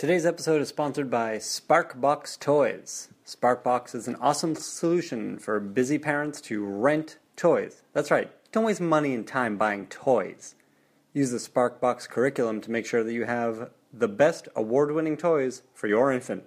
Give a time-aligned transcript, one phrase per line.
[0.00, 3.08] Today's episode is sponsored by Sparkbox Toys.
[3.26, 7.82] Sparkbox is an awesome solution for busy parents to rent toys.
[7.92, 10.54] That's right, don't waste money and time buying toys.
[11.12, 15.60] Use the Sparkbox curriculum to make sure that you have the best award winning toys
[15.74, 16.44] for your infant.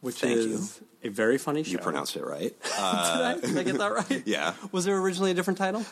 [0.01, 1.73] which Thank is a very funny show.
[1.73, 2.59] You pronounced it right.
[2.63, 3.39] Did, I?
[3.41, 4.23] Did I get that right?
[4.27, 4.55] Yeah.
[4.73, 5.85] Was there originally a different title?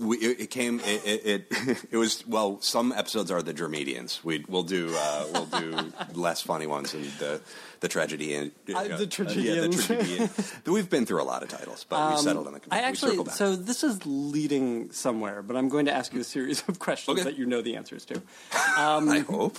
[0.00, 0.80] Uh, we, it, it came.
[0.80, 1.46] It, it,
[1.90, 2.60] it was well.
[2.60, 4.22] Some episodes are the dramedians.
[4.24, 7.40] We we'll do uh, we'll do less funny ones and the
[7.80, 10.30] the tragedy and Uh, the yeah, the tragedian.
[10.66, 12.58] We've been through a lot of titles, but we settled on the.
[12.60, 16.24] Um, I actually, so this is leading somewhere, but I'm going to ask you a
[16.24, 17.24] series of questions Okay.
[17.28, 18.22] that you know the answers to.
[18.52, 19.58] I hope.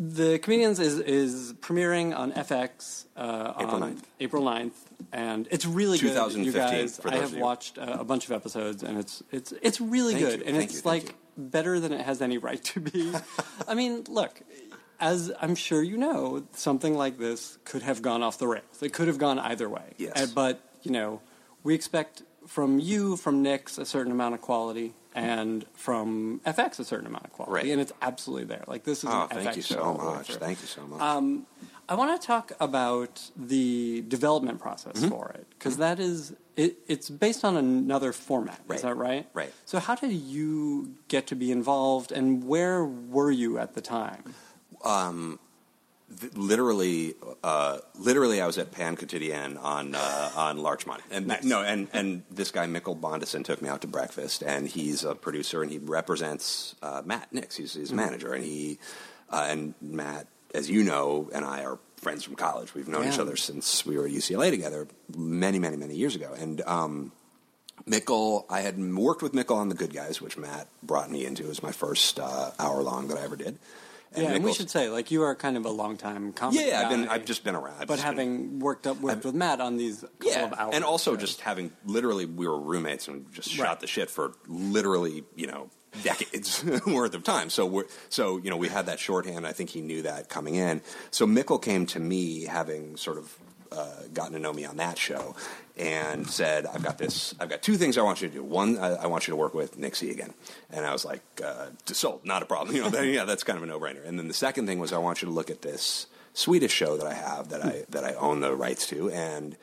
[0.00, 4.02] The Comedians is, is premiering on FX uh, April on 9th.
[4.20, 4.70] April 9th,
[5.12, 6.08] and it's really good.
[6.08, 9.80] You 2015, guys, I have watched uh, a bunch of episodes, and it's it's it's
[9.80, 12.80] really Thank good, you, and it's you, like better than it has any right to
[12.80, 13.12] be.
[13.68, 14.40] I mean, look,
[15.00, 18.82] as I'm sure you know, something like this could have gone off the rails.
[18.82, 19.94] It could have gone either way.
[19.98, 20.12] Yes.
[20.20, 21.20] Uh, but you know,
[21.62, 24.94] we expect from you, from Nix, a certain amount of quality.
[25.14, 27.72] And from FX, a certain amount of quality, Right.
[27.72, 28.62] and it's absolutely there.
[28.68, 30.34] Like this is Oh, an thank FX you so much.
[30.34, 31.00] Thank you so much.
[31.00, 31.44] Um,
[31.88, 35.08] I want to talk about the development process Mm-hmm.
[35.08, 38.60] for it because is it, it's based on another format.
[38.66, 38.76] Right.
[38.76, 39.26] Is that right?
[39.32, 39.52] Right.
[39.64, 44.34] So how did you get to be involved, and where were you at the time?
[46.20, 51.62] Th- literally, uh, literally, I was at Pain Quotidien on uh, on Larchmont, and no,
[51.62, 55.62] and and this guy Mikkel Bondesen took me out to breakfast, and he's a producer,
[55.62, 57.56] and he represents uh, Matt Nix.
[57.56, 58.78] He's his manager, and he
[59.28, 62.74] uh, and Matt, as you know, and I are friends from college.
[62.74, 64.86] We've known each other since we were at UCLA together,
[65.16, 66.60] many, many, many years ago, and.
[66.62, 67.12] Um,
[67.86, 71.44] Mikkel, I had worked with Mikkel on The Good Guys, which Matt brought me into.
[71.44, 73.58] It was my first uh, hour long that I ever did.
[74.16, 76.60] yeah, and we should say like you are kind of a long time comic.
[76.60, 77.76] yeah, I've been I've just been around.
[77.80, 80.52] I've but just been- having worked up worked with Matt on these couple yeah, of
[80.54, 81.20] hours, and also shows.
[81.20, 83.80] just having literally we were roommates and just shot Right.
[83.80, 85.70] the shit for literally you know
[86.02, 87.50] decades worth of time.
[87.50, 89.46] So we're so you know we had that shorthand.
[89.46, 90.82] I think he knew that coming in.
[91.10, 93.36] So Mikkel came to me having sort of.
[93.70, 95.36] Uh, gotten to know me on that show,
[95.76, 97.34] and said, "I've got this.
[97.38, 98.42] I've got two things I want you to do.
[98.42, 100.32] One, I, I want you to work with Nixie again."
[100.70, 102.74] And I was like, uh, "Sold, not a problem.
[102.76, 104.96] You know, yeah, that's kind of a no-brainer." And then the second thing was, I
[104.96, 108.14] want you to look at this Swedish show that I have that I that I
[108.14, 109.54] own the rights to, and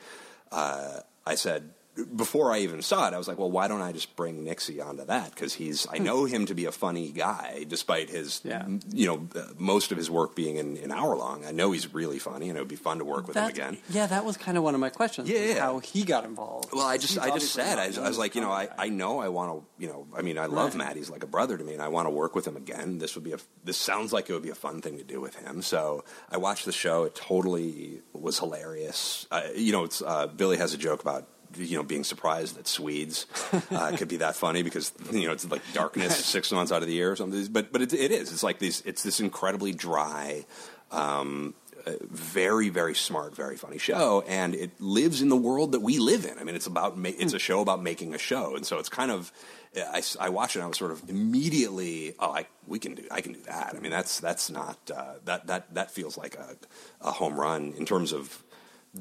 [0.52, 1.70] uh, I said
[2.14, 4.80] before I even saw it, I was like, well, why don't I just bring Nixie
[4.80, 5.30] onto that?
[5.34, 8.66] Because he's I know him to be a funny guy, despite his, yeah.
[8.90, 11.44] you know uh, most of his work being in, in hour long.
[11.44, 13.78] I know he's really funny, and it would be fun to work with him again.
[13.90, 15.28] Yeah, that was kind of one of my questions.
[15.28, 15.60] Yeah, yeah.
[15.60, 16.70] How he got involved.
[16.72, 18.88] Well, I just I just said I was, I was like you know I, I
[18.88, 20.78] know I want to you know I mean I love Right.
[20.88, 22.98] Matt he's like a brother to me and I want to work with him again.
[22.98, 25.20] This would be a this sounds like it would be a fun thing to do
[25.20, 25.62] with him.
[25.62, 27.04] So I watched the show.
[27.04, 29.26] It totally was hilarious.
[29.30, 32.66] Uh, you know, it's uh, Billy has a joke about you know being surprised that
[32.66, 33.26] Swedes
[33.70, 36.88] uh, could be that funny because you know it's like darkness six months out of
[36.88, 37.46] the year or something.
[37.50, 38.32] But but it, it is.
[38.32, 38.82] It's like these.
[38.86, 40.44] It's this incredibly dry.
[40.90, 41.54] Um,
[42.00, 46.24] very, very smart, very funny show, and it lives in the world that we live
[46.24, 46.36] in.
[46.38, 48.88] I mean, it's about ma- it's a show about making a show, and so it's
[48.88, 49.32] kind of.
[49.76, 50.60] I, I watched it.
[50.60, 53.74] and I was sort of immediately, oh, I we can do, I can do that.
[53.76, 56.56] I mean, that's that's not uh, that that that feels like a,
[57.02, 58.42] a home run in terms of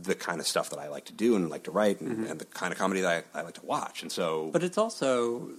[0.04, 2.40] the kind of stuff that I like to do and like to write, and, and
[2.40, 4.02] the kind of comedy that I, I like to watch.
[4.02, 5.50] And so, But it's also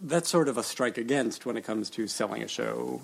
[0.00, 3.00] that's sort of a strike against when it comes to selling a show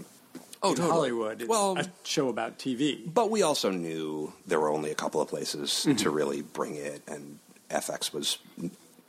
[0.65, 0.91] Oh, in totally.
[0.91, 1.45] Hollywood.
[1.49, 3.01] Well- a show about TV.
[3.13, 5.97] But we also knew there were only a couple of places Mm-hmm.
[5.97, 7.39] to really bring it, and
[7.71, 8.39] FX was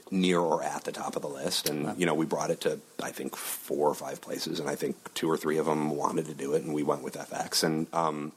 [0.10, 1.70] near or at the top of the list.
[1.70, 4.76] And you know, we brought it to I think four or five places, and I
[4.76, 7.64] think two or three of them wanted to do it, and we went with FX.
[7.64, 8.32] And um,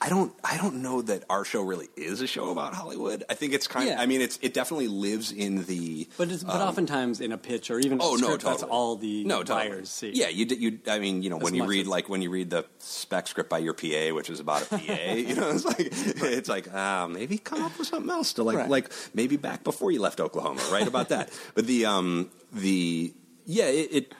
[0.00, 3.24] I don't, I don't know that our show really is a show about Hollywood.
[3.28, 4.00] I think it's kind of, Yeah.
[4.00, 6.06] I mean, it's it definitely lives in the.
[6.16, 8.52] But it's, but oftentimes in a pitch or even a Um, Oh no, totally.
[8.52, 9.70] that's all the no, totally.
[9.70, 10.12] buyers see.
[10.14, 10.78] Yeah, you, you.
[10.86, 13.50] I mean, you know, when you read as- like when you read the spec script
[13.50, 14.78] by your PA, which is about a PA,
[15.16, 18.56] you know, it's like it's like ah, maybe come up with something else to like
[18.56, 18.68] Right.
[18.70, 21.30] like maybe back before you left Oklahoma, right about that.
[21.56, 23.12] But the um the
[23.46, 24.14] yeah, it it,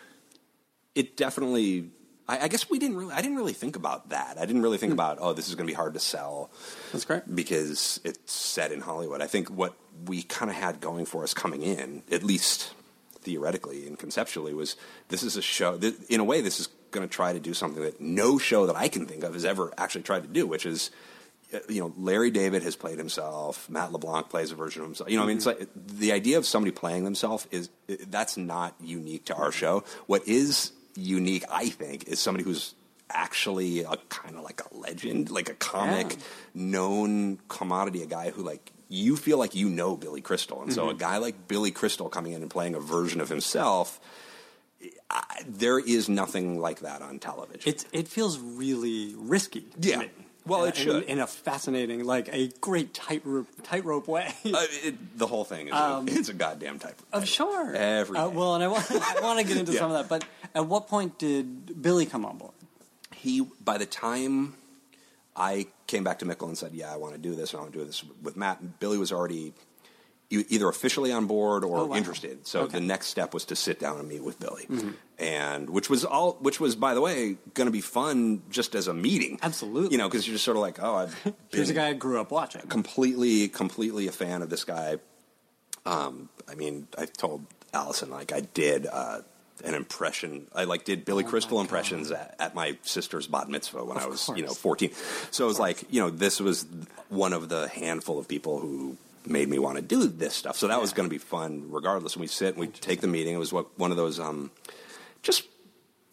[0.96, 1.90] it definitely.
[2.28, 3.12] I, I guess we didn't really.
[3.12, 4.36] I didn't really think about that.
[4.38, 4.98] I didn't really think Hmm.
[4.98, 6.50] about oh, this is going to be hard to sell
[6.92, 9.20] that's correct because it's set in Hollywood.
[9.22, 9.74] I think what
[10.06, 12.72] we kind of had going for us coming in, at least
[13.22, 14.76] theoretically and conceptually, was
[15.08, 15.78] this is a show.
[15.78, 18.66] Th- in a way, this is going to try to do something that no show
[18.66, 20.90] that I can think of has ever actually tried to do, which is.
[21.52, 23.68] uh, You know, Larry David has played himself.
[23.70, 25.10] Matt LeBlanc plays a version of himself.
[25.10, 27.68] You know, I mean, it's like the idea of somebody playing themselves is
[28.08, 29.82] that's not unique to our show.
[30.06, 32.74] What is unique, I think, is somebody who's
[33.10, 36.16] actually a kind of like a legend, like a comic Yeah.
[36.54, 40.82] known commodity, a guy who like you feel like you know Billy Crystal, and so
[40.82, 40.96] Mm-hmm.
[40.96, 44.00] a guy like Billy Crystal coming in and playing a version of himself,
[45.10, 47.62] I, there is nothing like that on television.
[47.72, 49.62] It's it feels really risky.
[49.80, 50.04] to Yeah.
[50.48, 51.02] Well, it in- should.
[51.04, 54.34] in, a fascinating, like a great tightrope tightrope way.
[54.44, 56.98] Uh, it, the whole thing is a, it's a goddamn type.
[57.12, 57.74] Of Um, sure.
[57.74, 59.78] Every Uh, well, and I want, I want to get into Yeah.
[59.80, 60.24] some of that, but
[60.54, 62.52] at what point did Billy come on board?
[63.14, 64.54] he by the time
[65.36, 67.62] I came back to Mikkel and said, "Yeah, I want to do this, and I
[67.62, 69.52] want to do this with Matt." Billy was already
[70.30, 71.96] either officially on board or Oh, wow.
[71.96, 72.46] interested.
[72.46, 72.66] So Okay.
[72.68, 72.74] Mm-hmm.
[72.76, 74.66] the next step was to sit down and meet with Billy,
[75.18, 78.88] and which was all, which was by the way going to be fun just as
[78.88, 79.38] a meeting.
[79.42, 79.92] Absolutely.
[79.92, 82.20] you know, because you're just sort of like, oh, I've Here's a guy I grew
[82.20, 82.60] up watching.
[82.62, 84.98] completely, completely a fan of this guy.
[85.86, 89.20] Um, I mean, I told Allison like I did uh,
[89.64, 90.46] an impression.
[90.54, 94.28] I like did Billy Crystal impressions at, at my sister's bat mitzvah when I was
[94.36, 94.90] you know fourteen.
[95.30, 96.66] So it was like you know this was
[97.08, 98.96] one of the handful of people who
[99.26, 100.56] made me want to do this stuff.
[100.56, 102.14] So that was going to be fun regardless.
[102.14, 103.34] And we sit and we take the meeting.
[103.34, 104.50] It was what one of those um,
[105.22, 105.44] just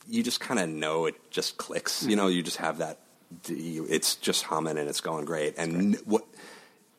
[0.08, 2.06] you just kind of know it just clicks.
[2.06, 3.00] You know, you just have that.
[3.48, 5.56] It's just humming and it's going great.
[5.58, 6.26] And n- what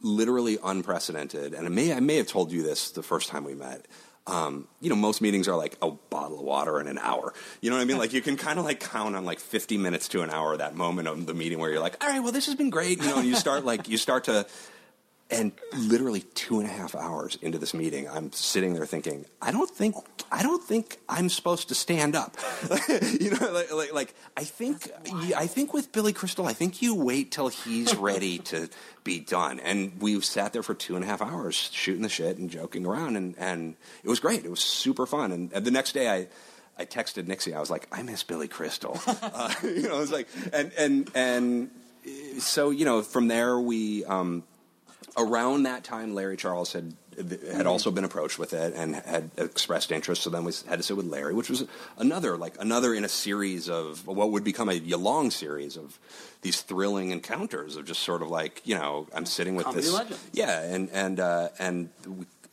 [0.03, 1.55] literally unprecedented.
[1.55, 3.87] And I may I may have told you this the first time we met.
[4.29, 7.32] Um, you know, most meetings are like a bottle of water in an hour.
[7.61, 7.99] You know what I mean?
[7.99, 10.75] Like you can kind of like count on like 50 minutes to an hour that
[10.75, 13.00] moment of the meeting where you're like, all right, well, this has been great.
[13.00, 14.47] You know, and you start like you start to
[15.28, 19.50] and literally two and a half hours into this meeting, I'm sitting there thinking, I
[19.50, 19.96] don't think,
[20.31, 22.37] I don't think I'm supposed to stand up.
[22.88, 24.88] you know, like, like, like I think,
[25.37, 28.69] I think with Billy Crystal, I think you wait till he's ready to
[29.02, 29.58] be done.
[29.58, 32.87] And we've sat there for two and a half hours shooting the shit and joking
[32.87, 33.75] around, and and
[34.05, 34.44] it was great.
[34.44, 35.32] It was super fun.
[35.32, 36.29] And, and the next day, I.
[36.79, 37.55] I texted Nixie.
[37.55, 39.96] I was like, "I miss Billy Crystal," uh, you know.
[39.96, 41.70] I was like, and and and
[42.39, 44.43] so you know, from there we um,
[45.17, 46.94] around that time, Larry Charles had
[47.51, 50.23] had also been approached with it and had expressed interest.
[50.23, 51.65] So then we had to sit with Larry, which was
[51.96, 55.99] another like another in a series of what would become a long series of
[56.43, 59.94] these thrilling encounters of just sort of like you know I'm sitting with Comedy this
[59.94, 60.31] legends.
[60.32, 61.89] yeah and and uh, and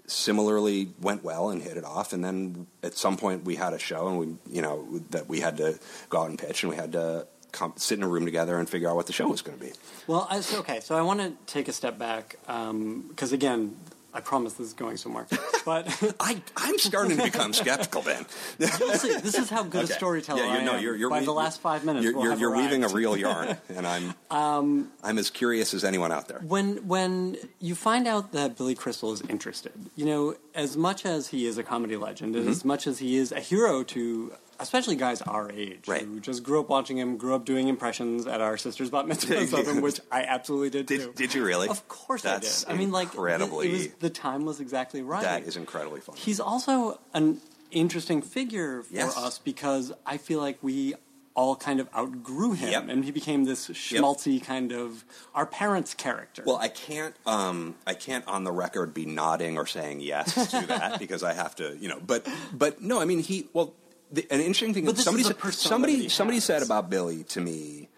[0.05, 3.79] similarly went well and hit it off and then at some point we had a
[3.79, 5.79] show and we you know that we had to
[6.09, 8.69] go out and pitch and we had to come, sit in a room together and
[8.69, 9.71] figure out what the show was going to be.
[10.07, 13.77] Well, I, so, okay, so I want to take a step back because again,
[14.15, 15.25] I promise this is going somewhere,
[15.65, 15.87] but
[16.19, 18.27] I, I'm starting to become skeptical, Ben.
[18.59, 19.17] you'll see.
[19.17, 20.83] This is how good a storyteller Yeah, you I know, am.
[20.83, 23.17] you're, you're By we- the last five minutes, you're, we'll you're, you're weaving a real
[23.25, 26.37] yarn, and I'm Um, I'm as curious as anyone out there.
[26.45, 31.29] When when you find out that Billy Crystal is interested, you know, as much as
[31.29, 32.49] he is a comedy legend, Mm-hmm.
[32.49, 34.31] as much as he is a hero to
[34.63, 36.01] especially guys our age Right.
[36.01, 39.53] who just grew up watching him, grew up doing impressions at our sister's bat mitzvahs
[39.59, 40.97] of him, which I absolutely did too.
[40.97, 41.67] Did, did you really?
[41.69, 42.75] Of course That's I did.
[42.75, 43.67] I mean, like the- incredibly.
[43.69, 45.21] it was, the time was exactly right.
[45.21, 46.19] that is incredibly funny.
[46.19, 47.39] He's also an
[47.71, 49.17] interesting figure for Yes.
[49.17, 50.95] us because I feel like we
[51.35, 52.89] all kind of outgrew him, Yep.
[52.89, 55.03] and he became this schmaltzy kind of
[55.33, 56.43] our parents' character.
[56.45, 57.15] Well, I can't.
[57.25, 61.33] Um, I can't on the record be nodding or saying yes to that because I
[61.33, 61.99] have to, you know.
[62.05, 63.47] But but no, I mean he.
[63.51, 63.73] Well,
[64.13, 64.85] the, an interesting thing.
[64.85, 67.89] But somebody said, somebody somebody said about Billy to me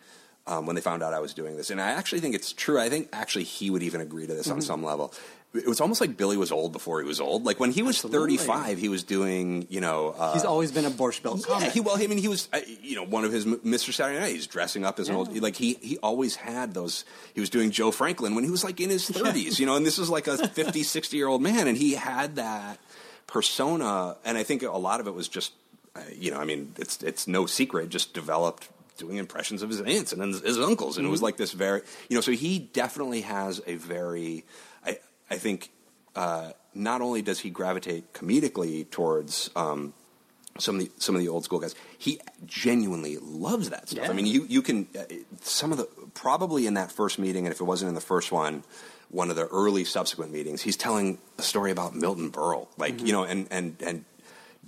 [0.48, 2.80] um, when they found out I was doing this, and I actually think it's true.
[2.80, 4.56] I think actually he would even agree to this Mm-hmm.
[4.56, 5.14] on some level.
[5.54, 7.46] It was almost like Billy was old before he was old.
[7.46, 8.36] Like when he was Absolutely.
[8.36, 11.72] 35, he was doing, you know, uh, he's always been a Borscht Belt yeah, comic.
[11.72, 13.94] he well, I mean, he was, uh, you know, one of his Mr.
[13.94, 14.34] Saturday Night.
[14.34, 17.06] He's dressing up as an old, like he he always had those.
[17.34, 19.86] He was doing Joe Franklin when he was like in his thirties, you know, and
[19.86, 22.78] this is like a 50, 60 year old man, and he had that
[23.28, 25.54] persona, and I think a lot of it was just,
[26.16, 30.14] you know, I mean, it's it's no secret, just developed doing impressions of his aunts
[30.14, 33.22] and his, his uncles, and it was like this very, you know, so he definitely
[33.22, 34.46] has a very,
[34.86, 35.00] I
[35.30, 35.72] I think.
[36.16, 39.94] Uh, not only does he gravitate comedically towards um,
[40.58, 41.76] some of the some of the old school guys.
[41.98, 44.06] He genuinely loves that stuff.
[44.06, 44.12] Yeah.
[44.12, 45.04] I mean, you you can uh,
[45.42, 48.32] some of the probably in that first meeting, and if it wasn't in the first
[48.32, 48.64] one,
[49.10, 53.12] one of the early subsequent meetings, he's telling a story about Milton Berle, like you
[53.12, 54.06] know, and and and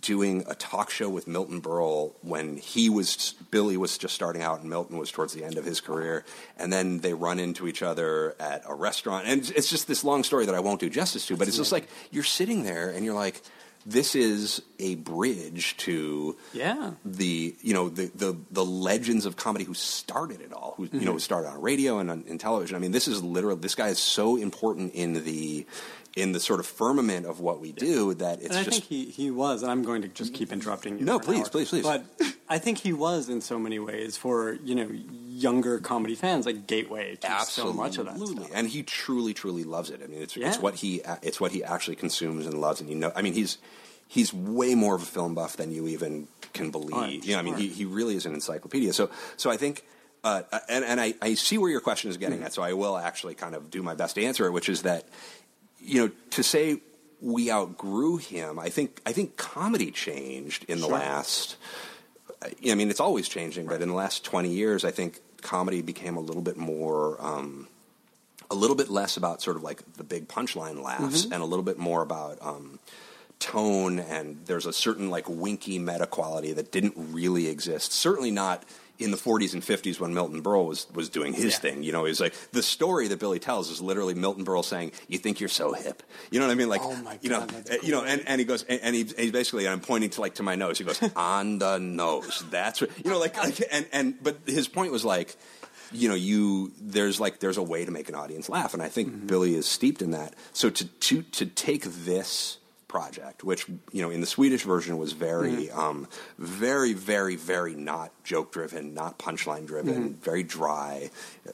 [0.02, 4.62] doing a talk show with Milton Berle when he was Billy was just starting out
[4.62, 6.24] and Milton was towards the end of his career,
[6.58, 10.24] and then they run into each other at a restaurant, and it's just this long
[10.24, 13.04] story that I won't do justice to, but it's just like you're sitting there and
[13.06, 13.42] you're like.
[13.86, 16.92] This is a bridge to Yeah.
[17.06, 20.90] the you know the, the the legends of comedy who started it all, who you
[20.90, 21.06] Mm-hmm.
[21.06, 22.76] know started on radio and on in television.
[22.76, 25.66] I mean, this is literally this guy is so important in the
[26.18, 28.86] in the sort of firmament of what we do that it's and I just think
[28.86, 31.06] he, he was, and I'm going to just keep interrupting you.
[31.06, 31.50] No, please, hour.
[31.50, 31.84] please, please.
[31.84, 32.06] But
[32.50, 34.90] I think he was in so many ways for you know
[35.28, 38.50] younger comedy fans, like gateway to absolutely so much of that stuff.
[38.52, 40.02] and he truly truly loves it.
[40.04, 42.96] I mean, it's it's what he it's what he actually consumes and loves, and you
[42.96, 43.60] know, I mean, he's
[44.08, 46.96] he's way more of a film buff than you even can believe.
[46.96, 48.92] Oh, I'm you know, I mean, he he really is an encyclopedia.
[48.92, 49.86] So so I think.
[50.24, 52.98] Uh, and and I, I see where your question is getting at, so I will
[52.98, 55.08] actually kind of do my best to answer it, which is that
[55.88, 56.82] you know to say
[57.22, 58.60] we outgrew him.
[58.60, 60.94] I think I think comedy changed in the Sure.
[60.98, 61.56] last.
[62.70, 66.16] I mean, it's always changing, but in the last twenty years, I think comedy became
[66.18, 67.68] a little bit more, um,
[68.52, 71.34] a little bit less about sort of like the big punchline laughs, Mm-hmm.
[71.34, 72.78] and a little bit more about um,
[73.40, 73.98] tone.
[74.00, 77.92] And there's a certain like winky meta quality that didn't really exist.
[77.92, 78.64] Certainly not
[79.00, 81.60] in the 40s and 50s when Milton Berle was was doing his Yeah.
[81.60, 81.84] thing.
[81.84, 85.18] You know, it's like the story that Billy tells is literally Milton Berle saying, "You
[85.20, 86.02] think you're so hip."
[86.32, 86.70] You know what I mean?
[86.70, 88.80] Like, Oh my you know, God, that's uh, you know, and, and he goes, and,
[88.82, 90.78] and he, he's basically, and I'm pointing to like to my nose.
[90.80, 94.68] He goes, "On the nose." That's what, you know, like, like, and and but his
[94.68, 95.36] point was like.
[95.94, 98.90] You know, you there's like there's a way to make an audience laugh, and I
[98.90, 99.28] think Mm-hmm.
[99.28, 100.34] Billy is steeped in that.
[100.52, 105.14] So to to to take this project, which you know in the Swedish version was
[105.14, 105.80] very, Mm-hmm.
[105.80, 110.14] um, very, very, very not joke driven, not punchline driven, Mm-hmm.
[110.22, 111.10] very dry.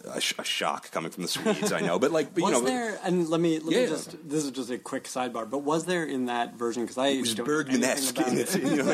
[0.05, 2.61] A, sh- a shock coming from the Swedes, I know, but like, but, you know,
[2.61, 2.99] there?
[3.03, 3.81] And let me let Yeah.
[3.83, 5.49] me just this is just a quick sidebar.
[5.49, 6.83] But was there in that version?
[6.83, 8.41] Because I it was don't know anything Bergmanesque in it.
[8.41, 8.91] its, you know,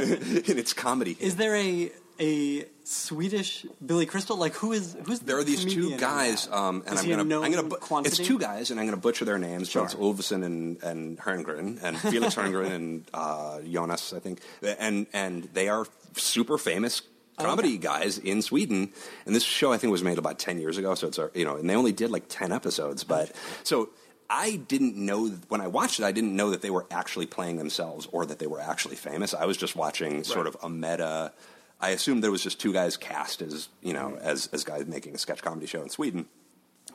[0.54, 1.18] in its comedy.
[1.20, 4.36] Is there a a Swedish Billy Crystal?
[4.36, 7.52] Like who is who's there are these two guys, um, and Is I'm gonna, I'm
[7.52, 8.22] gonna, bu- quantity?
[8.22, 9.70] it's two guys, and I'm gonna butcher their names.
[9.70, 9.84] Sure.
[9.84, 15.08] But it's Ulveson and and Herngren, and Felix Herngren and uh, Jonas, I think, and
[15.14, 15.86] and they are
[16.16, 17.02] super famous
[17.38, 18.92] comedy guys in Sweden.
[19.26, 20.96] And this show, I think, was made about ten years ago.
[20.96, 23.32] So it's you know, and they only did like ten episodes, but
[23.64, 23.90] so.
[24.32, 26.06] I didn't know when I watched it.
[26.06, 29.34] I didn't know that they were actually playing themselves or that they were actually famous.
[29.34, 31.34] I was just watching sort of a meta.
[31.82, 35.16] I assumed there was just two guys cast as you know as as guys making
[35.16, 36.26] a sketch comedy show in Sweden.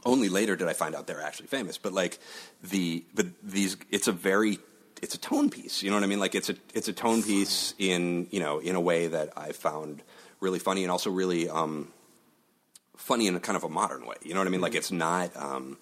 [0.05, 1.79] Only later did I find out they're actually famous.
[1.79, 2.19] But like
[2.63, 4.59] the but these, it's a very
[5.01, 5.83] it's a tone piece.
[5.83, 6.21] You know what I mean?
[6.21, 9.53] Like it's a it's a tone piece in you know in a way that I
[9.53, 10.03] found
[10.41, 11.89] really funny and also really um,
[12.97, 14.17] funny in a kind of a modern way.
[14.23, 14.61] You know what I mean?
[14.61, 15.79] Like it's not um,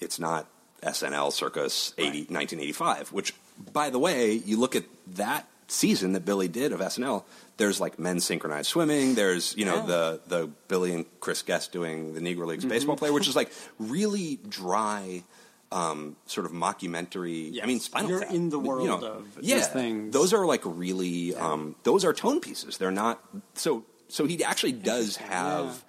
[0.00, 0.46] it's not
[0.82, 3.34] SNL circus 80, 1985, which
[3.72, 7.24] by the way, you look at that season that Billy did of SNL,
[7.56, 9.86] there's like men's synchronized swimming, there's, you know, Yeah.
[9.86, 13.52] the the Billy and Chris Guest doing the Negro Leagues baseball player, which is like
[13.78, 15.22] really dry
[15.70, 17.62] um, sort of mockumentary.
[17.62, 18.30] I mean, Spinal You're Tap.
[18.32, 20.12] in the world you know, of yeah, things.
[20.12, 22.76] Those are like really, um, those are tone pieces.
[22.78, 23.22] They're not
[23.54, 23.84] so.
[24.08, 25.82] So he actually does have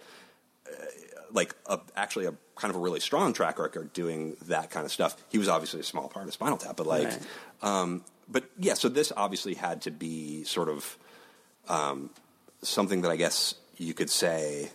[1.32, 4.92] like a, actually a kind of a really strong track record doing that kind of
[4.92, 5.18] stuff.
[5.30, 7.20] He was obviously a small part of Spinal Tap, but like, Right.
[7.64, 8.76] um, but yeah.
[8.76, 10.98] So this obviously had to be sort of
[11.70, 12.10] um,
[12.62, 14.70] something that I guess you could say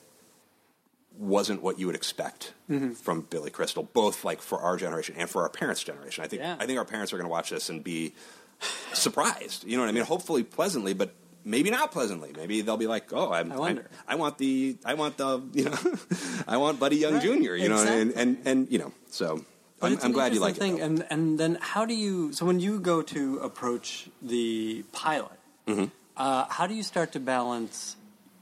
[1.18, 2.92] wasn't what you would expect Mm-hmm.
[2.92, 6.23] from Billy Crystal, both like for our generation and for our parents' generation.
[6.23, 6.57] I think Yeah.
[6.61, 8.12] I think our parents are going to watch this and be
[8.92, 9.64] surprised.
[9.64, 10.04] You know what I mean?
[10.04, 11.14] Hopefully pleasantly, but
[11.47, 12.30] maybe not pleasantly.
[12.37, 13.87] Maybe they'll be like, "Oh, I'm, I wonder.
[14.07, 15.76] I, want the, I want the, you know,
[16.47, 17.54] I want Buddy Young Right, Jr.
[17.54, 18.23] You know, and, exactly.
[18.23, 19.45] and and you know, so
[19.80, 20.80] But I'm, I'm glad you like interesting it.
[20.80, 20.85] though.
[20.85, 22.35] And and then how do you?
[22.35, 25.33] So when you go to approach the pilot,
[25.66, 25.87] Mm-hmm.
[26.18, 27.96] Uh, how do you start to balance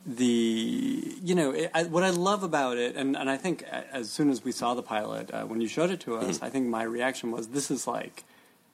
[0.04, 1.16] the?
[1.22, 4.30] You know, it, I, what I love about it, and and I think as soon
[4.30, 6.30] as we saw the pilot, uh, when you showed it to Mm-hmm.
[6.30, 8.24] us, I think my reaction was, "This is like."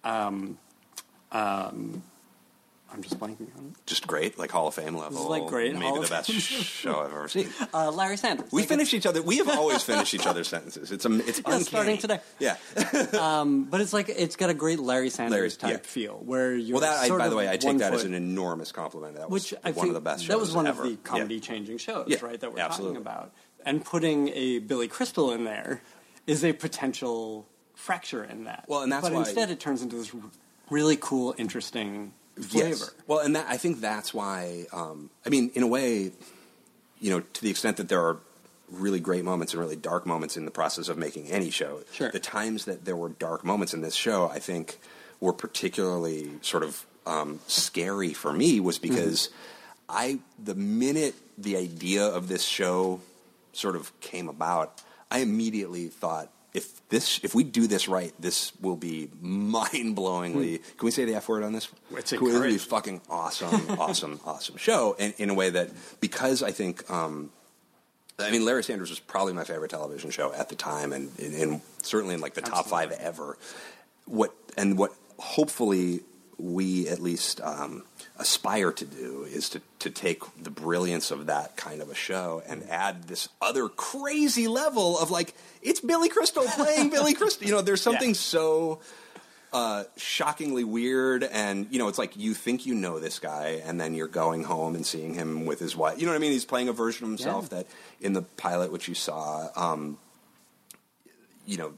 [0.04, 0.59] Um,
[1.30, 2.02] um,
[2.93, 3.87] I'm just blanking on it.
[3.87, 5.23] Just great, like Hall of Fame level.
[5.23, 7.49] is like great, maybe Hall the best show I've ever seen.
[7.75, 8.53] Uh, Larry Sanders.
[8.53, 9.23] We Like, finish each other.
[9.23, 10.93] We have always finished each other's sentences.
[10.93, 11.65] It's um, it's Yeah, uncanny.
[11.65, 12.21] starting today.
[12.39, 12.57] Yeah.
[13.71, 15.33] But it's like it's got a great Larry Sanders
[15.63, 15.91] Larry- type yeah.
[15.91, 16.79] feel where you're.
[16.79, 19.17] Well, that I, by the way, I take that as an enormous compliment.
[19.17, 20.83] That was which I one of the best shows that was one ever.
[20.83, 20.99] of the Yeah.
[21.05, 22.39] comedy-changing shows, Yeah, right?
[22.39, 22.97] That we're absolutely.
[22.99, 23.33] talking about,
[23.65, 25.83] and putting a Billy Crystal in there
[26.27, 28.65] is a potential fracture in that.
[28.69, 30.13] Well, and that's but why- instead it turns into this
[30.71, 32.69] really cool, interesting flavor.
[32.69, 32.91] Yes.
[33.07, 34.67] Well, and that, I think that's why.
[34.73, 36.12] Um, I mean, in a way,
[37.01, 38.19] you know, to the extent that there are
[38.71, 42.11] really great moments and really dark moments in the process of making any show, Sure.
[42.11, 44.79] the times that there were dark moments in this show, I think,
[45.21, 48.61] were particularly sort of um, scary for me.
[48.61, 49.29] Was because
[49.89, 53.01] I, the minute the idea of this show
[53.53, 56.31] sort of came about, I immediately thought.
[56.54, 60.59] If this, if we do this right, this will be mind-blowingly.
[60.76, 61.68] Can we say the F word on this?
[61.97, 66.42] It's we- It'll be fucking awesome, awesome, awesome show, and in a way that because
[66.42, 67.30] I think, um,
[68.18, 71.35] I mean, Larry Sanders was probably my favorite television show at the time, and, and,
[71.35, 73.38] and certainly in like the top five ever.
[74.04, 76.00] What and what hopefully
[76.43, 77.85] we at least um,
[78.19, 82.43] aspire to do is to to take the brilliance of that kind of a show
[82.49, 87.47] and add this other crazy level of like it's Billy Crystal playing Billy Crystal.
[87.47, 88.15] You know, there's something Yeah.
[88.15, 88.81] so
[89.53, 93.79] uh, shockingly weird, and you know, it's like you think you know this guy, and
[93.81, 96.01] then you're going home and seeing him with his wife.
[96.01, 96.33] You know what I mean?
[96.33, 97.59] He's playing a version of himself Yeah.
[97.59, 97.67] that
[98.01, 99.99] in the pilot, which you saw, um,
[101.47, 101.75] you know,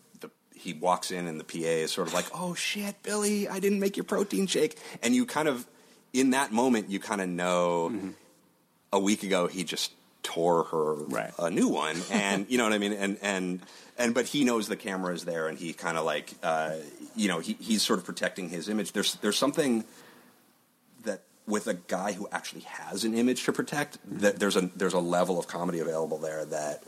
[0.64, 3.78] he walks in, and the PA is sort of like, "Oh shit, Billy, I didn't
[3.80, 5.66] make your protein shake," and you kind of,
[6.12, 8.12] in that moment, you kind of know.
[8.92, 9.90] A week ago, he just
[10.22, 11.32] tore her Right.
[11.38, 13.60] a new one, and you know what I mean, and and
[13.98, 16.76] and but he knows the camera is there, and he kind of like uh,
[17.16, 18.92] you know he, he's sort of protecting his image.
[18.92, 19.84] There's there's something
[21.02, 24.94] that with a guy who actually has an image to protect, that there's a there's
[24.94, 26.84] a level of comedy available there that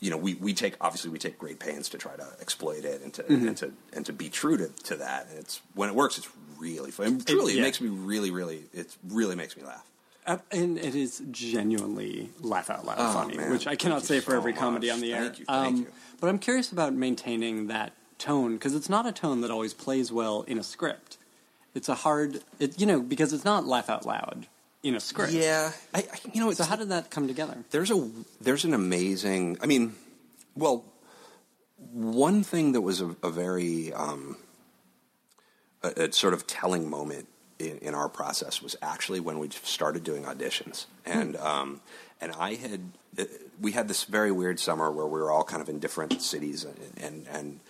[0.00, 3.02] you know we, we take obviously we take great pains to try to exploit it
[3.02, 5.28] and to and to and to be true to, to that.
[5.30, 7.06] And it's when it works, it's really fun.
[7.06, 7.62] And truly, it, yeah.
[7.62, 9.86] makes me really really it really makes me laugh.
[10.26, 13.50] Uh, and it is genuinely laugh out loud Oh, funny, man.
[13.50, 15.24] which I cannot Thank say for so every comedy on the air.
[15.24, 15.86] Thank you, thank you.
[16.20, 20.12] But I'm curious about maintaining that tone because it's not a tone that always plays
[20.12, 21.16] well in a script.
[21.74, 24.46] It's a hard, it, you know, because it's not laugh out loud
[24.82, 25.32] in a script.
[25.32, 27.56] Yeah, I, I you know it's So how did that come together?
[27.70, 29.94] there's a there's an amazing i mean
[30.54, 30.84] well
[31.92, 34.36] one thing that was a, a very um,
[35.82, 37.26] a, a sort of telling moment
[37.58, 41.80] in, in our process was actually when we started doing auditions and um,
[42.20, 42.80] and i had
[43.18, 43.24] uh,
[43.60, 46.64] we had this very weird summer where we were all kind of in different cities
[46.64, 47.60] and and, and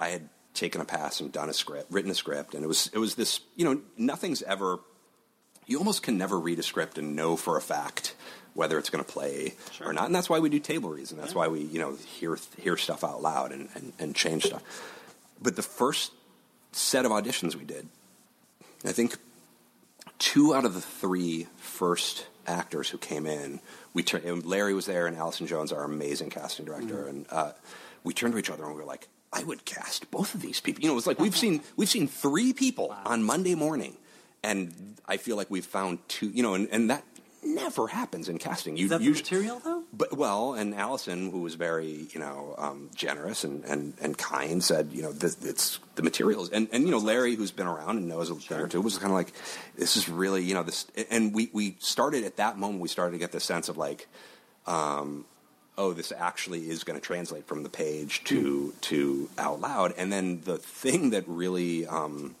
[0.00, 2.90] i had taken a pass and done a script written a script and it was
[2.92, 4.78] it was this you know nothing's ever
[5.66, 8.14] you almost can never read a script and know for a fact
[8.54, 10.06] whether it's going to play or not.
[10.06, 12.76] And that's why we do table reads, and that's why we, you know, hear hear
[12.76, 14.62] stuff out loud and, and, and change stuff.
[15.40, 16.12] But the first
[16.72, 17.86] set of auditions we did,
[18.84, 19.16] I think
[20.18, 23.60] two out of the three first actors who came in,
[23.92, 24.46] we turned.
[24.46, 27.52] Larry was there, and Allison Jones, our amazing casting director, and uh,
[28.04, 30.60] we turned to each other and we were like, "I would cast both of these
[30.60, 33.96] people." You know, it was like we've seen we've seen three people on Monday morning,
[34.42, 36.28] and I feel like we've found two.
[36.28, 37.04] You know, and, and that
[37.42, 38.76] never happens in casting.
[38.76, 39.84] You Is that the material though?
[39.92, 44.62] but well, and Allison, who was very you know um, generous and, and, and kind,
[44.62, 47.96] said you know this, it's the materials, and and you know Larry, who's been around
[47.98, 49.32] and knows a thing or two, was kind of like
[49.76, 52.80] this is really you know this, and we we started at that moment.
[52.80, 54.08] We started to get this sense of like.
[54.66, 55.24] Um,
[55.78, 60.10] Oh, this actually is going to translate from the page to to out loud, and
[60.10, 62.34] then the thing that really um,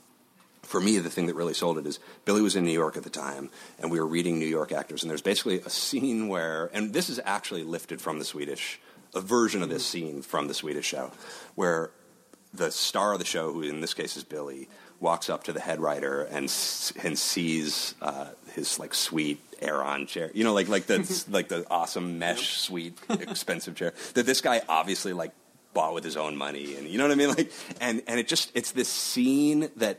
[0.66, 3.02] for me, the thing that really sold it is Billy was in New York at
[3.02, 6.70] the time, and we were reading New York actors, and there's basically a scene where,
[6.72, 8.80] and this is actually lifted from the Swedish,
[9.14, 11.12] a version of this scene from the Swedish show,
[11.54, 11.90] where
[12.52, 14.68] the star of the show, who in this case is Billy,
[15.00, 16.44] walks up to the head writer and
[17.02, 21.66] and sees uh, his like sweet Aeron chair, you know, like like the like the
[21.70, 25.32] awesome mesh sweet expensive chair that this guy obviously like
[25.74, 28.28] bought with his own money, and you know what I mean, like and and it
[28.28, 29.98] just it's this scene that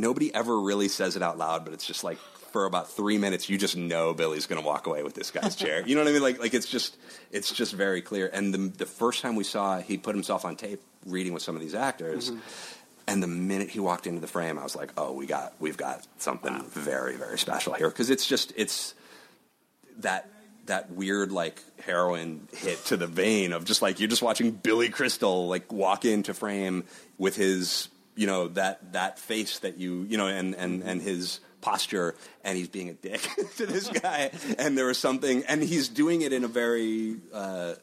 [0.00, 2.18] nobody ever really says it out loud, but it's just like
[2.52, 5.54] for about three minutes, you just know Billy's going to walk away with this guy's
[5.54, 5.82] chair.
[5.86, 6.22] You know what I mean?
[6.22, 6.96] Like, like it's just,
[7.30, 8.28] it's just very clear.
[8.32, 11.54] And the, the first time we saw, he put himself on tape reading with some
[11.54, 12.30] of these actors.
[12.30, 12.40] Mm-hmm.
[13.06, 15.76] And the minute he walked into the frame, I was like, "Oh, we got, we've
[15.76, 18.94] got something very, very special here." Because it's just, it's
[19.98, 20.30] that
[20.66, 24.88] that weird like heroin hit to the vein of just like you're just watching Billy
[24.88, 26.84] Crystal like walk into frame
[27.18, 31.40] with his you know that that face that you you know and and and his
[31.60, 33.20] posture and he's being a dick
[33.56, 37.74] to this guy and there was something and he's doing it in a very uh,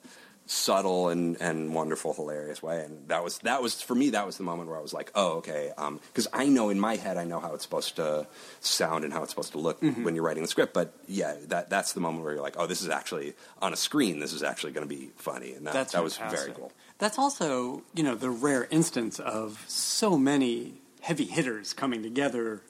[0.48, 2.84] subtle and, and wonderful, hilarious way.
[2.84, 4.12] And that was that was for me.
[4.12, 6.96] That was the moment where I was like, oh, okay, because I know in my
[6.96, 8.28] head I know how it's supposed to
[8.62, 10.74] sound and how it's supposed to look when you're writing the script.
[10.74, 13.78] But yeah, that that's the moment where you're like, oh, this is actually on a
[13.78, 14.20] screen.
[14.20, 16.72] This is actually going to be funny, and that That's that was very cool.
[17.00, 22.62] That's also, you know, the rare instance of so many heavy hitters coming together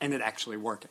[0.00, 0.90] and it actually working,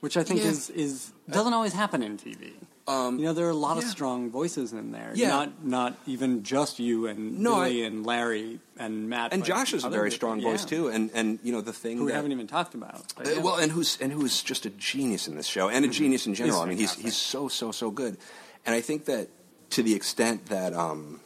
[0.00, 0.48] which I think Yeah.
[0.50, 2.52] is is doesn't always happen in TV.
[2.88, 5.12] you know, there are a lot of strong voices in there.
[5.14, 5.28] Yeah.
[5.28, 9.32] Not not even just you and No, Billy I- and Larry and Matt.
[9.32, 10.88] And Josh is a very people- strong voice yeah, too.
[10.88, 13.00] And and you know the thing Who we haven't even talked about.
[13.18, 13.38] Uh, yeah.
[13.38, 16.34] Well, and who's and who's just a genius in this show, and a genius in
[16.34, 16.58] general.
[16.58, 18.18] He's I mean, he's he's so so so good,
[18.66, 19.28] and I think that
[19.70, 21.20] to the extent that um,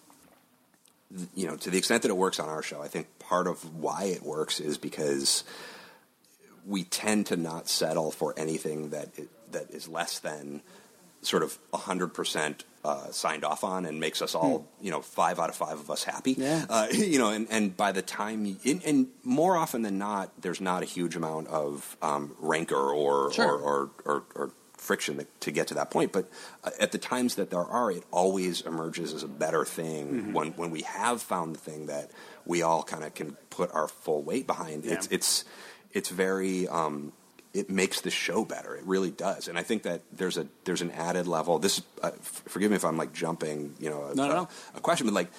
[1.34, 3.74] you know, to the extent that it works on our show, I think part of
[3.76, 5.44] why it works is because
[6.66, 10.60] we tend to not settle for anything that i that is less than
[11.22, 15.38] sort of hundred percent uh, signed off on and makes us all, you know, five
[15.38, 16.34] out of five of us happy.
[16.34, 16.42] Hmm.
[16.42, 16.66] Yeah.
[16.68, 20.30] Uh, you know, and, and by the time, you, and, and more often than not,
[20.40, 23.46] there's not a huge amount of um, rancor or, Sure.
[23.56, 24.50] or, or, or, or
[24.86, 26.12] friction that, to get to that point.
[26.12, 26.24] But
[26.64, 30.32] uh, at the times that there are, it always emerges as a better thing Mm-hmm.
[30.32, 32.10] when, when we have found the thing that
[32.44, 34.84] we all kind of can put our full weight behind.
[34.84, 35.16] It's, Yeah.
[35.16, 35.44] it's,
[35.92, 37.12] it's very, um,
[37.52, 38.76] it makes the show better.
[38.76, 41.58] It really does, and I think that there's a there's an added level.
[41.58, 44.36] This, uh, f- forgive me if I'm like jumping, you know, a, No, no,
[44.74, 45.30] a- a question, but like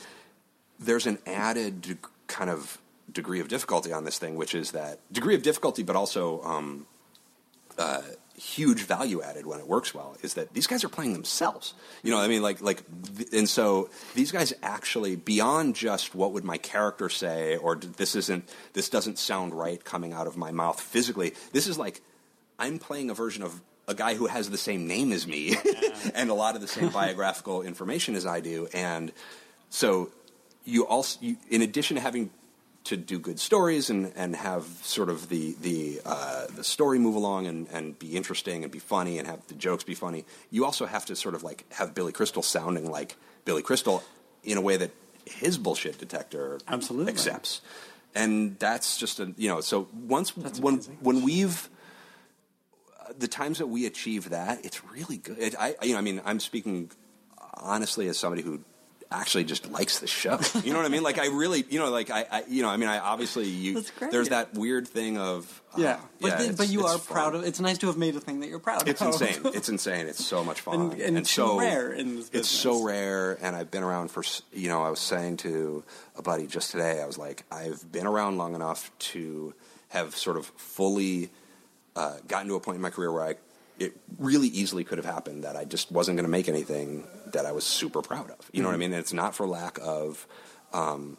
[0.79, 2.79] there's an added kind of
[3.11, 6.87] degree of difficulty on this thing, which is that degree of difficulty, but also um,
[7.77, 8.01] uh,
[8.37, 10.15] huge value added when it works well.
[10.21, 11.73] Is that these guys are playing themselves?
[12.03, 12.83] You know, what I mean, like like,
[13.33, 18.15] and so these guys actually beyond just what would my character say, or d- this
[18.15, 21.33] isn't this doesn't sound right coming out of my mouth physically.
[21.51, 22.01] This is like
[22.59, 25.55] I'm playing a version of a guy who has the same name as me
[26.13, 29.11] and a lot of the same biographical information as I do, and
[29.69, 30.11] so
[30.63, 32.29] you also, you, in addition to having
[32.87, 37.15] to do good stories and, and have sort of the the uh, the story move
[37.15, 40.65] along and, and be interesting and be funny and have the jokes be funny, you
[40.65, 44.03] also have to sort of like have Billy Crystal sounding like Billy Crystal
[44.43, 44.91] in a way that
[45.25, 47.11] his bullshit detector Absolutely.
[47.11, 47.61] accepts.
[48.15, 50.97] And that's just a you know so once That's when amazing.
[51.01, 51.69] when we've
[53.17, 55.39] the times that we achieve that, it's really good.
[55.39, 56.91] It, I, you know, I mean, I'm speaking
[57.53, 58.59] honestly as somebody who
[59.11, 60.39] actually just likes the show.
[60.63, 61.03] You know what I mean?
[61.03, 63.75] Like, I really, you know, like I, I you know, I mean, I obviously you.
[63.75, 64.11] That's great.
[64.11, 66.99] There's that weird thing of uh, yeah, but, yeah, th- it's- but you it's are
[66.99, 67.43] proud of.
[67.43, 69.07] It's nice to have made a thing that you're proud It's of.
[69.09, 69.51] It's insane.
[69.55, 70.07] It's insane.
[70.07, 73.55] It's so much fun, And- and too so rare in this It's so rare, and
[73.55, 74.23] I've been around for.
[74.53, 75.83] You know, I was saying to
[76.17, 77.01] a buddy just today.
[77.01, 79.53] I was like, I've been around long enough to
[79.89, 81.29] have sort of fully
[81.95, 83.35] uh, gotten to a point in my career where I.
[83.79, 87.45] It really easily could have happened that I just wasn't going to make anything that
[87.45, 88.49] I was super proud of.
[88.51, 88.91] You know what I mean?
[88.93, 90.25] And it's not for lack of
[90.73, 91.17] um,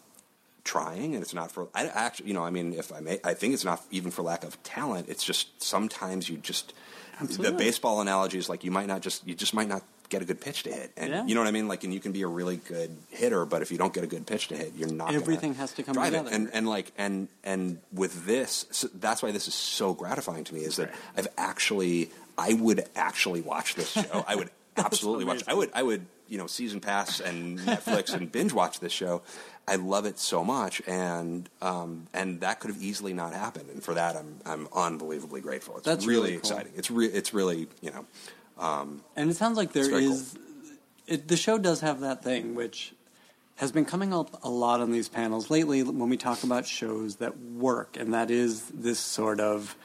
[0.64, 3.34] trying, and it's not for I actually, you know, I mean, if I may, I
[3.34, 5.08] think it's not even for lack of talent.
[5.08, 6.74] It's just sometimes you just
[7.20, 7.50] Absolutely.
[7.50, 10.24] the baseball analogy is like you might not just you just might not get a
[10.24, 11.26] good pitch to hit, and Yeah.
[11.26, 11.68] you know what I mean.
[11.68, 14.06] Like, and you can be a really good hitter, but if you don't get a
[14.06, 15.14] good pitch to hit, you're not.
[15.14, 16.28] Everything has to come together.
[16.28, 16.32] It.
[16.32, 20.54] And and like and and with this, so that's why this is so gratifying to
[20.54, 20.60] me.
[20.60, 24.24] Is that I've actually I would actually watch this show.
[24.26, 25.42] I would absolutely watch.
[25.46, 29.22] I would I would you know season pass and Netflix and binge watch this show.
[29.66, 33.68] I love it so much, and um, and that could have easily not happened.
[33.70, 35.76] And for that, I'm I'm unbelievably grateful.
[35.76, 36.38] It's That's really, really cool.
[36.38, 36.72] exciting.
[36.76, 38.06] It's re- it's really you know
[39.16, 40.38] And it sounds like there is is.
[41.06, 42.94] It, the show does have that thing, which
[43.56, 47.16] has been coming up a lot on these panels lately when we talk about shows
[47.16, 49.76] that work, and that is this sort of.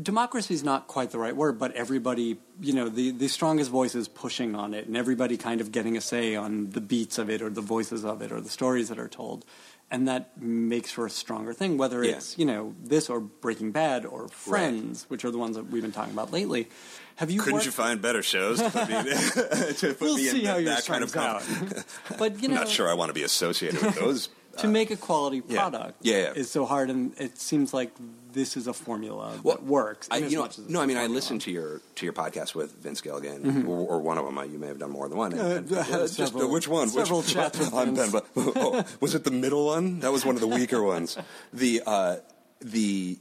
[0.00, 4.06] Democracy is not quite the right word, but everybody, you know, the, the strongest voices
[4.06, 7.42] pushing on it, and everybody kind of getting a say on the beats of it,
[7.42, 9.44] or the voices of it, or the stories that are told.
[9.90, 12.12] And that makes for a stronger thing, whether Yeah.
[12.16, 15.82] it's, you know, this or Breaking Bad or Friends, which are the ones that we've
[15.82, 16.68] been talking about lately.
[17.16, 18.94] Have you Couldn't worked- you find better shows to put me,
[19.74, 21.42] to put we'll me in that, how yours that kind of out.
[22.18, 24.90] but you know, I'm not sure I want to be associated with those to make
[24.90, 25.58] uh, a quality yeah.
[25.58, 26.32] product Yeah, yeah.
[26.34, 27.90] is so hard, and it seems like
[28.32, 30.08] this is a formula Well, that works.
[30.10, 32.12] I, you know, much as it's no, I mean, I listened to your to your
[32.12, 34.36] podcast with Vince Gilligan, or, or one of them.
[34.38, 35.32] uh, You may have done more than one.
[35.32, 36.88] And- Uh, I had just, several- which one?
[36.88, 40.00] several which, chats with I'm Ben, but, oh, was it the middle one?
[40.00, 41.16] That was one of the weaker ones.
[41.52, 42.16] The uh,
[42.60, 43.18] the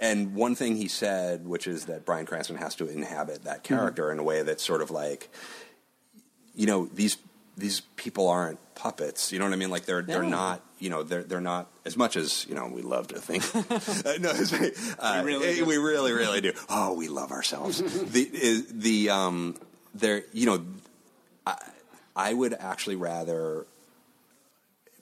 [0.00, 3.74] and one thing he said, which is that Bryan Cranston has to inhabit that Mm-hmm.
[3.74, 5.28] character in a way that's sort of like,
[6.54, 7.16] you know, these
[7.56, 9.32] these people aren't puppets.
[9.32, 9.70] You know what I mean?
[9.70, 10.62] Like they're they're not.
[10.78, 12.66] You know, they're they're not as much as you know.
[12.66, 13.42] We love to think.
[13.54, 14.30] uh, no,
[14.98, 16.52] uh, We really eh, we really really do.
[16.68, 17.78] Oh, we love ourselves.
[17.80, 19.56] the is, the um,
[19.94, 20.24] there.
[20.32, 20.66] You know,
[21.46, 21.56] I
[22.14, 23.66] I would actually rather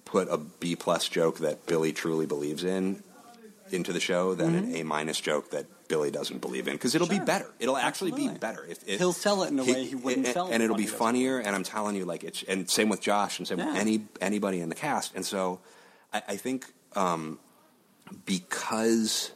[0.05, 3.03] put a B plus joke that Billy truly believes in
[3.73, 4.75] into the show than Mm-hmm.
[4.75, 7.47] an A minus joke that Billy doesn't believe in because it'll be better.
[7.59, 10.35] It'll actually be better if, if He'll sell it in a way he wouldn't and,
[10.35, 11.39] sell and it'll be funnier.
[11.39, 14.61] And I'm telling you, like it's and same with Josh and same with any anybody
[14.61, 15.15] in the cast.
[15.15, 15.61] And so
[16.13, 16.67] I, I think
[16.97, 17.39] um,
[18.25, 19.33] because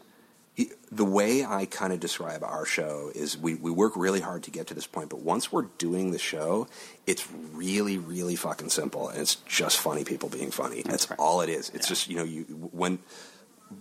[0.55, 4.43] he- the way I kind of describe our show is we, we work really hard
[4.45, 6.67] to get to this point, but once we're doing the show,
[7.07, 10.83] it's really, really fucking simple, and it's just funny people being funny.
[10.83, 11.19] That's, right.
[11.19, 11.71] all it is.
[11.71, 11.89] It's Yeah.
[11.89, 12.99] just you know you when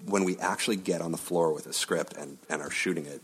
[0.06, 3.22] when we actually get on the floor with a script and, and are shooting it,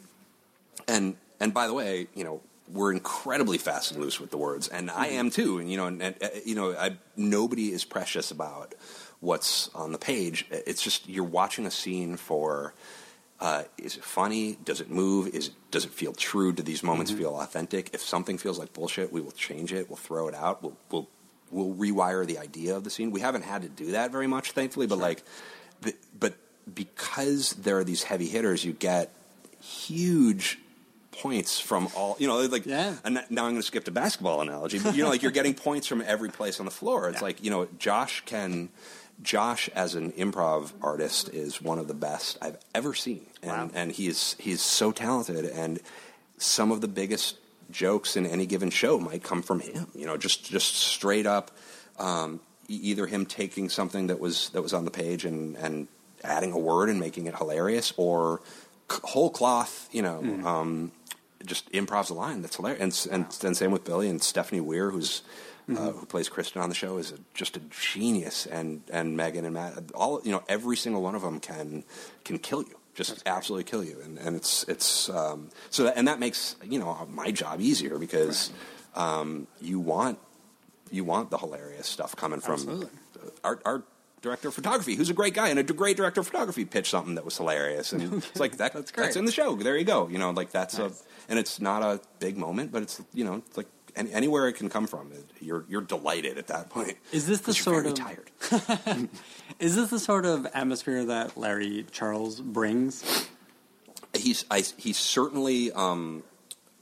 [0.88, 4.68] and and by the way, you know we're incredibly fast and loose with the words,
[4.68, 5.60] and I am too.
[5.60, 8.74] And you know, and, and you know, I, nobody is precious about
[9.20, 10.46] what's on the page.
[10.50, 12.74] It's just you're watching a scene for.
[13.40, 14.58] Uh, is it funny?
[14.64, 15.28] Does it move?
[15.28, 16.54] Is does it feel true?
[16.54, 17.90] Do these moments feel authentic?
[17.94, 19.90] If something feels like bullshit, we will change it.
[19.90, 20.64] We'll throw it out.
[20.64, 21.10] We'll we'll
[21.52, 23.12] we'll rewire the idea of the scene.
[23.12, 24.88] We haven't had to do that very much, thankfully.
[24.88, 25.24] But like,
[25.82, 26.36] the, but
[26.74, 29.12] because there are these heavy hitters, you get
[29.62, 30.60] huge
[31.12, 32.16] points from all.
[32.20, 32.96] You know, like Yeah.
[33.04, 34.80] and now I'm going to skip to basketball analogy.
[34.80, 37.10] But you know, like you're getting points from every place on the floor.
[37.10, 37.24] It's Yeah.
[37.24, 38.70] like you know, Josh can.
[39.22, 43.70] Josh, as an improv artist, is one of the best I've ever seen, and Wow.
[43.74, 45.46] and he's he's so talented.
[45.46, 45.80] And
[46.40, 47.38] some of the biggest
[47.70, 49.88] jokes in any given show might come from him.
[49.94, 51.52] You know, just just straight up,
[52.00, 55.88] um, either him taking something that was that was on the page and and
[56.24, 58.42] adding a word and making it hilarious, or
[58.90, 59.90] c- whole cloth.
[59.92, 60.20] You know.
[60.46, 60.92] Um,
[61.46, 64.92] just improvs a line that's hilarious, and and, and same with Billy and Stephanie Weir,
[64.92, 65.24] who's
[65.70, 69.46] uh, who plays Kristen on the show, is a, just a genius, and and Megan
[69.46, 71.84] and Matt, all you know, every single one of them can
[72.24, 76.08] can kill you, just absolutely kill you, and and it's it's um, so that, and
[76.08, 78.52] that makes you know my job easier because
[78.96, 80.20] um, you want
[80.92, 82.88] you want the hilarious stuff coming from Absolutely.
[83.44, 83.84] our our
[84.24, 87.14] director of photography, who's a great guy and a great director of photography, pitched something
[87.16, 89.56] that was hilarious, and it's like that, That's that's in the show.
[89.56, 90.08] There you go.
[90.08, 91.04] You know, like that's Nice.
[91.28, 94.48] a and it's not a big moment, but it's you know, it's like any, anywhere
[94.48, 96.98] it can come from, it, you're you're delighted at that point.
[97.12, 98.32] Is this the sort of- tired?
[99.60, 103.28] Is this the sort of atmosphere that Larry Charles brings?
[104.16, 106.24] He's I, he certainly um,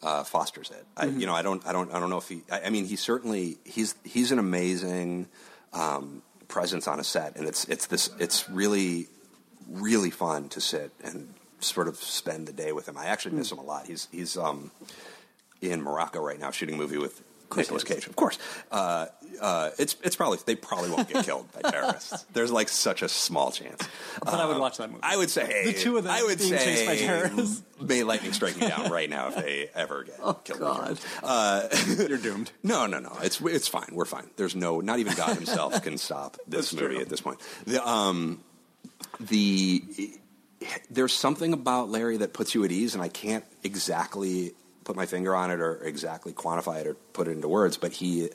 [0.03, 0.85] uh, fosters it.
[0.95, 2.43] I, you know, I don't I don't I don't know if he.
[2.51, 5.27] I, I mean, he certainly he's he's an amazing
[5.73, 6.21] um,
[6.51, 9.07] presence on a set, and it's it's this it's really
[9.67, 12.97] really fun to sit and sort of spend the day with him.
[12.97, 13.87] I actually miss him a lot.
[13.87, 14.71] He's he's um,
[15.61, 17.23] in Morocco right now shooting a movie with
[17.55, 18.37] Nicolas Cage, of course.
[18.71, 19.07] Uh,
[19.39, 22.23] uh, it's it's probably they probably won't get killed by terrorists.
[22.33, 23.87] There's like such a small chance.
[24.23, 25.01] But I would watch that movie.
[25.03, 27.63] I would say The two of them I would being say chased by terrorists.
[27.81, 30.59] May lightning strike me down right now if they ever get killed.
[30.59, 30.99] by God.
[31.23, 31.99] terrorists.
[32.09, 32.51] You're doomed.
[32.61, 33.17] No, no, no.
[33.23, 33.89] It's it's fine.
[33.91, 34.29] We're fine.
[34.37, 34.81] There's no.
[34.81, 37.01] Not even God Himself can stop this movie true.
[37.01, 37.39] at this point.
[37.65, 38.43] The um,
[39.19, 39.83] the
[40.89, 45.05] there's something about Larry that puts you at ease, and I can't exactly put my
[45.05, 47.77] finger on it or exactly quantify it or put it into words.
[47.77, 48.29] But he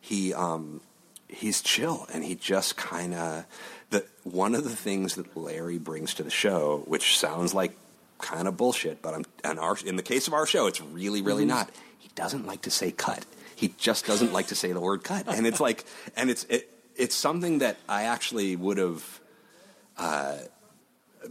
[0.00, 0.80] he um,
[1.28, 3.44] he's chill, and he just kind of
[3.90, 7.76] the one of the things that Larry brings to the show, which sounds like
[8.18, 11.22] kind of bullshit, but I'm and our in the case of our show, it's really
[11.22, 11.70] really not.
[11.98, 13.24] He doesn't like to say cut.
[13.54, 15.84] He just doesn't like to say the word cut, and it's like
[16.16, 19.20] and it's it, it's something that I actually would have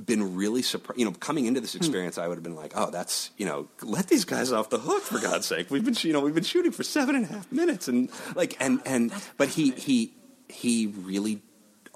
[0.04, 1.00] been really surprised.
[1.00, 3.68] You know, coming into this experience, I would have been like, "Oh, that's you know,
[3.82, 5.70] let these guys off the hook for God's sake.
[5.70, 8.56] We've been you know we've been shooting for seven and a half minutes, and like
[8.60, 10.14] and and but he he
[10.50, 11.42] he really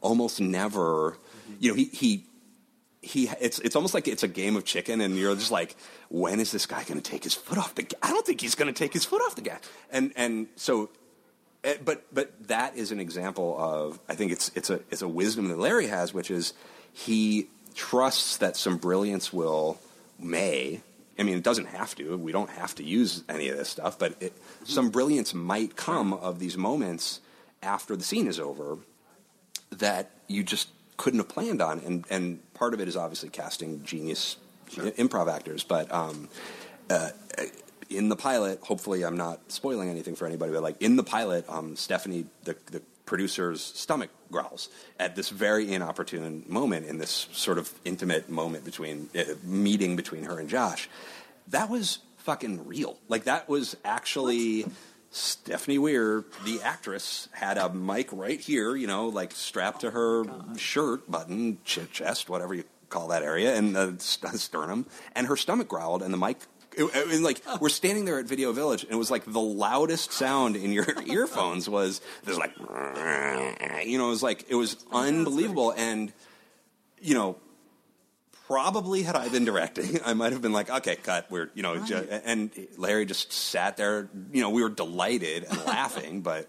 [0.02, 1.18] almost never,
[1.60, 2.26] you know, he he.
[3.02, 5.76] He, it's it's almost like it's a game of chicken, and you're just like,
[6.10, 7.86] when is this guy going to take his foot off the?
[8.02, 9.60] I don't think he's going to take his foot off the gas.
[9.92, 10.90] And and so
[11.66, 15.08] Eh, but but that is an example of I think it's it's a it's a
[15.08, 16.54] wisdom that Larry has, which is
[16.94, 19.80] he trusts that some brilliance will
[20.20, 20.82] may.
[21.20, 22.18] I mean, it doesn't have to.
[22.18, 24.34] We don't have to use any of this stuff, but it,
[24.64, 27.22] some brilliance might come of these moments
[27.62, 28.78] after the scene is over
[29.72, 33.84] that you just couldn't have planned on, and and part of it is obviously casting
[33.84, 34.38] genius
[34.72, 36.28] improv actors, but um,
[36.90, 37.10] uh,
[37.90, 41.46] in the pilot, hopefully I'm not spoiling anything for anybody, but like in the pilot,
[41.48, 47.58] um, Stephanie, the, the producer's stomach growls at this very inopportune moment in this sort
[47.58, 50.90] of intimate moment between uh, meeting between her and Josh.
[51.50, 52.98] That was fucking real.
[53.08, 54.66] Like that was actually.
[55.12, 60.26] Stephanie Weir, the actress, had a mic right here, you know, like strapped to her
[60.58, 65.38] shirt button, ch- chest, whatever you call that area, and the st- sternum, and her
[65.38, 66.40] stomach growled, and the mic.
[66.78, 67.58] It, like oh.
[67.62, 70.86] we're standing there at Video Village, and it was like the loudest sound in your
[71.06, 76.12] earphones was there's like, you know, it was like it was oh, unbelievable, and
[77.00, 77.38] you know,
[78.48, 81.30] probably had I been directing, I might have been like, okay, cut.
[81.30, 84.10] We're you know, ju- and Larry just sat there.
[84.32, 86.48] You know, we were delighted and laughing, but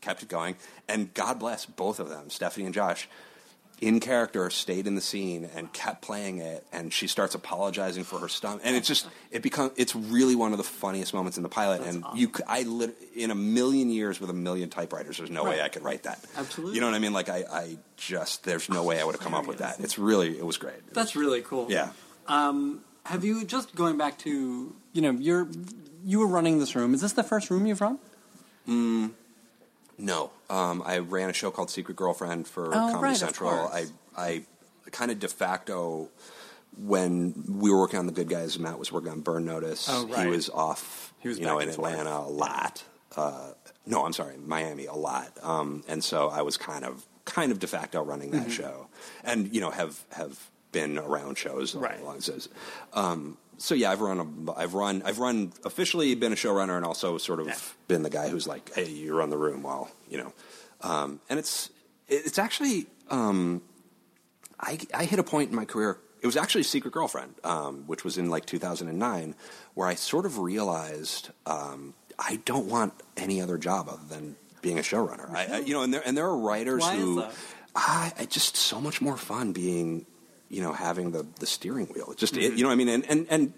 [0.00, 0.56] kept it going.
[0.88, 3.08] And God bless both of them, Stephanie and Josh.
[3.80, 6.66] In character, stayed in the scene and kept playing it.
[6.72, 10.52] And she starts apologizing for her stomach, and it's just it becomes it's really one
[10.52, 11.82] of the funniest moments in the pilot.
[11.82, 15.62] and you, i lit, in a million years with a million typewriters, there's no way
[15.62, 16.24] I could write that.
[16.36, 16.74] Absolutely.
[16.74, 17.12] you know what I mean?
[17.12, 19.80] Like I, I just there's no way I would have come up with that.
[19.80, 20.92] It's really it was great.
[20.92, 21.66] That's really cool.
[21.70, 21.90] Yeah.
[22.26, 25.48] Um, have you just going back to you know you're
[26.04, 26.94] you were running this room?
[26.94, 27.98] Is this the first room you've run?
[29.98, 33.50] No, um, I ran a show called Secret Girlfriend for Oh, Comedy right, of Central.
[33.50, 33.86] I.
[34.16, 34.42] I
[34.90, 36.08] kind of de facto
[36.76, 39.88] when we were working on The Good Guys, Matt was working on Burn Notice.
[39.90, 40.24] Oh, right.
[40.24, 41.92] He was off, He was you know, in and forth.
[41.92, 42.84] Atlanta a lot.
[43.16, 43.52] Uh,
[43.86, 45.32] no, I'm sorry, Miami a lot.
[45.42, 48.44] Um, and so I was kind of kind of de facto running Mm-hmm.
[48.44, 48.88] that show,
[49.24, 52.00] and you know have have been around shows Right.
[52.00, 52.48] along those.
[52.92, 56.84] Um, so yeah, I've run a, I've run I've run officially been a showrunner and
[56.84, 57.56] also sort of Yeah.
[57.88, 60.32] been the guy who's like, hey, you run the room while you know,
[60.80, 61.70] um, and it's
[62.08, 63.62] it's actually um,
[64.60, 65.98] I I hit a point in my career.
[66.20, 69.36] It was actually Secret Girlfriend, um, which was in like 2009,
[69.74, 74.78] where I sort of realized um, I don't want any other job other than being
[74.78, 75.30] a showrunner.
[75.30, 77.24] I, I, you know, and there and there are writers Why who?
[77.76, 80.06] I, I just so much more fun being,
[80.48, 82.08] you know, having the the steering wheel.
[82.10, 82.52] It's just Mm-hmm.
[82.52, 83.52] it, you know, what I mean, and and and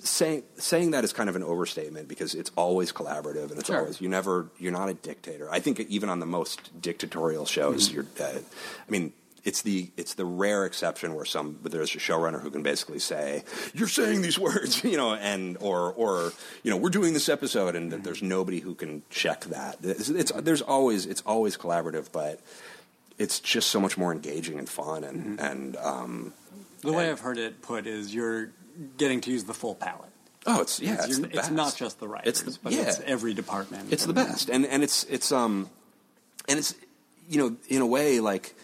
[0.00, 3.80] saying saying that is kind of an overstatement because it's always collaborative and it's Sure.
[3.80, 5.48] always you never you're not a dictator.
[5.50, 7.94] I think even on the most dictatorial shows, Mm-hmm.
[7.94, 8.06] you're.
[8.28, 8.38] Uh,
[8.86, 9.12] I mean.
[9.44, 13.44] It's the it's the rare exception where some there's a showrunner who can basically say
[13.72, 16.32] you're saying these words you know and or or
[16.64, 18.02] you know we're doing this episode and Mm-hmm.
[18.02, 22.40] there's nobody who can check that it's, it's there's always it's always collaborative but
[23.18, 25.44] it's just so much more engaging and fun and Mm-hmm.
[25.46, 26.32] and um,
[26.82, 28.50] The way and- I've heard it put is you're
[28.96, 30.12] getting to use the full palette.
[30.46, 32.82] oh it's yeah it's, it's, you're- it's not just the writers, It's the- but yeah.
[32.82, 33.92] it's every department.
[33.92, 35.68] It's the best, and and it's it's um,
[36.48, 36.74] and it's
[37.28, 38.54] you know in a way like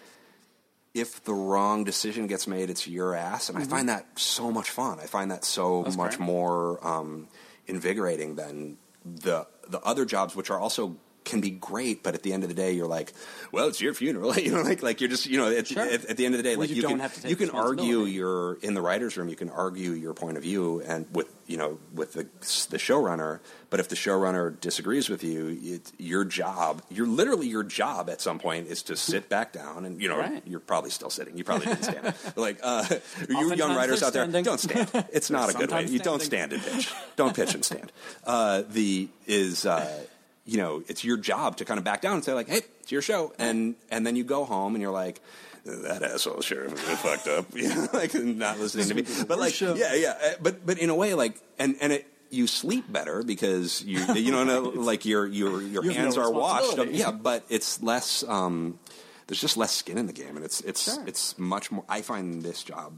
[0.93, 4.69] if the wrong decision gets made, it's your ass, and I find that so much
[4.69, 4.97] fun.
[5.01, 5.83] I find that so Mm-hmm.
[5.83, 6.25] That's much great.
[6.25, 7.27] more um,
[7.67, 12.31] invigorating than the the other jobs, which are also can be great, but at the
[12.33, 13.11] end of the day, you're like,
[13.51, 15.83] well, it's your funeral, you know, like like you're just you know at, Sure.
[15.83, 17.27] at, at the end of the day, Well, like you you, don't can have to
[17.29, 20.81] you can argue your in the writers' room, you can argue your point of view
[20.85, 22.23] and with you know with the
[22.69, 27.63] the showrunner, but if the showrunner disagrees with you, it's your job, you're literally your
[27.63, 30.41] job at some point is to sit back down and you know Right.
[30.45, 32.13] you're probably still sitting, you probably didn't stand.
[32.35, 32.85] like uh,
[33.29, 34.43] you young writers out there, standing.
[34.43, 34.89] don't stand.
[35.11, 35.67] It's not a good way.
[35.67, 36.93] sometimes You don't stand and pitch.
[37.15, 37.91] Don't pitch and stand.
[38.25, 39.65] Uh, the is.
[39.65, 40.03] Uh,
[40.45, 42.91] you know, it's your job to kind of back down and say like, "Hey, it's
[42.91, 45.21] your show," and and then you go home and you're like,
[45.65, 49.05] "That asshole sheriff really fucked up," you know, like not listening to me.
[49.27, 49.73] But like, show.
[49.75, 53.23] yeah, yeah, uh, but but in a way, like, and and it you sleep better
[53.23, 56.77] because you you know no, like your your your You hands no are washed.
[56.91, 58.23] Yeah, but it's less.
[58.27, 58.79] Um,
[59.27, 61.03] there's just less skin in the game, and it's it's Sure.
[61.07, 61.83] it's much more.
[61.89, 62.93] I find this job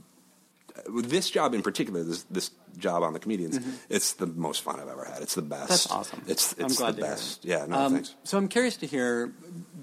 [1.03, 3.59] this job in particular, this this job on the comedians,
[3.89, 5.21] it's the most fun I've ever had.
[5.21, 5.61] It's the best.
[5.63, 5.69] Mm-hmm.
[5.69, 6.21] That's awesome.
[6.27, 7.45] It's it's I'm glad the to best.
[7.45, 8.15] Yeah, no Um, thanks.
[8.23, 9.31] So I'm curious to hear,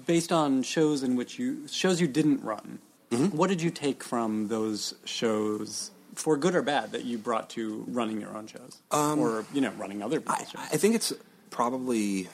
[0.05, 2.79] based on shows in which you shows you didn't run,
[3.11, 3.37] Mm-hmm.
[3.37, 7.85] what did you take from those shows, for good or bad, that you brought to
[7.87, 10.67] running your own shows, or you know, running other Um, I, shows?
[10.73, 11.13] I think it's
[11.51, 12.27] probably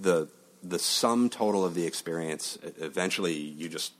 [0.00, 0.28] the
[0.62, 2.58] the sum total of the experience.
[2.78, 3.92] Eventually, you just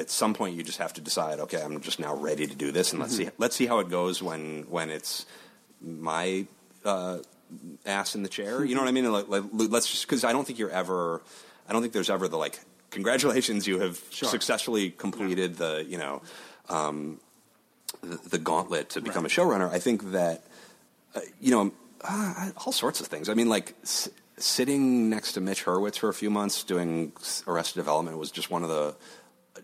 [0.00, 1.38] at some point you just have to decide.
[1.40, 3.88] Okay, I'm just now ready to do this, and let's see let's see how it
[3.88, 5.26] goes when when it's
[5.80, 6.46] my
[6.84, 7.18] uh,
[7.86, 8.64] ass in the chair.
[8.64, 9.10] You know what I mean?
[9.12, 11.20] Like, like, let's just because I don't think you're ever.
[11.68, 12.58] I don't think there's ever the like.
[12.90, 14.28] Congratulations, you have Sure.
[14.28, 16.22] successfully completed the you know
[16.68, 17.20] um,
[18.02, 19.70] the, the gauntlet to become a showrunner.
[19.70, 20.42] I think that
[21.14, 21.72] uh, you know
[22.02, 23.28] uh, all sorts of things.
[23.28, 27.12] I mean, like s- sitting next to Mitch Hurwitz for a few months doing
[27.46, 28.94] Arrested Development was just one of the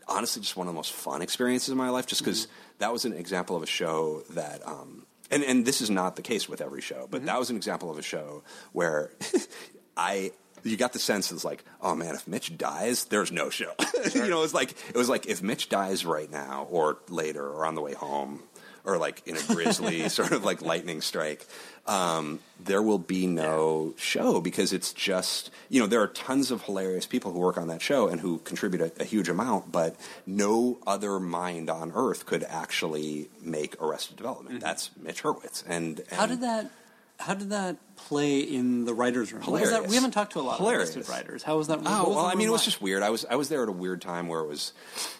[0.08, 2.06] honestly just one of the most fun experiences of my life.
[2.06, 4.66] Just because that was an example of a show that.
[4.66, 7.56] Um, and, and this is not the case with every show, but that was an
[7.56, 9.10] example of a show where
[9.96, 10.30] I
[10.62, 13.72] you got the sense it's like, oh man, if Mitch dies, there's no show.
[14.14, 17.44] you know, it was like it was like if Mitch dies right now or later
[17.44, 18.42] or on the way home
[18.86, 21.46] or like in a grisly sort of like lightning strike,
[21.86, 26.62] um, there will be no show because it's just you know there are tons of
[26.62, 29.96] hilarious people who work on that show and who contribute a, a huge amount, but
[30.24, 34.60] no other mind on earth could actually make Arrested Development.
[34.60, 35.62] That's Mitch Hurwitz.
[35.66, 36.70] And, and How did that?
[37.18, 39.42] How did that play in the writers' room?
[39.42, 39.86] That?
[39.88, 40.90] We haven't talked to a lot Hilarious.
[40.90, 41.42] of arrested writers.
[41.42, 41.78] How was that?
[41.84, 42.64] Oh was well, I mean, it was like?
[42.66, 43.02] just weird.
[43.02, 44.72] I was I was there at a weird time where it was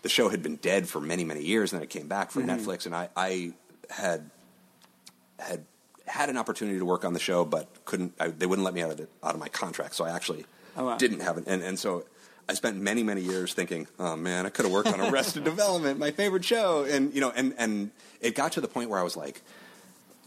[0.03, 2.41] the show had been dead for many many years, and then it came back for
[2.41, 2.51] Mm-hmm.
[2.51, 3.53] Netflix, and I I
[3.91, 4.31] had
[5.39, 5.65] had
[6.07, 8.15] had an opportunity to work on the show, but couldn't.
[8.21, 10.45] I, they wouldn't let me out of the, out of my contract, so I actually
[10.77, 10.97] Oh, wow.
[10.99, 12.05] didn't have it, and and so.
[12.49, 15.99] I spent many, many years thinking, "Oh man, I could have worked on Arrested Development,
[15.99, 17.91] my favorite show." And you know, and and
[18.21, 19.43] it got to the point where I was like,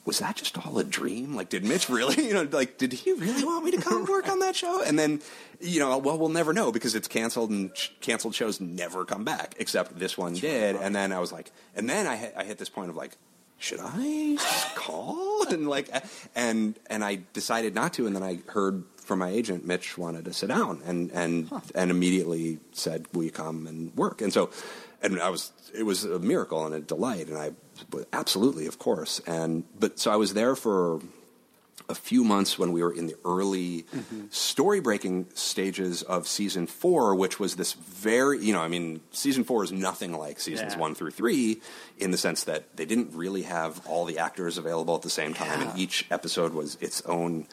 [0.09, 1.35] was that just all a dream?
[1.35, 4.27] Like, did Mitch really, you know, like, did he really want me to come work
[4.27, 4.81] on that show?
[4.81, 5.21] And then,
[5.61, 9.23] you know, well, we'll never know because it's canceled and sh- canceled shows never come
[9.23, 10.75] back, except this one did.
[10.77, 13.11] And then I was like, and then I, hit- I hit this point of like,
[13.59, 14.37] should I
[14.73, 15.27] call?
[15.49, 15.89] And like,
[16.35, 18.07] and, and I decided not to.
[18.07, 21.91] And then I heard from my agent, Mitch wanted to sit down and, and, and
[21.91, 24.21] immediately said, will you come and work?
[24.21, 24.49] And so,
[25.03, 27.27] and I was, it was a miracle and a delight.
[27.27, 27.51] And I,
[28.13, 29.19] absolutely, of course.
[29.27, 31.01] And, but so I was there for
[31.87, 33.83] a few months when we were in the early
[34.29, 39.43] story breaking stages of season four, which was this very, you know, I mean, season
[39.43, 40.79] four is nothing like seasons Yeah.
[40.79, 41.61] one through three
[41.97, 45.33] in the sense that they didn't really have all the actors available at the same
[45.33, 47.47] time, and each episode was its own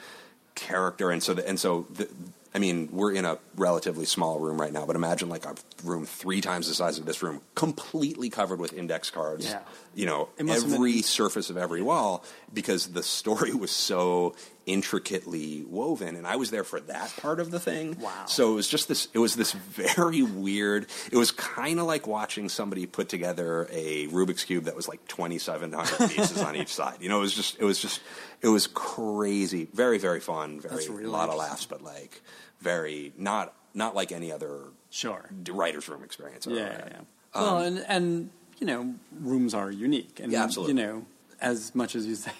[0.54, 1.10] character.
[1.10, 2.06] And so, the, and so, the,
[2.54, 6.06] I mean, we're in a relatively small room right now, but imagine like a room
[6.06, 9.46] three times the size of this room, completely covered with index cards.
[9.46, 9.60] Yeah.
[9.94, 14.34] You know, every been- surface of every wall because the story was so
[14.66, 17.98] intricately woven and I was there for that part of the thing.
[18.00, 18.26] Wow.
[18.26, 22.06] So it was just this it was this very weird it was kind of like
[22.06, 26.96] watching somebody put together a Rubik's cube that was like 2700 pieces on each side.
[27.00, 28.00] You know, it was just it was just
[28.42, 32.20] it was crazy, very very fun, very That's really a lot of laughs but like
[32.60, 34.58] very not not like any other
[34.90, 35.28] Sure.
[35.50, 36.46] writer's room experience.
[36.46, 36.98] Yeah, yeah, yeah.
[37.34, 40.74] Um, well, and and you know, rooms are unique, and Yeah, absolutely.
[40.80, 41.06] you know,
[41.40, 42.32] as much as you say.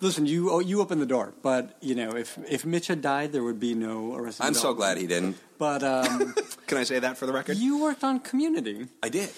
[0.00, 3.32] Listen, you oh, you opened the door, but you know, if if Mitch had died,
[3.32, 5.36] there would be no Arrested I'm so glad he didn't.
[5.58, 6.34] But um,
[6.66, 7.56] Can I say that for the record?
[7.56, 8.88] you worked on Community.
[9.02, 9.30] I did.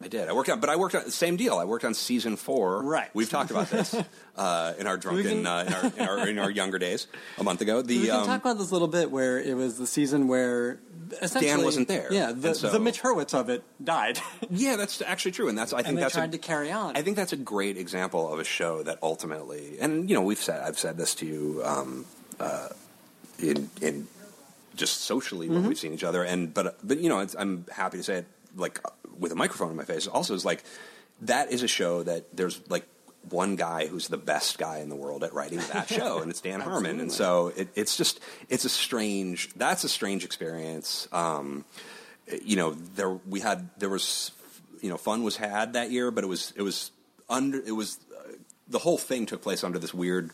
[0.00, 0.28] I did.
[0.28, 1.54] I worked on, but I worked on the same deal.
[1.58, 2.82] I worked on season four.
[2.84, 3.10] Right.
[3.14, 3.96] We've talked about this
[4.36, 7.42] uh, in our drunken, can- uh, in, our, in, our, in our younger days a
[7.42, 7.82] month ago.
[7.82, 10.28] The we can um, talk about this a little bit, where it was the season
[10.28, 10.78] where
[11.20, 14.20] essentially wasn't there, Yeah, the, so- the Mitch Hurwitz of it died,
[14.50, 16.70] yeah, that's actually true, and that's I think and they that's tried a, to carry
[16.70, 16.96] on.
[16.96, 20.38] I think that's a great example of a show that ultimately, and you know, we've
[20.40, 22.04] said I've said this to you um,
[22.38, 22.68] uh,
[23.40, 24.06] in in
[24.76, 25.54] just socially Mm-hmm.
[25.56, 28.14] when we've seen each other, and but but you know, it's, I'm happy to say
[28.18, 28.26] it
[28.56, 28.80] like
[29.18, 30.06] with a microphone in my face.
[30.06, 30.64] Also, is like
[31.22, 32.86] that is a show that there's like
[33.30, 36.40] one guy who's the best guy in the world at writing that show, and it's
[36.40, 41.08] Dan Harmon, and so it, it's just it's a strange that's a strange experience.
[41.12, 41.64] Um,
[42.42, 44.32] you know, there we had there was
[44.80, 46.90] you know fun was had that year, but it was it was
[47.28, 48.32] under it was uh,
[48.68, 50.30] the whole thing took place under this weird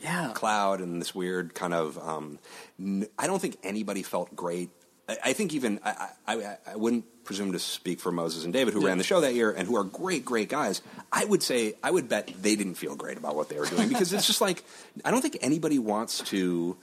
[0.00, 1.98] yeah, cloud and this weird kind of.
[1.98, 2.38] Um,
[2.78, 4.70] n- I don't think anybody felt great.
[5.08, 8.84] I, think even I, I, I- wouldn't presume to speak for Moses and David, who
[8.86, 10.82] ran the show that year and who are great, great guys.
[11.12, 13.88] I would say I would bet they didn't feel great about what they were doing
[13.88, 14.64] because it's just like
[15.04, 16.76] I don't think anybody wants to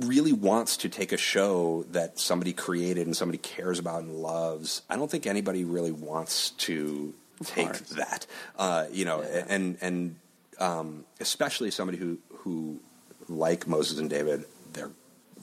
[0.00, 4.82] really wants to take a show that somebody created and somebody cares about and loves.
[4.90, 8.26] I don't think anybody really wants to take that.
[8.58, 10.16] Uh, you know, and and
[10.58, 12.80] um, especially somebody who who
[13.28, 14.44] like Moses and David,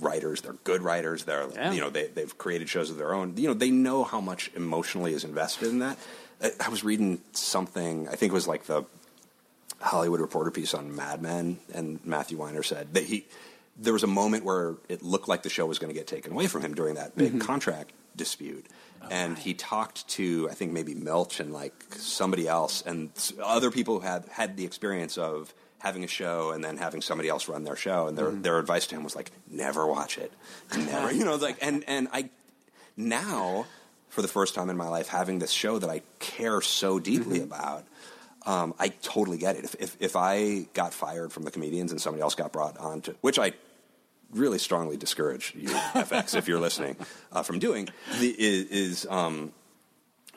[0.01, 1.71] writers, they're good writers, they're Yeah.
[1.71, 3.35] you know they they've created shows of their own.
[3.37, 5.97] You know, they know how much emotionally is invested in that.
[6.41, 8.83] I, I was reading something, I think it was like the
[9.79, 13.25] Hollywood Reporter piece on Mad Men, and Matthew Weiner said that he
[13.77, 16.33] there was a moment where it looked like the show was going to get taken
[16.33, 17.39] away from him during that big mm-hmm.
[17.39, 18.65] contract dispute.
[19.01, 23.09] Oh, and he talked to I think maybe Milch and like somebody else and
[23.41, 27.29] other people who had had the experience of having a show and then having somebody
[27.29, 28.07] else run their show.
[28.07, 30.31] And their their advice to him was like never watch it.
[30.75, 32.29] Never you know like and and I
[32.95, 33.65] now
[34.09, 37.41] for the first time in my life having this show that I care so deeply
[37.41, 37.85] about
[38.45, 39.65] um, I totally get it.
[39.65, 43.01] If, if if I got fired from the comedians and somebody else got brought on
[43.01, 43.53] to, which I
[44.31, 46.95] really strongly discourage you FX if you're listening
[47.33, 49.51] uh, from doing, the, is, is um,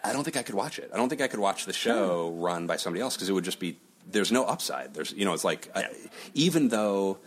[0.03, 0.91] I don't think I could watch it.
[0.93, 3.45] I don't think I could watch the show run by somebody else because it would
[3.45, 3.79] just be
[4.11, 4.95] there's no upside.
[4.95, 5.87] There's you know it's like I,
[6.35, 7.19] even though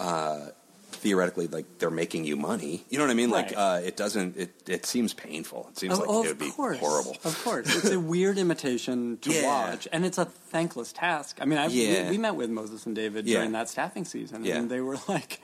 [0.00, 0.46] uh,
[0.92, 3.30] theoretically like they're making you money, you know what I mean?
[3.30, 5.68] Like uh, it doesn't it it seems painful.
[5.70, 6.78] It seems Oh, like of it would be course.
[6.78, 7.16] horrible.
[7.24, 9.44] Of course, it's a weird imitation to Yeah.
[9.46, 11.38] watch, and it's a thankless task.
[11.40, 12.04] I mean, I, Yeah.
[12.04, 13.38] we, we met with Moses and David Yeah.
[13.38, 14.56] during that staffing season, Yeah.
[14.58, 15.40] and they were like,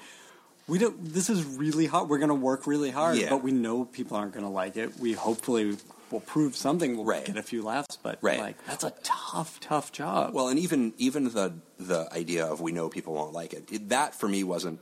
[0.66, 1.12] "We don't.
[1.12, 2.08] This is really hard.
[2.08, 3.30] We're going to work really hard, Yeah.
[3.30, 4.98] but we know people aren't going to like it.
[4.98, 5.76] We hopefully
[6.12, 6.96] will prove something.
[6.96, 7.24] We'll Right.
[7.24, 8.40] get a few laughs, but Right.
[8.40, 10.34] like that's a tough, tough job.
[10.34, 13.88] Well, and even even the the idea of we know people won't like it, it
[13.90, 14.80] that for me wasn't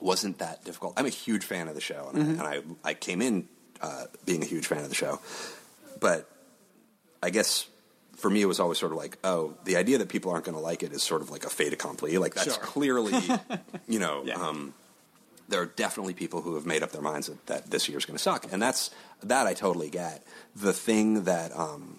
[0.00, 0.94] wasn't that difficult.
[0.96, 3.48] I'm a huge fan of the show, and, I, and I I came in
[3.80, 5.20] uh, being a huge fan of the show,
[6.00, 6.28] but
[7.22, 7.66] I guess
[8.16, 10.56] for me it was always sort of like, oh, the idea that people aren't going
[10.56, 12.16] to like it is sort of like a fait accompli.
[12.18, 12.62] Like that's Sure.
[12.62, 13.14] clearly,
[13.88, 14.22] you know.
[14.24, 14.34] Yeah.
[14.40, 14.72] Um,
[15.48, 18.16] there are definitely people who have made up their minds that, that this year's going
[18.16, 18.90] to suck, and that's
[19.22, 20.22] that I totally get.
[20.56, 21.98] The thing that um,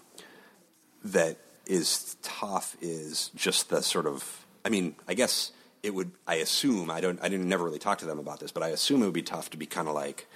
[1.04, 6.36] that is tough is just the sort of I mean, I guess it would I
[6.36, 9.02] assume I don't I didn't never really talk to them about this, but I assume
[9.02, 10.26] it would be tough to be kind of like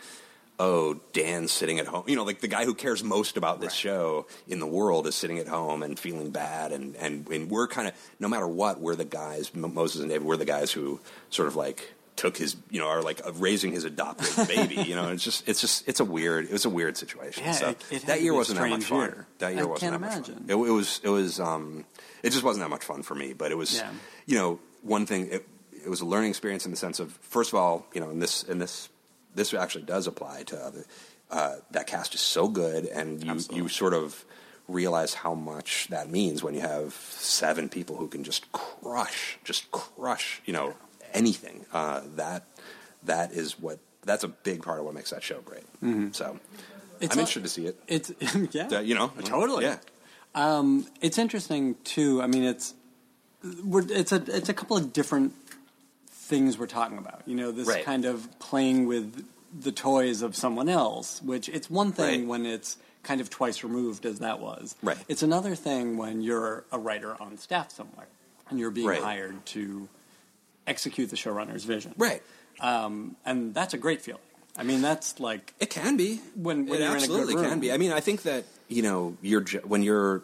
[0.60, 2.04] oh, Dan's sitting at home.
[2.06, 5.14] You know, like the guy who cares most about this show in the world is
[5.14, 6.70] sitting at home and feeling bad.
[6.72, 10.26] And, and, and we're kind of, no matter what, we're the guys, Moses and David,
[10.26, 11.00] we're the guys who
[11.30, 14.76] sort of like took his, you know, are like uh, raising his adopted baby.
[14.76, 17.44] You know, it's just, it's just, it's a weird, it was a weird situation.
[17.44, 19.00] Yeah, so it- it that year wasn't that much fun.
[19.00, 19.26] year.
[19.38, 20.34] That year I wasn't can't that much imagine.
[20.46, 20.50] fun.
[20.50, 21.84] It, it was, it was, um,
[22.22, 23.32] it just wasn't that much fun for me.
[23.32, 23.90] But it was, Yeah.
[24.26, 25.28] you know, one thing.
[25.30, 25.46] It,
[25.84, 28.20] it was a learning experience in the sense of, first of all, you know, and
[28.20, 28.90] this, and this,
[29.34, 30.84] this actually does apply to other.
[31.30, 34.24] Uh, that cast is so good, and you you sort of
[34.66, 39.70] realize how much that means when you have seven people who can just crush, just
[39.70, 40.74] crush, you know,
[41.14, 41.64] anything.
[41.72, 42.44] Uh, that
[43.04, 45.64] that is what that's a big part of what makes that show great.
[46.14, 46.38] So
[47.00, 47.80] It's I'm a- interested to see it.
[47.88, 48.12] It's
[48.52, 49.64] yeah, you know, totally.
[49.64, 49.78] Yeah,
[50.34, 52.20] Um, it's interesting too.
[52.22, 52.74] I mean, it's
[53.64, 55.34] we're, it's a it's a couple of different
[56.10, 57.22] things we're talking about.
[57.26, 57.84] You know, this Right.
[57.84, 59.24] kind of playing with
[59.58, 61.20] the toys of someone else.
[61.22, 62.28] Which it's one thing Right.
[62.28, 64.76] when it's kind of twice removed as that was.
[64.82, 64.98] Right.
[65.08, 68.06] It's another thing when you're a writer on staff somewhere
[68.50, 69.02] and you're being Right.
[69.02, 69.88] hired to
[70.70, 71.92] execute the showrunner's vision.
[71.98, 72.22] right.
[72.60, 74.20] Um, and that's a great feeling.
[74.56, 77.34] I mean, that's like It can be When- when it you're in a good absolutely
[77.48, 77.72] can be.
[77.72, 80.22] I mean, I think that you know, you're when you're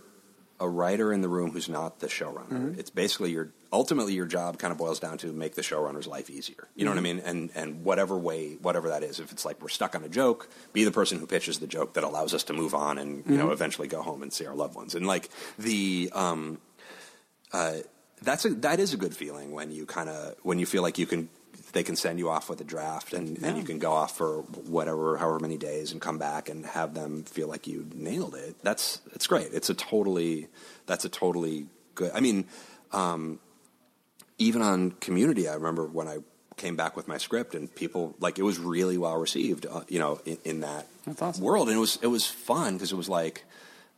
[0.61, 2.81] a writer in the room who's not the showrunner, Mm-hmm.
[2.81, 6.29] it's basically your ultimately your job kind of boils down to make the showrunner's life
[6.31, 6.69] easier.
[6.77, 7.17] You know what I Mm-hmm.
[7.17, 7.27] mean?
[7.31, 10.49] And and whatever way, whatever that is, if it's like we're stuck on a joke,
[10.73, 13.23] be the person who pitches the joke that allows us to move on and you
[13.23, 13.37] Mm-hmm.
[13.39, 14.95] know eventually go home and see our loved ones.
[14.95, 16.59] And like the um,
[17.53, 17.77] uh,
[18.23, 20.99] that's a that is a good feeling when you kind of when you feel like
[20.99, 21.29] you can
[21.73, 24.43] they can send you off with a draft and, and you can go off for
[24.67, 28.57] whatever however many days and come back and have them feel like you nailed it.
[28.63, 29.49] That's it's great.
[29.53, 30.49] It's a totally
[30.87, 32.47] that's a totally good i mean
[32.93, 33.41] um,
[34.39, 36.19] even on community i remember when i
[36.57, 39.99] came back with my script and people like it was really well received uh, you
[39.99, 40.87] know in, in that
[41.21, 41.45] awesome.
[41.45, 41.69] world.
[41.69, 43.45] And it was it was fun because it was like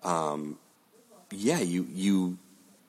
[0.03, 0.59] um,
[1.31, 2.39] yeah you you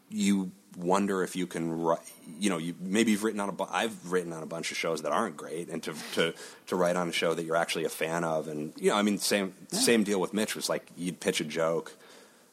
[0.10, 2.00] you wonder if you can write
[2.40, 4.78] you know you maybe you've written on a bu- I've written on a bunch of
[4.78, 6.34] shows that aren't great and to to
[6.68, 9.02] to write on a show that you're actually a fan of and you know I
[9.02, 11.94] mean same same deal with Mitch was like you'd pitch a joke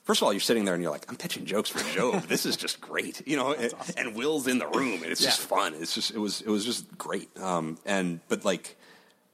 [0.06, 2.28] First of all, you're sitting there and you're like, I'm pitching jokes for Gob.
[2.28, 3.52] this is just great, you know.
[3.52, 5.74] And, and Will's in the room, and it's just fun.
[5.74, 7.28] It's just it was it was just great.
[7.40, 8.76] Um, and but like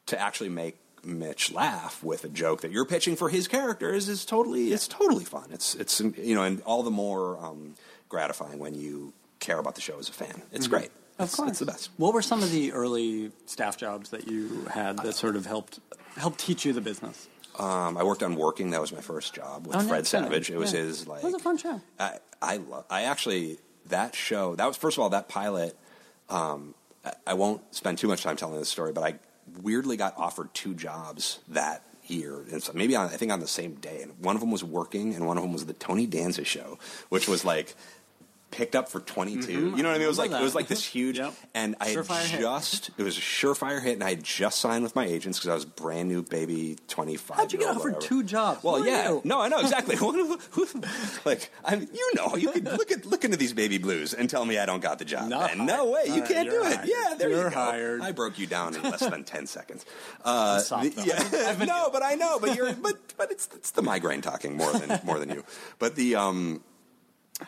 [0.07, 4.25] to actually make Mitch laugh with a joke that you're pitching for his characters is
[4.25, 5.49] totally it's totally fun.
[5.53, 7.75] It's it's you know, and all the more um,
[8.17, 10.43] gratifying when you care about the show as a fan.
[10.53, 10.91] It's great.
[11.19, 11.91] Of It's, course, it's the best.
[11.97, 15.81] What were some of the early staff jobs that you had that sort of helped
[16.17, 17.29] helped teach you the business?
[17.59, 18.71] Um, I worked on Working.
[18.71, 20.07] That was my first job with Oh, Fred.
[20.07, 20.51] Savage.
[20.51, 20.81] It was Yeah.
[20.81, 21.23] his like.
[21.23, 21.81] It was a fun show.
[21.99, 25.77] I I, lo- I actually that show that was first of all that pilot.
[26.29, 29.19] Um, I, I won't spend too much time telling this story, but I
[29.63, 33.47] weirdly got offered two jobs that year, and so maybe on, I think on the
[33.47, 34.03] same day.
[34.03, 36.79] And one of them was Working, and one of them was the Tony Danza show,
[37.11, 37.75] which was like
[38.53, 40.03] picked up for 22 you know what i mean?
[40.03, 41.35] It was like it was like this huge Yep.
[41.55, 42.41] and i had Surefire hit.
[42.41, 45.49] just it was a surefire hit and i had just signed with my agents because
[45.51, 48.63] i was brand new baby 25 How'd you get offered two jobs?
[48.63, 49.19] well Who yeah.
[49.25, 49.97] no i know exactly.
[51.25, 54.45] Like i you know you could look at look into these baby blues and tell
[54.45, 55.29] me i don't got the job.
[55.29, 56.77] No way you Uh, can't do you're it.
[56.77, 56.89] hired.
[56.89, 57.57] yeah there You're you go.
[57.57, 58.01] hired.
[58.03, 59.85] i broke you down in less than 10 seconds.
[60.25, 61.65] Uh, the- yeah.
[61.65, 65.01] No but i know but you're but but it's it's the migraine talking more than
[65.05, 65.45] more than you.
[65.79, 66.63] But the um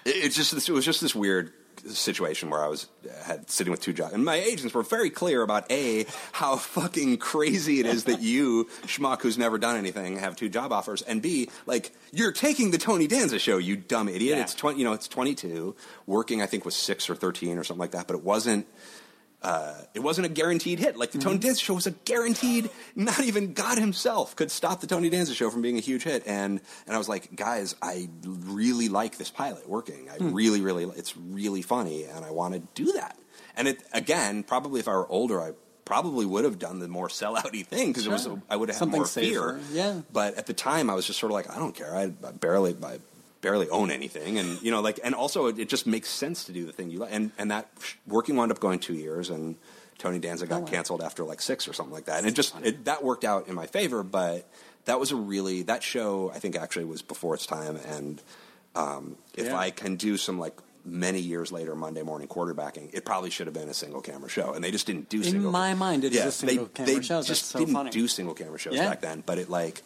[0.04, 1.52] it, it's just this, it was just this weird
[1.86, 2.86] situation where I was
[3.24, 7.18] had sitting with two jobs, and my agents were very clear about a how fucking
[7.18, 11.20] crazy it is that you schmuck who's never done anything have two job offers, and
[11.20, 14.36] b like you're taking the Tony Danza show, you dumb idiot.
[14.36, 14.42] Yeah.
[14.42, 15.76] It's twenty, you know, it's twenty two,
[16.06, 18.66] working I think was six or thirteen or something like that, but it wasn't.
[19.44, 20.96] Uh, it wasn't a guaranteed hit.
[20.96, 22.70] Like the Tony Danza show was a guaranteed.
[22.96, 26.22] Not even God himself could stop the Tony Danza show from being a huge hit.
[26.26, 30.08] And and I was like, guys, I really like this pilot working.
[30.10, 33.18] I really, really, it's really funny, and I want to do that.
[33.56, 35.52] And it again, probably if I were older, I
[35.84, 38.40] probably would have done the more sellouty thing because it was Sure.
[38.48, 39.60] I would have had Something more safer, fear.
[39.70, 40.00] yeah.
[40.10, 41.94] But at the time, I was just sort of like, I don't care.
[41.94, 42.96] I, I barely, I
[43.44, 46.52] barely own anything, and you know, like, and also it, it just makes sense to
[46.52, 47.12] do the thing you like.
[47.12, 47.68] And and that
[48.06, 49.56] working wound up going two years, and
[49.98, 50.66] Tony Danza got wow.
[50.66, 52.18] canceled after like six or something like that.
[52.18, 54.48] And it just it, that worked out in my favor, but
[54.86, 57.76] that was a really that show I think actually was before its time.
[57.96, 58.22] And
[58.74, 59.58] um, if Yeah.
[59.66, 60.54] I can do some like.
[60.86, 64.52] Many years later, Monday morning quarterbacking, it probably should have been a single camera show,
[64.52, 65.16] and they just didn't do.
[65.16, 67.22] In single my mind, it is yeah, a single they, camera they show.
[67.22, 67.90] Just so didn't funny.
[67.90, 68.90] do single camera shows Yeah.
[68.90, 69.80] back then, but it like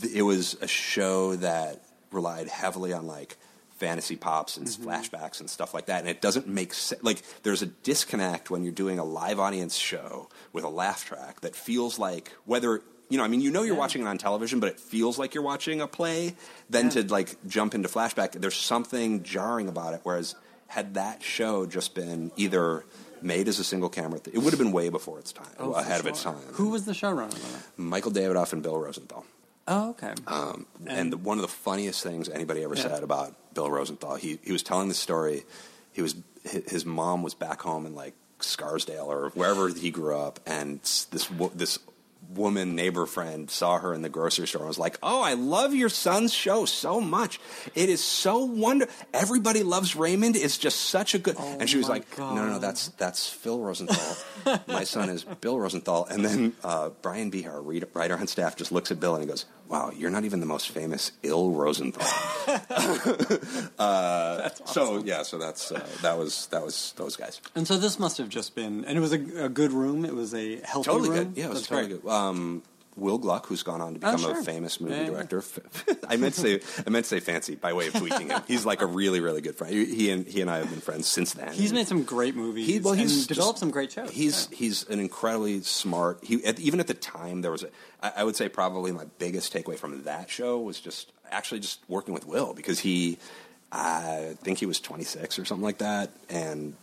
[0.00, 1.82] th- it was a show that
[2.16, 3.36] relied heavily on like
[3.78, 4.88] fantasy pops and Mm-hmm.
[4.88, 7.02] flashbacks and stuff like that, and it doesn't make sense.
[7.02, 11.42] Like there's a disconnect when you're doing a live audience show with a laugh track
[11.42, 12.82] that feels like whether.
[13.08, 13.78] You know, I mean, you know you're Yeah.
[13.86, 16.34] watching it on television, but it feels like you're watching a play.
[16.68, 17.02] Then Yeah.
[17.02, 20.00] to like jump into flashback, there's something jarring about it.
[20.02, 20.34] Whereas
[20.66, 22.84] had that show just been either
[23.22, 25.72] made as a single camera, th- it would have been way before its time, Oh,
[25.74, 26.34] ahead of its time.
[26.54, 27.38] Who was the showrunner?
[27.76, 29.24] Michael Davidoff and Bill Rosenthal.
[29.68, 30.12] Oh, okay.
[30.26, 32.82] Um, and, the, one of the funniest things anybody ever Yeah.
[32.82, 35.44] said about Bill Rosenthal, he, he was telling the story.
[35.92, 36.14] He was
[36.44, 40.78] his mom was back home in like Scarsdale or wherever he grew up, and
[41.10, 41.78] this this
[42.34, 45.74] woman neighbor friend saw her in the grocery store and was like, "Oh, I love
[45.74, 47.40] your son's show so much.
[47.74, 48.88] It is so wonder.
[49.14, 50.36] Everybody loves Raymond.
[50.36, 52.88] It's just such a good." and she was Oh my like, "No, no, no, that's
[52.90, 54.16] that's Phil Rosenthal.
[54.68, 57.62] My son is Bill Rosenthal." And then uh, Bryan Behar, our
[57.94, 60.46] writer on staff, just looks at Bill and he goes, "Wow, you're not even the
[60.46, 62.06] most famous ill Rosenthal."
[63.78, 67.40] uh, So yeah, so that's uh, that was that was those guys.
[67.54, 70.04] and so this must have just been, and it was a, a good room.
[70.04, 71.18] It was a healthy Totally room.
[71.18, 71.36] good.
[71.36, 72.02] Yeah, it was That's totally great.
[72.02, 72.10] good.
[72.10, 72.62] Um,
[72.96, 74.40] Will Gluck, who's gone on to Oh, become sure.
[74.40, 75.22] a famous movie Yeah, yeah.
[75.24, 75.44] director.
[76.08, 78.40] I meant to say I meant to say fancy by way of tweaking him.
[78.48, 79.72] He's like a really really good friend.
[79.74, 81.52] He, and he and I have been friends since then.
[81.52, 82.66] He's made some great movies.
[82.66, 84.10] He, well, he's and developed some great shows.
[84.10, 84.56] He's Yeah.
[84.56, 86.20] he's an incredibly smart.
[86.22, 87.68] He at, even at the time there was a,
[88.02, 91.80] I, I would say probably my biggest takeaway from that show was just actually just
[91.88, 93.18] working with Will because he
[93.72, 96.74] I think he was 26 or something like that and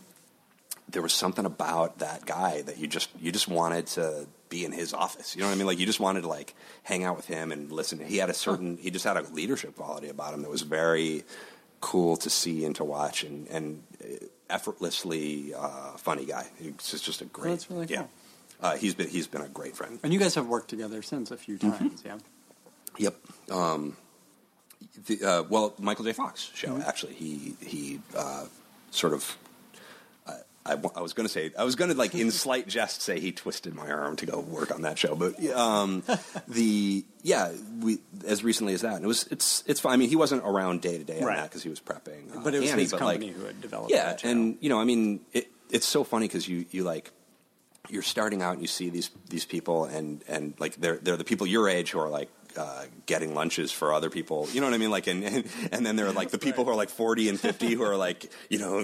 [0.88, 4.72] there was something about that guy that you just you just wanted to be in
[4.72, 5.34] his office.
[5.34, 5.66] You know what I mean?
[5.66, 7.98] Like you just wanted to like hang out with him and listen.
[7.98, 11.24] He had a certain he just had a leadership quality about him that was very
[11.80, 16.46] cool to see and to watch and and uh, effortlessly uh, funny guy.
[16.60, 17.50] He's just, just a great.
[17.50, 17.98] that's really yeah.
[18.02, 18.10] cool.
[18.60, 19.98] Uh, he's been he's been a great friend.
[20.02, 21.70] and you guys have worked together since a few Mm-hmm.
[21.78, 22.02] times.
[22.06, 22.18] Yeah.
[22.98, 23.14] Yep.
[23.50, 23.96] Um,
[25.06, 26.12] the, uh, well, Michael J.
[26.12, 27.14] Fox show actually.
[27.14, 28.46] He he uh,
[28.90, 29.36] sort of.
[30.66, 33.20] I, I, was going to say I was going to like in slight jest say
[33.20, 36.02] he twisted my arm to go work on that show, but um,
[36.48, 39.92] the yeah we as recently as that and it was it's it's fine.
[39.92, 41.36] I mean he wasn't around day to day on Right.
[41.36, 43.44] that because he was prepping, uh, But it was Annie, his but, company like, who
[43.44, 44.28] had developed yeah, that show.
[44.28, 47.10] and you know, I mean, it, it's so funny because you you like
[47.90, 51.24] you're starting out and you see these these people and and like they're they're the
[51.24, 52.30] people your age who are like.
[52.56, 54.90] Uh, getting lunches for other people, you know what I mean?
[54.90, 57.38] Like, and and, and then there are like the people who are like forty and
[57.40, 58.78] fifty who are like, you know,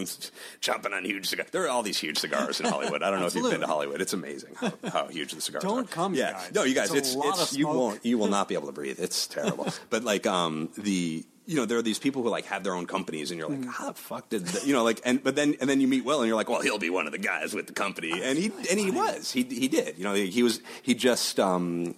[0.60, 1.50] chomping on huge cigars.
[1.52, 3.02] There are all these huge cigars in Hollywood.
[3.02, 4.00] I don't know if you've been to Hollywood.
[4.00, 5.68] It's amazing how, how huge the cigars are.
[5.68, 6.32] Don't come, yeah.
[6.32, 6.52] guys.
[6.54, 8.98] No, you guys, It's it's, it's you won't you will not be able to breathe.
[8.98, 9.68] It's terrible.
[9.88, 12.86] but like um the you know there are these people who like have their own
[12.86, 13.66] companies and you're like Mm.
[13.70, 16.04] how the fuck did the, you know like and but then and then you meet
[16.04, 18.38] Will and you're like well he'll be one of the guys with the company and
[18.38, 21.94] he and he was he he did you know he, he was he just um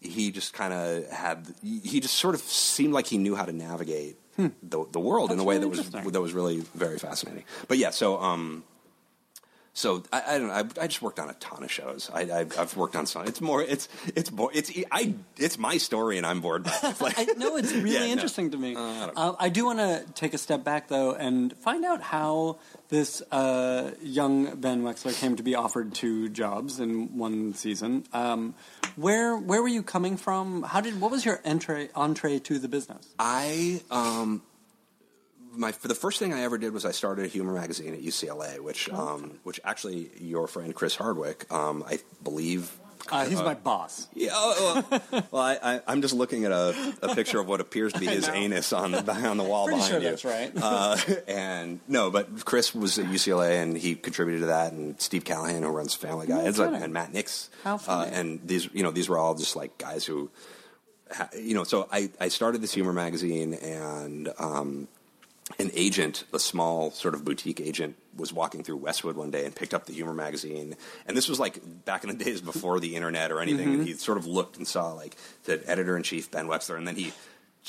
[0.00, 3.52] he just kind of had he just sort of seemed like he knew how to
[3.52, 5.40] navigate the the world in Hmm.
[5.40, 7.44] A way really that was that was really very fascinating.
[7.66, 8.64] But yeah, so um
[9.74, 10.54] so I, I don't know.
[10.54, 12.10] I, I just worked on a ton of shows.
[12.12, 13.26] I, I, I've worked on some.
[13.26, 13.62] It's more.
[13.62, 15.14] It's it's bo- it's I.
[15.36, 16.78] It's my story, and I'm bored by it.
[16.84, 18.12] It's like, I know it's really Yeah, no.
[18.12, 18.74] interesting to me.
[18.74, 22.02] Uh, I Uh, I do want to take a step back though and find out
[22.02, 22.58] how
[22.88, 28.04] this uh, young Ben Wexler came to be offered two jobs in one season.
[28.12, 28.54] Um,
[28.96, 30.62] where where were you coming from?
[30.64, 33.06] How did what was your entree entree to the business?
[33.18, 34.42] I um
[35.58, 38.00] my for the first thing I ever did was I started a humor magazine at
[38.00, 42.70] UCLA, which um which actually your friend Chris Hardwick um I believe
[43.10, 44.06] Uh, he's my boss.
[44.12, 47.60] Yeah, oh, well, well I, I, I'm just looking at a, a picture of what
[47.60, 50.08] appears to be his anus on the on the wall Pretty behind sure you.
[50.10, 50.52] that's right.
[50.54, 50.96] Uh,
[51.28, 55.62] and no, but Chris was at UCLA and he contributed to that, and Steve Callaghan,
[55.62, 56.74] who runs Family Guy, and, kidding.
[56.82, 57.48] and Matt Nix.
[57.64, 58.12] How Uh, funny.
[58.12, 60.28] and these, you know, these were all just like guys who,
[61.10, 61.64] ha- you know.
[61.64, 64.88] So I, I started this humor magazine, and um,
[65.58, 69.54] an agent, a small sort of boutique agent, was walking through Westwood one day and
[69.54, 70.76] picked up the humor magazine.
[71.06, 73.68] And this was like back in the days before the internet or anything.
[73.68, 73.78] Mm-hmm.
[73.80, 76.86] And he sort of looked and saw like the editor in chief Ben Wexler, and
[76.86, 77.12] then he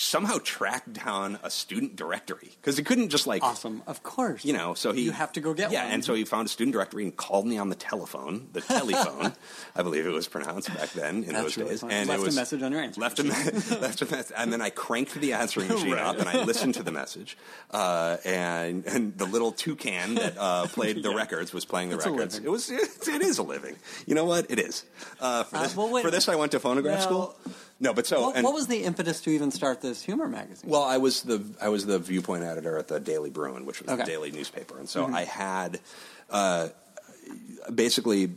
[0.02, 3.84] somehow tracked down a student directory because he couldn't just like Awesome.
[3.86, 4.46] Of course.
[4.46, 5.92] you know, so he You have to go get yeah, one.
[5.96, 9.34] and so he found a student directory and called me on the telephone, the telephone,
[9.76, 11.82] I believe it was pronounced back then in That's those really days.
[11.82, 11.94] funny.
[11.96, 13.30] And Left it a was, message on your answering left a me-
[13.82, 16.02] left a message, and then I cranked the answering machine Right.
[16.06, 17.38] up and I listened to the message,
[17.72, 22.06] uh, and and the little toucan that uh, played the records was playing the It's
[22.06, 22.36] a records.
[22.36, 22.48] living.
[22.48, 23.76] It was it, it is a living.
[24.06, 24.50] You know what?
[24.50, 24.86] It is.
[25.20, 26.38] Uh, for Uh, this, well, wait for this, minute.
[26.38, 27.36] I went to phonograph school.
[27.82, 30.70] No, but so What, and, what was the impetus to even start this humor magazine?
[30.70, 33.90] well, I was the I was the viewpoint editor at the Daily Bruin, which was
[33.90, 34.02] Okay.
[34.04, 35.80] the daily newspaper, and so I had
[36.30, 36.70] uh,
[37.74, 38.32] basically.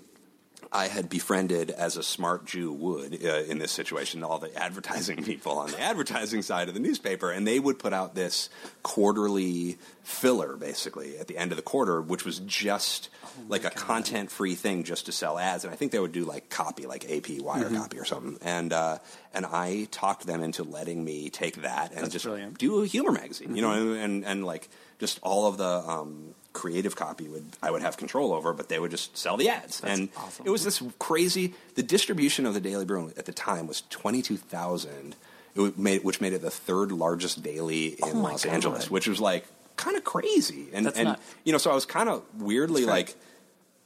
[0.73, 5.23] I had befriended, as a smart Jew would uh, in this situation, all the advertising
[5.25, 8.49] people on the advertising side of the newspaper, and they would put out this
[8.83, 13.11] quarterly filler, basically at the end of the quarter, which was just
[13.49, 15.65] like a content-free thing, just to sell ads.
[15.65, 18.39] And I think they would do like copy, like AP wire copy or something.
[18.43, 18.99] And uh,
[19.35, 22.59] and I talked them into letting me take that and That's just brilliant.
[22.59, 24.69] do a humor magazine, you know, and, and and like
[24.99, 28.79] just all of the um, creative copy would I would have control over, but they
[28.79, 30.47] would just sell the ads, That's and awesome.
[30.47, 31.55] it was this crazy.
[31.75, 35.17] The distribution of the Daily Bruin at the time was twenty two thousand,
[35.55, 38.53] which made it the third largest daily oh in Oh Los God.
[38.53, 39.47] Angeles, which was like
[39.77, 43.15] kind of crazy, and That's and you know, so I was kind of weirdly like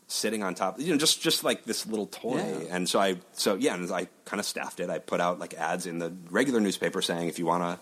[0.08, 2.38] sitting on top, you know, just just like this little toy.
[2.38, 2.76] Yeah.
[2.76, 4.88] And so I, so yeah, and I kind of staffed it.
[4.90, 7.78] I put out like ads in the regular newspaper saying if you want to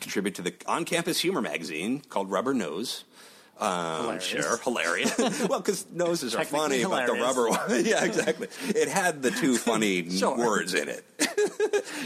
[0.00, 3.04] contribute to the on-campus humor magazine called Rubber Nose.
[3.58, 4.24] Um, Hilarious.
[4.24, 5.18] sure, hilarious.
[5.48, 8.48] well, because noses are funny, but the rubber one, yeah, exactly.
[8.68, 10.36] It had the two funny Sure.
[10.36, 11.04] words in it.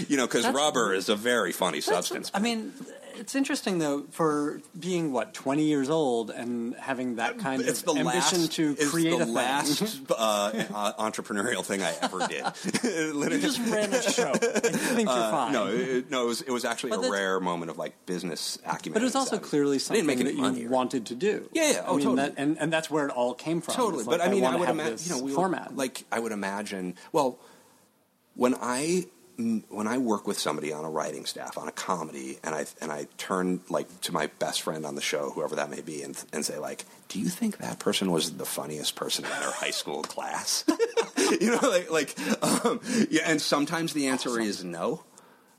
[0.09, 2.31] you know, because rubber is a very funny substance.
[2.35, 2.75] I mean,
[3.19, 7.95] it's interesting though for being what twenty years old and having that kind it's of
[7.95, 9.35] the ambition last, to it's create the a thing.
[9.35, 10.15] last uh,
[10.75, 12.45] uh, entrepreneurial thing I ever did.
[13.15, 13.37] Literally.
[13.37, 14.33] You just ran a show.
[14.33, 15.49] you think you're fine.
[15.55, 18.07] Uh, No, it, no, it was, it was actually But a rare moment of like
[18.07, 18.95] business acumen.
[18.95, 19.45] but it was also savvy.
[19.49, 20.67] clearly something that you money.
[20.67, 21.49] wanted to do.
[21.53, 21.83] Yeah, yeah.
[21.87, 22.17] Oh, I mean, totally.
[22.29, 23.75] That, and, and that's where it all came from.
[23.75, 25.77] Totally, It's but I mean, I, wanna would imagine, you know, we format.
[25.77, 26.95] like I would imagine.
[27.13, 27.39] Well,
[28.35, 29.07] when I
[29.39, 32.91] when I work with somebody on a writing staff on a comedy, and I and
[32.91, 36.21] I turn like to my best friend on the show, whoever that may be, and
[36.33, 39.71] and say like, "Do you think that person was the funniest person in their high
[39.71, 40.65] school class?"
[41.41, 42.81] you know, like like um,
[43.11, 45.05] yeah, and sometimes the answer is no.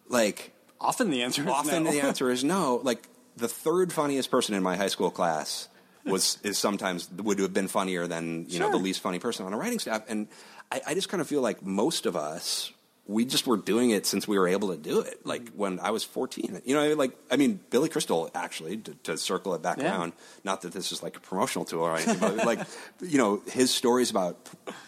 [0.09, 0.51] Like
[0.81, 1.91] often the answer is often no.
[1.91, 2.81] the answer is no.
[2.83, 3.07] Like
[3.37, 5.69] the third funniest person in my high school class
[6.03, 9.53] was is sometimes would have been funnier than you know the least funny person on
[9.53, 10.03] a writing staff.
[10.09, 10.27] And
[10.69, 12.73] I, I just kind of feel like most of us
[13.09, 15.25] we just were doing it since we were able to do it.
[15.25, 15.57] Like Mm-hmm.
[15.57, 19.55] when I was fourteen, you know, like I mean Billy Crystal actually to, to circle
[19.55, 19.89] it back Yeah.
[19.97, 20.13] around.
[20.43, 22.59] Not that this is like a promotional tool or anything, but like
[23.01, 24.37] you know his stories about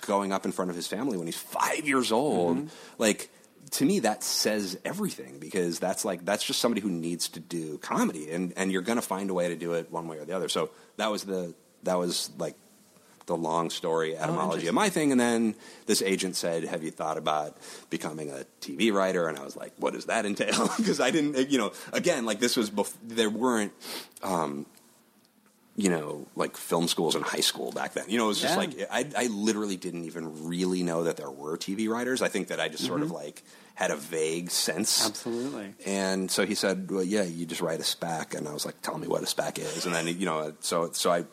[0.05, 2.67] going up in front of his family when he's five years old, Mm-hmm.
[2.99, 3.29] like
[3.71, 7.77] to me that says everything because that's like that's just somebody who needs to do
[7.79, 10.25] comedy and and you're going to find a way to do it one way or
[10.25, 12.55] the other so that was the that was like
[13.27, 15.55] the long story etymology of my thing and then
[15.85, 17.55] this agent said have you thought about
[17.89, 21.49] becoming a tv writer and i was like what does that entail because i didn't
[21.49, 23.71] you know again like this was bef- there weren't
[24.23, 24.65] um
[25.77, 28.03] you know, like film schools in high school back then.
[28.09, 28.57] You know, it was just Yeah.
[28.59, 32.21] like I, I literally didn't even really know that there were TV writers.
[32.21, 33.41] I think that I just sort of like
[33.75, 34.99] had a vague sense.
[34.99, 35.07] Mm-hmm.
[35.07, 35.73] Absolutely.
[35.85, 38.81] And so he said, "Well, yeah, you just write a spec." And I was like,
[38.81, 41.23] "Tell me what a spec is." And then you know, so so I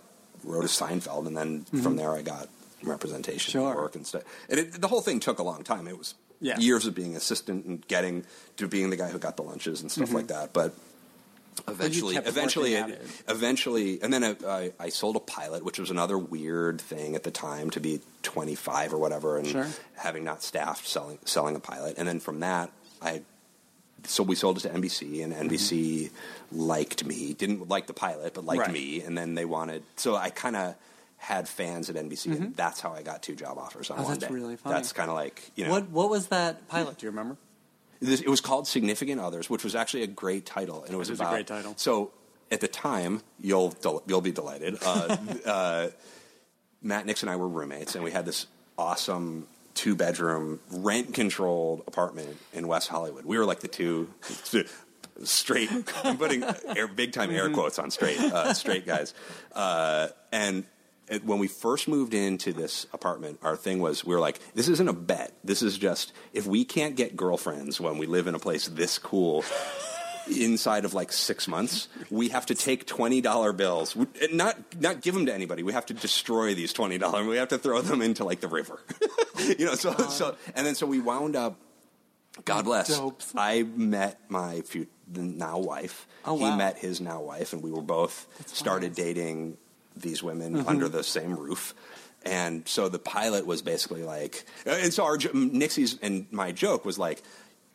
[0.49, 2.49] wrote a Seinfeld, and then from there I got
[2.83, 3.69] representation Mm-hmm.
[3.73, 3.83] Sure.
[3.83, 4.23] work and stuff.
[4.49, 5.87] And it, the whole thing took a long time.
[5.89, 6.59] It was Yeah.
[6.59, 8.25] years of being assistant and getting
[8.57, 10.53] to being the guy who got the lunches and stuff like that.
[10.53, 10.75] But
[11.67, 13.01] eventually, eventually, it.
[13.29, 17.25] eventually, and then I, I, I sold a pilot, which was another weird thing at
[17.25, 19.67] the time to be 25 or whatever, and Sure.
[19.97, 21.97] having not staffed selling selling a pilot.
[21.99, 22.71] And then from that,
[23.03, 23.23] I
[24.05, 26.11] so we sold it to NBC, and NBC
[26.53, 28.73] liked me, didn't like the pilot, but liked Right.
[28.73, 29.83] me, and then they wanted.
[29.97, 30.75] So I kind of
[31.17, 34.05] had fans at NBC, and that's how I got two job offers on Mm-hmm.
[34.05, 34.35] Oh, one that's day.
[34.35, 34.75] really funny.
[34.75, 36.99] That's kind of like you know What What was that pilot?
[36.99, 37.37] Do you remember?
[38.01, 41.11] this, it was called Significant Others, which was actually a great title, and it was
[41.11, 41.75] It a about great title.
[41.77, 42.13] So
[42.53, 44.79] at the time, you'll del- you'll be delighted.
[44.81, 45.89] Uh, uh,
[46.81, 48.47] Matt Nix and I were roommates, and we had this
[48.79, 53.25] awesome two bedroom rent controlled apartment in West Hollywood.
[53.25, 54.13] We were like the two
[55.23, 55.71] straight.
[56.03, 56.43] I'm putting
[56.77, 59.15] air, big time air quotes on straight uh, straight guys.
[59.53, 60.65] Uh, and
[61.07, 64.67] it, when we first moved into this apartment, our thing was we were like, this
[64.67, 65.33] isn't a bet.
[65.45, 68.99] This is just if we can't get girlfriends when we live in a place this
[68.99, 69.45] cool.
[70.31, 74.57] Inside of like six months, we have to take twenty dollar bills, We- and not
[74.81, 75.63] not give them to anybody.
[75.63, 77.25] We have to destroy these twenty dollar.
[77.25, 78.81] We have to throw them into like the river,
[79.59, 79.75] you know.
[79.75, 81.59] So so, and then so we wound up
[82.45, 82.89] God bless.
[82.97, 83.33] Dopes.
[83.37, 84.63] I met my
[85.11, 86.07] now wife.
[86.25, 86.51] Oh, wow.
[86.53, 89.57] He met his now wife, and we were both started dating
[89.97, 90.69] these women Mm-hmm.
[90.69, 91.75] under the same roof.
[92.25, 96.99] And so the pilot was basically like, and so our Nixie's and my joke was
[96.99, 97.23] like,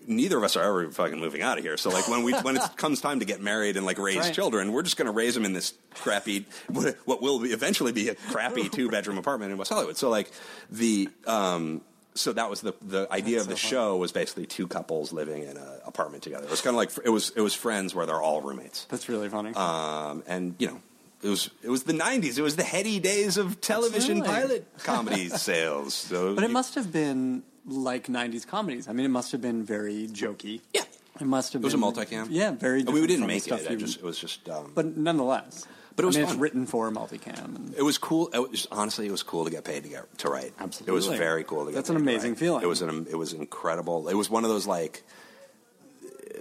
[0.07, 1.77] neither of us are ever fucking moving out of here.
[1.77, 4.33] So like when we when it comes time to get married and like raise Right.
[4.33, 7.91] children, we're just going to raise them in this crappy what what will be, eventually
[7.91, 9.97] be a crappy two bedroom apartment in West Hollywood.
[9.97, 10.31] So like
[10.69, 11.81] the um,
[12.15, 15.57] so that was the the idea of the show was basically two couples living in
[15.57, 16.45] an apartment together.
[16.45, 18.85] It was kind of like it was it was friends where they're all roommates.
[18.85, 19.53] That's really funny.
[19.55, 20.81] Um, and you know.
[21.21, 22.37] It was it was the '90s.
[22.37, 24.27] It was the heady days of television Absolutely.
[24.59, 25.93] pilot comedy sales.
[25.93, 28.87] So but it must have been like '90s comedies.
[28.87, 30.61] I mean, it must have been very jokey.
[30.73, 30.81] yeah.
[31.21, 31.61] It must have.
[31.61, 31.71] Been.
[31.71, 32.27] It was a been, multicam.
[32.31, 32.79] Yeah, very.
[32.81, 33.71] And we didn't make stuff it.
[33.71, 34.49] You- just it was just.
[34.49, 35.67] Um, but nonetheless.
[35.95, 37.55] But it was I mean, it's written for a multicam.
[37.55, 38.27] And It was cool.
[38.33, 40.51] It was, honestly, it was cool to get paid to get to write.
[40.59, 40.91] Absolutely.
[40.91, 41.73] it was very cool to get.
[41.73, 41.75] Paid.
[41.77, 42.39] That's paid an to amazing write.
[42.39, 42.63] feeling.
[42.63, 43.05] It was an.
[43.11, 44.07] It was incredible.
[44.09, 45.03] It was one of those like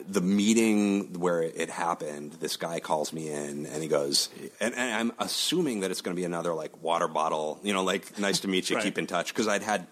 [0.09, 2.33] the meeting where it happened.
[2.41, 6.17] This guy calls me in and he goes, and, and I'm assuming that it's going
[6.17, 7.61] to be another like water bottle.
[7.63, 8.85] You know, like nice to meet you, Right.
[8.85, 9.87] keep in touch because I'd had.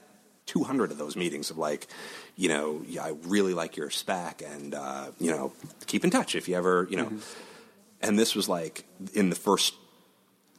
[0.50, 1.86] 200 of those meetings of like,
[2.34, 5.52] you know, yeah, I really like your spec and, uh, you know,
[5.86, 7.04] keep in touch if you ever, you know.
[7.04, 7.18] Mm-hmm.
[8.02, 8.84] And this was like
[9.14, 9.74] in the first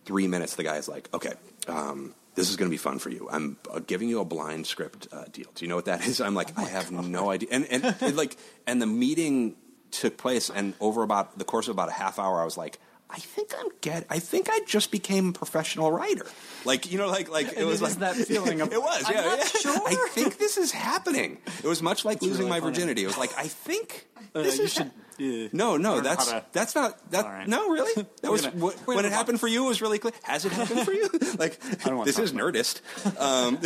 [0.05, 1.33] three minutes, the guy's like, okay,
[1.67, 3.27] um, this is going to be fun for you.
[3.29, 5.47] I'm uh, giving you a blind script uh, deal.
[5.53, 6.21] Do you know what that is?
[6.21, 7.49] I'm like, I have no idea.
[7.51, 9.57] And, and it, like, and the meeting
[9.91, 12.79] took place, and over about the course of about a half hour, I was like,
[13.11, 14.05] I think I'm get.
[14.09, 16.25] I think I just became a professional writer.
[16.65, 19.03] Like you know, like like it And was it like that feeling of, it was.
[19.05, 19.45] "I'm yeah, not yeah.
[19.45, 21.37] sure." I think this is happening.
[21.63, 22.71] It was much like losing really my funny.
[22.73, 23.03] virginity.
[23.03, 24.73] It was like I think Uh, this you is.
[24.73, 24.87] should.
[24.87, 27.25] uh, No, no, learn that's to- that's not that.
[27.25, 27.47] All right.
[27.47, 29.65] No, really, that was gonna- wh- we're when gonna it happened for you.
[29.65, 30.13] It was really clear.
[30.23, 31.09] Has it happened for you?
[31.37, 32.79] like don't this is Nerdist.
[33.19, 33.59] Um,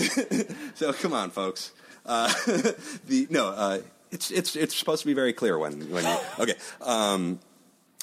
[0.75, 1.71] so come on, folks.
[2.05, 2.31] Uh,
[3.07, 3.79] the no, uh,
[4.11, 6.55] it's it's it's supposed to be very clear when when you okay.
[6.81, 7.39] Um,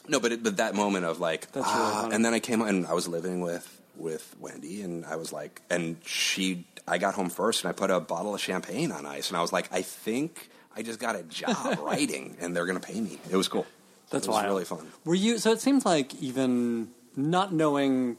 [0.08, 2.14] no, but it, but that moment of like, That's really ah, funny.
[2.14, 5.60] and then I came and I was living with with Wendy, and I was like,
[5.70, 9.28] and she, I got home first, and I put a bottle of champagne on ice,
[9.28, 12.80] and I was like, I think I just got a job writing, and they're gonna
[12.80, 13.18] pay me.
[13.30, 13.66] It was cool.
[14.10, 14.46] That's it was wild.
[14.46, 14.86] really fun.
[15.04, 15.38] Were you?
[15.38, 18.16] So it seems like even not knowing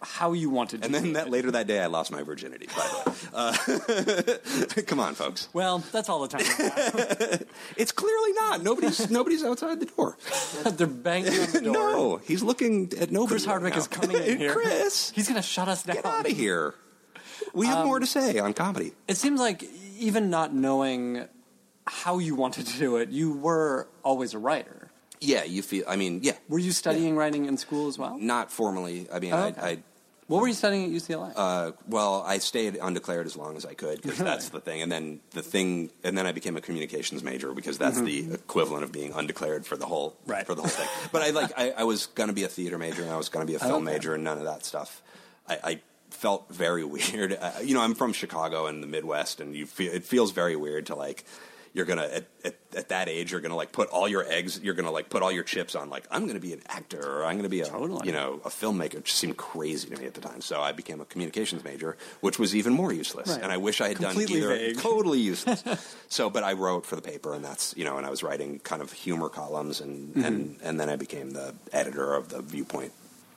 [0.00, 0.88] how you wanted to.
[0.88, 0.96] Do it.
[0.96, 2.66] and then that later that day, I lost my virginity.
[2.66, 5.48] By the way, uh, come on, folks.
[5.52, 6.44] Well, that's all the time.
[7.76, 8.62] It's clearly not.
[8.62, 10.16] Nobody's nobody's outside the door.
[10.64, 11.72] They're banging on the door.
[11.72, 13.34] No, he's looking at nobody.
[13.34, 14.52] Chris Hardwick right is coming in here.
[14.52, 15.96] Chris, He's going to shut us down.
[15.96, 16.74] get out of here.
[17.54, 18.92] We have more to say on comedy.
[19.06, 19.64] It seems like
[19.98, 21.26] even not knowing
[21.86, 24.90] how you wanted to do it, you were always a writer.
[25.20, 25.84] Yeah, you feel.
[25.88, 28.16] I mean, yeah, Were you studying writing in school as well?
[28.18, 29.08] not formally.
[29.12, 29.54] I mean, Oh, I.
[29.70, 29.78] I
[30.28, 31.32] What were you studying at UCLA?
[31.34, 34.82] Uh, well, I stayed undeclared as long as I could because that's the thing.
[34.82, 38.84] And then the thing, and then I became a communications major because that's the equivalent
[38.84, 40.30] of being undeclared for the whole Mm-hmm.
[40.30, 40.46] Right.
[40.46, 40.86] for the whole thing.
[41.12, 43.28] But I like I, I was going to be a theater major and I was
[43.30, 43.94] going to be a film Okay.
[43.96, 45.02] major and none of that stuff.
[45.48, 47.32] I, I felt very weird.
[47.40, 50.56] Uh, you know, I'm from Chicago and the Midwest, and you feel it feels very
[50.56, 51.24] weird to like.
[51.74, 53.30] You're gonna at, at, at that age.
[53.32, 54.60] You're gonna like put all your eggs.
[54.62, 55.90] You're gonna like put all your chips on.
[55.90, 58.06] Like I'm gonna be an actor, or I'm gonna be a Totally.
[58.06, 58.94] you know a filmmaker.
[58.96, 60.40] It just seemed crazy to me at the time.
[60.40, 63.28] So I became a communications major, which was even more useless.
[63.30, 63.42] Right.
[63.42, 64.58] And I wish I had Completely done either.
[64.58, 64.78] vague.
[64.80, 65.62] Totally useless.
[66.08, 68.58] so, but I wrote for the paper, and that's you know, and I was writing
[68.60, 70.24] kind of humor columns, and Mm-hmm.
[70.24, 72.92] and and then I became the editor of the Viewpoint.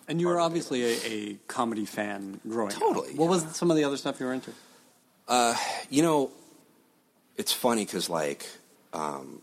[0.07, 3.15] and you were obviously a, a comedy fan growing Totally, up.
[3.15, 4.51] What was some of the other stuff you were into?
[5.89, 6.31] You know,
[7.41, 8.45] it's funny because like.
[8.93, 9.41] Um,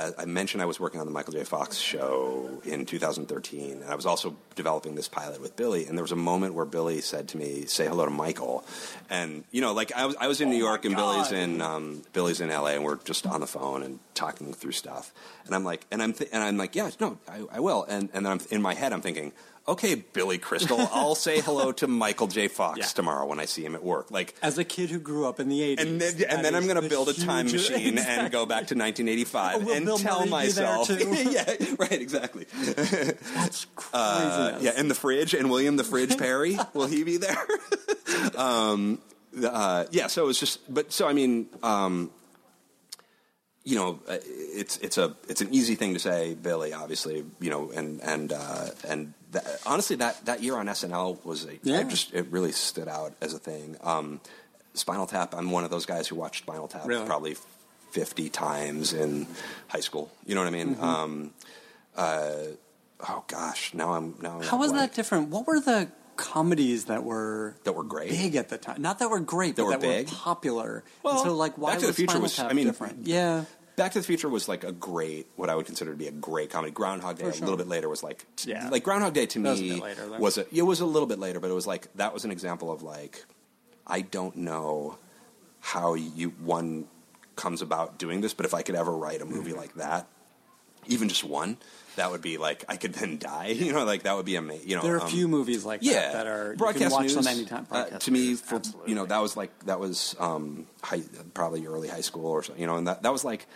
[0.00, 1.44] I I mentioned I was working on the Michael J.
[1.44, 5.86] Fox show in 2013, and I was also developing this pilot with Billy.
[5.86, 8.64] And there was a moment where Billy said to me, "Say hello to Michael,"
[9.08, 12.02] and you know, like I was, I was in New York, and Billy's in um,
[12.12, 15.12] Billy's in LA, and we're just on the phone and talking through stuff.
[15.46, 17.84] And I'm like, and I'm th- and I'm like, yeah, no, I, I will.
[17.84, 19.32] And and then I'm in my head, I'm thinking.
[19.70, 22.48] Okay, Billy Crystal, I'll say hello to Michael J.
[22.48, 22.86] Fox Yeah.
[22.86, 24.10] tomorrow when I see him at work.
[24.10, 25.80] Like, As a kid who grew up in the 80s.
[25.80, 28.66] and then, and then I'm going to build a time huge- machine and go back
[28.68, 32.46] to 1985 Oh, and Bill tell Murray myself, yeah, right, exactly.
[32.52, 33.90] That's crazy.
[33.94, 37.38] Uh, yeah, and the fridge and William the Fridge Perry, will he be there?
[38.36, 38.98] um,
[39.44, 42.10] uh, yeah, so it was just, but so I mean, um,
[43.64, 46.72] you know, uh, it's it's a it's an easy thing to say, Billy.
[46.72, 51.44] Obviously, you know, and and uh, and that, honestly, that that year on SNL was
[51.46, 51.80] a Yeah.
[51.80, 53.76] it just it really stood out as a thing.
[53.82, 54.20] Um,
[54.74, 55.34] Spinal Tap.
[55.34, 57.04] I'm one of those guys who watched Spinal Tap Really?
[57.06, 57.36] probably
[57.90, 59.26] 50 times in
[59.68, 60.10] high school.
[60.24, 60.74] You know what I mean?
[60.76, 60.84] Mm-hmm.
[60.84, 61.30] Um,
[61.96, 62.32] uh,
[63.08, 64.36] oh gosh, now I'm now.
[64.38, 64.90] I'm How was blank.
[64.92, 65.28] that different?
[65.28, 65.88] What were the
[66.20, 68.10] comedies that were That were great?
[68.10, 68.80] big at the time?
[68.82, 70.08] Not that were great, That but were that big?
[70.08, 70.84] were popular.
[71.02, 73.06] Well, And so like, why Back to the Future Spinal was- Tap I mean, different?
[73.06, 73.44] Yeah,
[73.76, 76.10] Back to the Future was like a great, what I would consider to be a
[76.12, 76.70] great comedy.
[76.72, 78.68] Groundhog Day, For a little bit later, was like, Yeah.
[78.68, 81.08] like Groundhog Day to That was a me later, was a, it was a little
[81.08, 83.24] bit later, but it was like that was an example of like,
[83.86, 84.98] I don't know
[85.60, 86.86] how you one
[87.36, 89.58] comes about doing this, but if I could ever write a movie Mm-hmm.
[89.60, 90.06] like that,
[90.86, 91.56] even just one,
[92.00, 93.48] that would be like I could then die.
[93.60, 94.68] You know, like that would be amazing.
[94.68, 96.86] You know, there are a um, few movies like yeah, that that are broadcast you
[96.88, 97.66] can watch news, them anytime.
[97.70, 98.88] uh, to me, for absolutely.
[98.90, 101.02] you know, that was like that was um, high,
[101.34, 102.60] probably early high school or something.
[102.60, 103.46] You know, and that that was like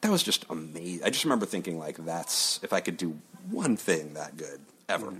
[0.00, 1.04] that was just amazing.
[1.04, 3.18] I just remember thinking like, that's if I could do
[3.50, 5.14] one thing that good ever,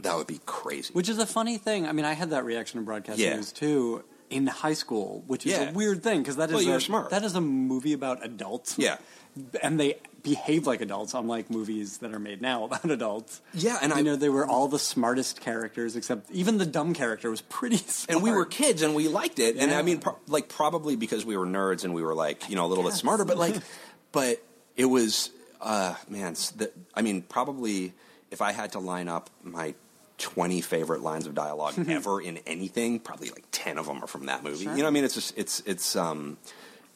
[0.00, 0.88] that would be crazy.
[0.88, 0.98] Mm-hmm.
[0.98, 1.86] Which is a funny thing.
[1.86, 3.34] I mean, I had that reaction to broadcast Yeah.
[3.34, 5.70] news too in high school, which is Yeah.
[5.70, 7.10] a weird thing because that is Well, a, smart.
[7.10, 8.76] that is a movie about adults.
[8.78, 8.98] Yeah.
[9.62, 13.40] and they behave like adults, unlike movies that are made now about adults.
[13.54, 16.94] Yeah, and you I- know they were all the smartest characters, except even the dumb
[16.94, 17.76] character was pretty.
[17.86, 18.14] Smart.
[18.16, 21.24] and we were kids and we liked it and i mean pro- like probably because
[21.24, 23.56] we were nerds and we were like you know a little bit smarter but like
[24.12, 24.42] but
[24.76, 27.92] it was uh man the, i mean probably
[28.30, 29.74] if i had to line up my
[30.18, 34.26] 20 favorite lines of dialogue ever in anything probably like 10 of them are from
[34.26, 34.72] that movie Sure.
[34.72, 36.36] you know what i mean it's just it's it's um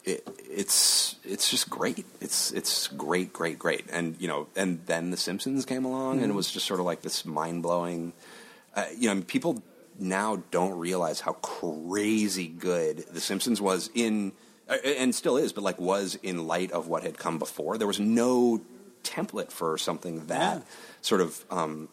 [0.07, 2.07] it, it's it's just great.
[2.21, 3.85] It's it's great, great, great.
[3.93, 6.87] And you know, and then The Simpsons came along, and it was just sort of
[6.87, 8.13] like this mind blowing.
[8.75, 9.63] Uh, you know, people
[9.99, 14.33] now don't realize how crazy good The Simpsons was in,
[14.69, 17.77] uh, and still is, but like was in light of what had come before.
[17.79, 18.61] There was no
[19.03, 20.63] template for something that Yeah.
[21.01, 21.89] sort of um,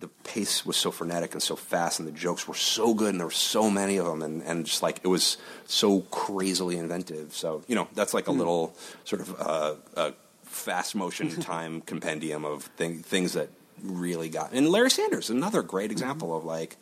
[0.00, 3.20] the pace was so frenetic and so fast, and the jokes were so good, and
[3.20, 5.36] there were so many of them, and, and just like it was
[5.66, 7.34] so crazily inventive.
[7.34, 8.74] So you know, that's like a little
[9.04, 10.12] sort of uh, a
[10.44, 13.50] fast motion time compendium of thing, things that
[13.82, 14.52] really got.
[14.52, 16.76] And Larry Sanders, another great example of like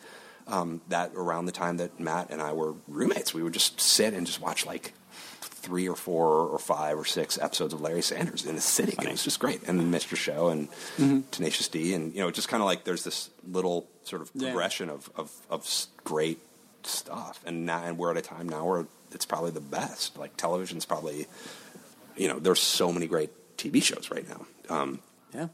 [0.47, 1.13] um, that.
[1.15, 4.41] Around the time that Matt and I were roommates, we would just sit and just
[4.41, 4.95] watch like
[5.61, 8.95] three or four or five or six episodes of Larry Sanders in a sitting.
[9.05, 9.67] It was just great.
[9.69, 10.17] And then Mr.
[10.17, 10.69] Show and
[11.31, 14.51] Tenacious D, and you know, just kind of like there's this little sort of Yeah.
[14.51, 16.39] progression of, of of great
[16.85, 17.41] stuff.
[17.47, 20.17] And now, and we're at a time now where it's probably the best.
[20.19, 21.27] Like television's probably,
[22.17, 24.47] you know, there's so many great TV shows right now.
[24.75, 25.01] Um,
[25.35, 25.49] yeah.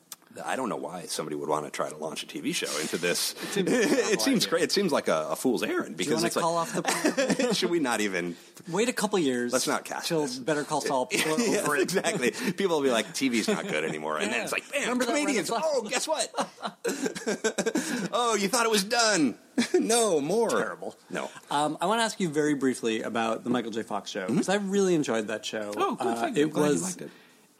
[0.45, 2.97] I don't know why somebody would want to try to launch a TV show into
[2.97, 3.35] this.
[3.43, 4.49] It seems seems, like a terrible idea.
[4.49, 4.63] great.
[4.63, 7.55] It seems like a, a fool's errand Do you because it's call like, off the
[7.65, 8.37] should we not even
[8.69, 9.53] wait a couple years?
[9.53, 10.39] Let's not cast till this.
[10.39, 11.07] Better Call Saul.
[11.15, 11.83] People are yeah, over it.
[11.83, 12.31] exactly.
[12.31, 14.19] People will be like, TV's not good anymore.
[14.19, 15.51] And then it's like, bam, Remember that comedians.
[15.51, 15.75] Renaissance?
[15.77, 16.33] Oh, guess what?
[18.13, 19.37] oh, you thought it was done.
[19.79, 20.51] no, more.
[20.51, 20.97] Terrible.
[21.11, 21.31] No.
[21.51, 23.83] Um, I want to ask you very briefly about the Michael J.
[23.83, 25.71] Fox show because I really enjoyed that show.
[25.71, 25.81] Mm-hmm.
[25.81, 26.07] Oh, good.
[26.07, 26.43] Uh, Thank you.
[26.45, 27.11] I'm it glad you was liked it.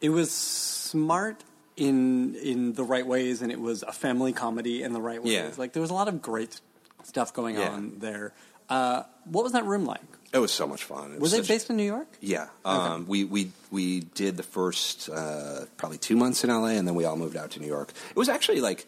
[0.01, 1.43] it was smart
[1.77, 5.33] in in the right ways, and it was a family comedy in the right ways.
[5.33, 5.51] Yeah.
[5.57, 6.59] Like there was a lot of great
[7.03, 7.69] stuff going Yeah.
[7.69, 8.33] on there.
[8.69, 10.01] Uh, what was that room like?
[10.33, 11.13] It was so much fun.
[11.13, 12.07] It Was such- it based in New York?
[12.19, 16.87] Yeah, um, we we we did the first uh, probably two months in LA, and
[16.87, 17.91] then we all moved out to New York.
[18.09, 18.85] It was actually like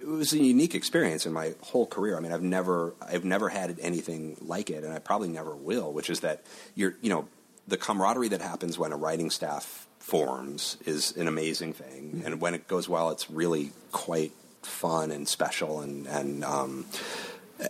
[0.00, 2.16] it was a unique experience in my whole career.
[2.16, 5.92] I mean, I've never I've never had anything like it, and I probably never will.
[5.92, 6.42] Which is that
[6.74, 7.28] you're you know
[7.68, 12.54] the camaraderie that happens when a writing staff forms is an amazing thing, and when
[12.54, 14.32] it goes well, it's really quite
[14.62, 16.84] fun and special and and um,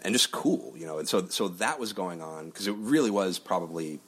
[0.03, 0.99] and just cool, you know.
[0.99, 4.01] And so so that was going on because it really was probably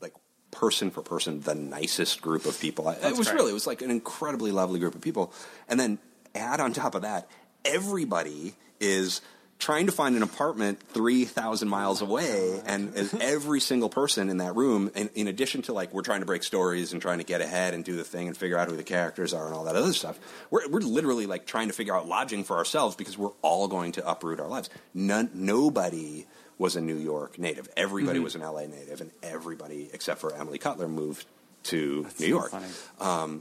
[0.00, 0.14] like
[0.50, 2.88] person for person the nicest group of people.
[2.88, 5.30] I- it was really it was like an incredibly lovely group of people,
[5.68, 5.98] and then
[6.34, 7.28] add on top of that,
[7.66, 9.20] everybody is
[9.64, 14.54] trying to find an apartment 3000 miles away and as every single person in that
[14.54, 17.40] room in, in addition to like we're trying to break stories and trying to get
[17.40, 19.74] ahead and do the thing and figure out who the characters are and all that
[19.74, 20.18] other stuff
[20.50, 23.92] we're, we're literally like trying to figure out lodging for ourselves because we're all going
[23.92, 26.26] to uproot our lives None, nobody
[26.58, 28.24] was a new york native everybody Mm-hmm.
[28.24, 31.26] was an la native and everybody except for emily cutler moved
[31.64, 33.40] to That's new so york funny.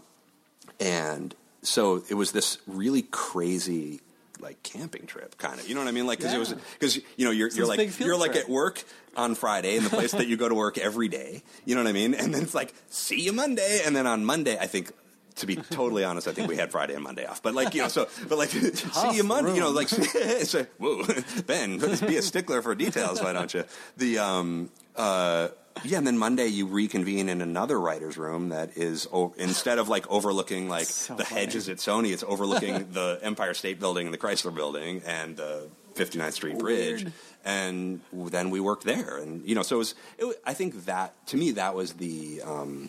[0.79, 3.99] and so it was this really crazy
[4.43, 6.97] like camping trip kind of you know what i mean like because it was because
[7.17, 8.43] you know you're, It's you're like you're like trip.
[8.45, 8.83] at work
[9.17, 11.89] on friday in the place that you go to work every day you know what
[11.89, 14.91] i mean and then it's like see you monday and then on monday i think
[15.35, 17.41] to be totally honest, I think we had Friday and Monday off.
[17.41, 19.55] But like you know, so but like see you Monday.
[19.55, 21.03] You know, like say, whoa,
[21.47, 23.21] Ben, be a stickler for details.
[23.21, 23.63] Why don't you?
[23.97, 25.49] The um uh.
[25.83, 29.89] Yeah, and then Monday you reconvene in another writer's room that is o- instead of
[29.89, 31.41] like overlooking like So the funny.
[31.41, 35.67] hedges at Sony, it's overlooking the Empire State Building and the Chrysler Building and the
[35.95, 37.07] 59th Street Bridge.
[37.43, 39.95] And then we worked there, and you know, so it was.
[40.19, 42.41] It I think that to me that was the.
[42.43, 42.87] Um,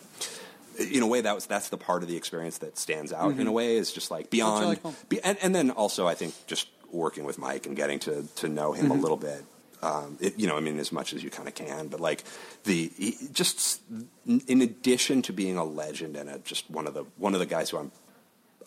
[0.77, 3.37] in a way, that was that's the part of the experience that stands out.
[3.37, 4.93] In a way, is just like beyond, really cool.
[5.09, 8.47] be, and, and then also I think just working with Mike and getting to to
[8.47, 9.43] know him a little bit.
[9.81, 12.23] Um, it, you know, I mean, as much as you kind of can, but like
[12.63, 13.81] the he, just
[14.25, 17.45] in addition to being a legend and a, just one of the one of the
[17.45, 17.91] guys who I'm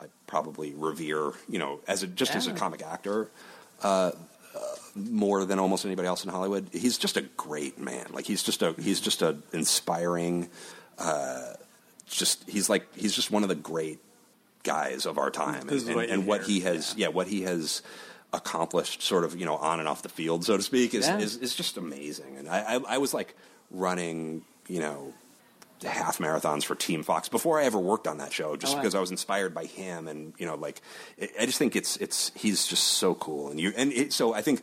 [0.00, 3.30] I probably revere, you know, as a, just as a comic actor,
[3.82, 4.12] uh,
[4.54, 4.60] uh,
[4.94, 6.68] more than almost anybody else in Hollywood.
[6.72, 8.06] He's just a great man.
[8.12, 10.48] Like he's just a he's just a inspiring.
[10.98, 11.54] Uh,
[12.06, 13.98] just he's like he's just one of the great
[14.62, 17.08] guys of our time, and, and, and what he has, yeah.
[17.08, 17.82] what he has
[18.32, 21.18] accomplished, sort of, you know, on and off the field, so to speak, is Yeah.
[21.18, 22.36] is, is just amazing.
[22.36, 23.34] And I, I, I was like
[23.70, 25.12] running, you know,
[25.84, 28.82] half marathons for Team Fox before I ever worked on that show, just Oh, wow.
[28.82, 30.82] because I was inspired by him, and you know, like
[31.20, 34.34] I I just think it's it's he's just so cool, and you and it, so
[34.34, 34.62] I think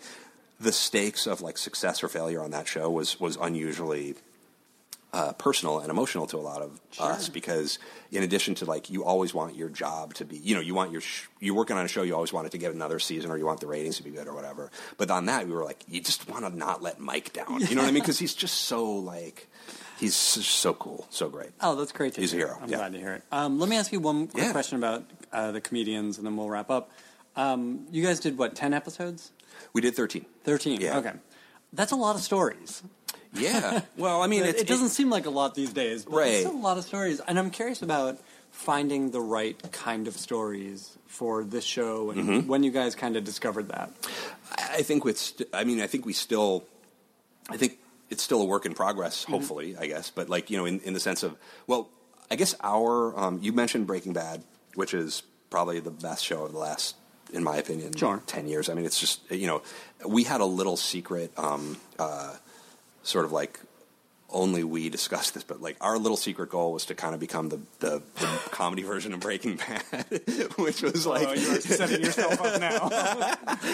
[0.60, 4.16] the stakes of like success or failure on that show was was unusually
[5.16, 7.80] uh, personal and emotional to a lot of us because
[8.12, 10.92] in addition to like you always want your job to be you know you want
[10.92, 13.32] your sh- you're working on a show you always want it to get another season
[13.32, 15.64] or you want the ratings to be good or whatever but on that we were
[15.64, 18.20] like you just want to not let Mike down you know what I mean because
[18.20, 19.48] he's just so like
[20.00, 22.78] he's so cool so great Oh, that's great to He's a hero, I'm yeah.
[22.78, 23.24] glad to hear it.
[23.32, 24.52] Um, let me ask you one quick Yeah.
[24.52, 26.92] question about uh, the comedians, and then we'll wrap up.
[27.38, 28.56] Um, you guys did what?
[28.56, 29.32] Ten episodes?
[29.74, 30.82] we did 13 Thirteen.
[30.82, 30.98] Yeah.
[31.00, 31.14] Okay.
[31.74, 32.84] That's a lot of stories.
[33.38, 36.14] Yeah well I mean it, it's, it doesn't seem like a lot these days, but
[36.16, 36.28] Right.
[36.30, 37.20] it's still a lot of stories.
[37.28, 38.18] And I'm curious about
[38.52, 42.48] finding the right kind of stories for this show, and Mm-hmm.
[42.48, 43.92] when you guys kind of discovered that.
[44.58, 45.34] I think it's.
[45.54, 46.64] I mean, I think we still.
[47.50, 47.78] I think
[48.10, 49.24] it's still a work in progress.
[49.24, 49.32] Mm-hmm.
[49.34, 50.10] Hopefully, I guess.
[50.10, 51.36] But like you know, in, in the sense of
[51.68, 51.90] well,
[52.32, 53.18] I guess our.
[53.20, 54.44] Um, you mentioned Breaking Bad,
[54.76, 56.96] which is probably the best show of the last,
[57.34, 58.22] in my opinion, Sure.
[58.26, 58.70] ten years.
[58.70, 59.62] I mean, it's just you know,
[60.08, 62.36] we had a little secret, um, uh,
[63.06, 63.60] sort of like.
[64.28, 67.48] Only we discussed this, but like our little secret goal was to kind of become
[67.50, 70.04] the, the, the comedy version of Breaking Bad,
[70.58, 72.90] which was like oh, you're setting yourself up now.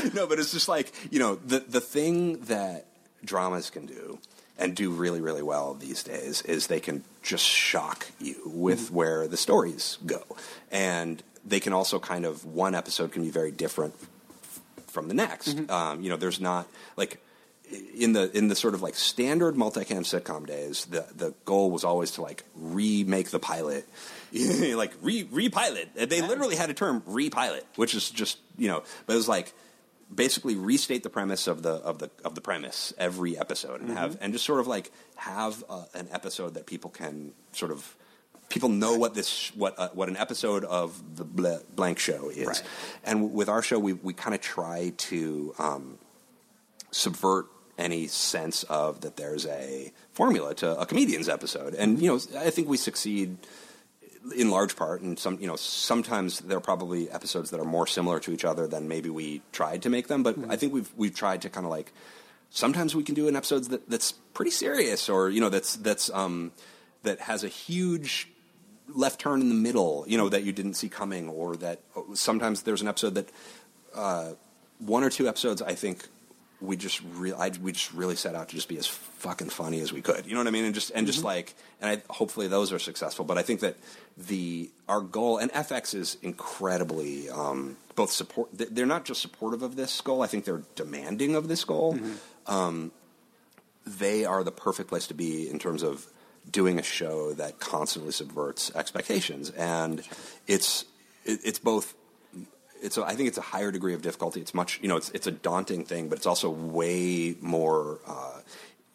[0.14, 2.86] no, but it's just like you know the the thing that
[3.26, 4.20] dramas can do
[4.60, 8.96] and do really really well these days is they can just shock you with Mm-hmm.
[8.96, 10.22] where the stories go,
[10.70, 13.96] and they can also kind of one episode can be very different
[14.88, 15.56] from the next.
[15.56, 15.72] Mm-hmm.
[15.72, 16.68] Um, you know, there's not
[16.98, 17.20] like
[17.96, 21.84] in the in the sort of like standard multicam sitcom days, the the goal was
[21.84, 23.88] always to like remake the pilot,
[24.34, 25.88] like re repilot.
[26.10, 29.54] They literally had a term repilot, which is just you know, but it was like
[30.14, 34.18] basically restate the premise of the of the of the premise every episode and have
[34.20, 37.96] and just sort of like have uh, an episode that people can sort of
[38.50, 42.46] people know what this what uh, what an episode of the bl- blank show is
[42.46, 42.64] Right.
[43.06, 45.98] and with our show we we kind of try to um,
[46.92, 47.46] subvert
[47.82, 51.74] any sense of that there's a formula to a comedian's episode.
[51.76, 53.38] And you know i think we succeed
[54.38, 57.88] in large part and some you know sometimes there are probably episodes that are more
[57.88, 60.24] similar to each other than maybe we tried to make them.
[60.24, 61.92] But i think we've we've tried to kind of like
[62.50, 66.10] sometimes we can do an episode that, that's pretty serious or you know that's that's
[66.12, 66.52] um
[67.04, 68.28] that has a huge
[68.94, 71.80] left turn in the middle you know that you didn't see coming or that
[72.14, 73.30] sometimes there's an episode that
[73.96, 74.32] uh,
[74.80, 76.08] one or two episodes I think
[76.62, 79.80] we just re- I, we just really set out to just be as fucking funny
[79.82, 80.26] as we could.
[80.26, 80.66] You know what I mean?
[80.66, 83.26] And just and just like and I, hopefully those are successful.
[83.26, 83.78] But I think that
[84.18, 88.50] the our goal and FX is incredibly um, both support.
[88.56, 90.22] they- They're not just supportive of this goal.
[90.22, 91.98] I think they're demanding of this goal.
[92.48, 92.92] Um,
[93.86, 96.06] they are the perfect place to be in terms of
[96.50, 100.04] doing a show that constantly subverts expectations, and
[100.48, 100.86] it's
[101.26, 101.94] it, it's both
[102.82, 104.42] it's a, I think it's a higher degree of difficulty.
[104.42, 108.40] It's much you know it's it's a daunting thing, but it's also way more uh,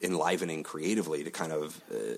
[0.01, 1.81] enlivening creatively to kind of.
[1.91, 2.17] Uh,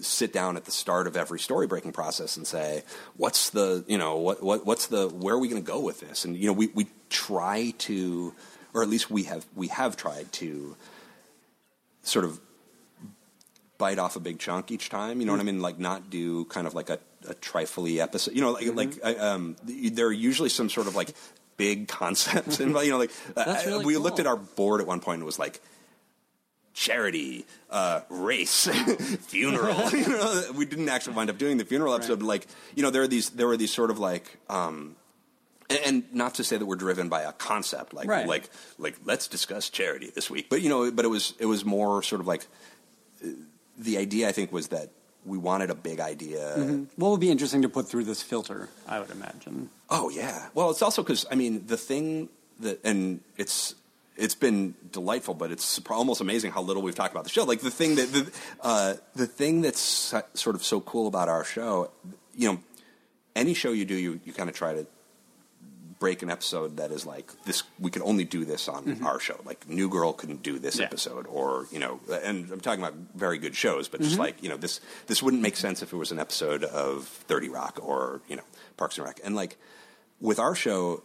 [0.00, 2.82] sit down at the start of every story breaking process and say
[3.16, 6.00] what's the you know what, what what's the where are we going to go with
[6.00, 8.34] this and you know we we try to
[8.74, 10.76] or at least we have we have tried to
[12.02, 12.40] sort of
[13.82, 15.18] bite off a big chunk each time.
[15.20, 15.60] You know what I mean?
[15.60, 16.98] Like not do kind of like a,
[17.28, 18.34] a trifly episode.
[18.36, 21.10] You know, like like I, um, there are usually some sort of like
[21.56, 22.86] big concepts involved.
[22.86, 24.02] You know, like uh, That's really we cool.
[24.04, 25.60] looked at our board at one point and it was like
[26.74, 28.66] charity, uh, race,
[29.26, 29.90] funeral.
[29.92, 32.90] you know, we didn't actually wind up doing the funeral episode, but like, you know,
[32.90, 34.96] there are these, there were these sort of like, um,
[35.68, 38.26] and, and not to say that we're driven by a concept, like, Right.
[38.26, 38.48] like,
[38.78, 40.46] like, let's discuss charity this week.
[40.48, 42.46] But you know, but it was, it was more sort of like,
[43.24, 43.28] uh,
[43.78, 44.90] the idea I think was that
[45.24, 46.56] we wanted a big idea.
[46.96, 48.68] What would be interesting to put through this filter?
[48.88, 49.70] I would imagine.
[49.88, 50.48] Oh yeah.
[50.54, 52.28] Well, it's also because I mean the thing
[52.60, 53.74] that, and it's
[54.16, 57.44] it's been delightful, but it's almost amazing how little we've talked about the show.
[57.44, 61.44] Like the thing that the uh, the thing that's sort of so cool about our
[61.44, 61.90] show,
[62.34, 62.58] you know,
[63.34, 64.86] any show you do, you you kind of try to
[66.02, 67.62] break an episode that is like this.
[67.78, 69.06] We could only do this on mm-hmm.
[69.06, 69.38] our show.
[69.44, 70.86] Like New Girl couldn't do this Yeah.
[70.86, 74.22] episode, or you know, and I'm talking about very good shows, but just mm-hmm.
[74.22, 77.48] like you know, this this wouldn't make sense if it was an episode of Thirty
[77.48, 78.42] Rock or you know
[78.76, 79.56] Parks and Rec, and like
[80.20, 81.04] with our show,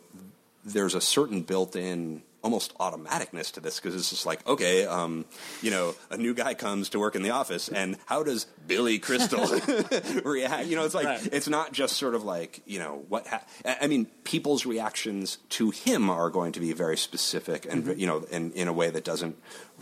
[0.66, 5.26] there's a certain built-in almost automaticness to this because it's just like okay um,
[5.62, 8.98] you know a new guy comes to work in the office and how does billy
[9.00, 9.44] crystal
[10.24, 11.30] react you know it's like Right.
[11.38, 13.44] it's not just sort of like you know what ha-
[13.84, 18.00] I mean people's reactions to him are going to be very specific and Mm-hmm.
[18.00, 19.36] you know in, in a way that doesn't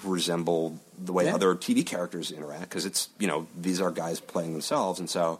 [0.03, 1.35] resemble the way Yeah.
[1.35, 5.39] other TV characters interact because it's you know these are guys playing themselves and so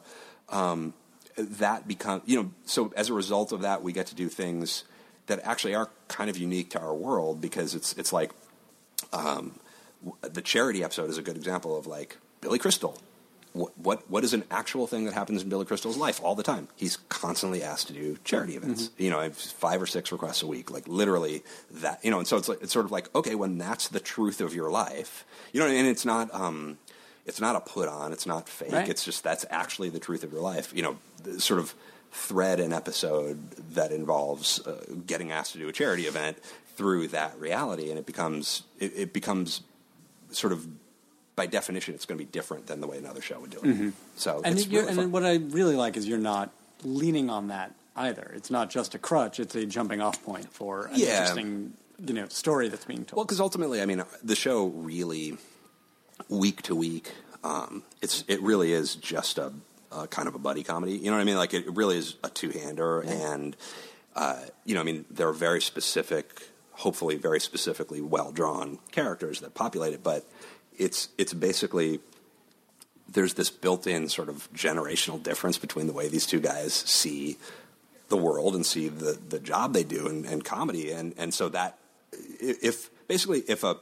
[0.50, 0.94] um,
[1.38, 4.84] that become you know so as a result of that we get to do things
[5.28, 8.32] that actually are kind of unique to our world because it's it's like
[9.14, 9.60] um,
[10.22, 13.02] the charity episode is a good example of like Billy Crystal.
[13.54, 16.44] What, what what is an actual thing that happens in Billy Crystal's life all the
[16.44, 16.68] time?
[16.76, 18.90] He's constantly asked to do charity events.
[18.98, 22.04] You know, five or six requests a week, like literally that.
[22.04, 24.42] You know, and so it's like, it's sort of like okay, when that's the truth
[24.42, 26.78] of your life, you know, and it's not um,
[27.26, 28.74] it's not a put on, it's not fake.
[28.74, 28.90] Right.
[28.90, 30.74] It's just that's actually the truth of your life.
[30.76, 30.98] You know,
[31.40, 31.74] sort of
[32.16, 36.38] thread an episode that involves uh, getting asked to do a charity event
[36.76, 39.62] through that reality, and it becomes it, it becomes
[40.32, 40.66] sort of
[41.36, 43.94] by definition, it's going to be different than the way another show would do it.
[44.16, 46.50] So And, really and what I really like is you're not
[46.84, 48.32] leaning on that either.
[48.36, 51.20] It's not just a crutch; it's a jumping off point for an Yeah.
[51.20, 51.74] interesting,
[52.06, 53.18] you know, story that's being told.
[53.18, 55.38] Well, because ultimately, I mean, the show really,
[56.30, 57.12] week to week,
[57.44, 59.52] um, it's it really is just a,
[59.96, 60.94] a kind of a buddy comedy.
[60.94, 61.38] You know what I mean?
[61.38, 63.56] Like it really is a two hander, and
[64.16, 69.42] uh, you know, I mean, there are very specific, hopefully, very specifically well drawn characters
[69.42, 70.26] that populate it, but
[70.78, 72.00] it's it's basically
[73.08, 77.38] there's this built in sort of generational difference between the way these two guys see
[78.10, 81.50] the world and see the, the job they do in, in comedy and, and so
[81.50, 81.78] that
[82.40, 83.78] if basically if a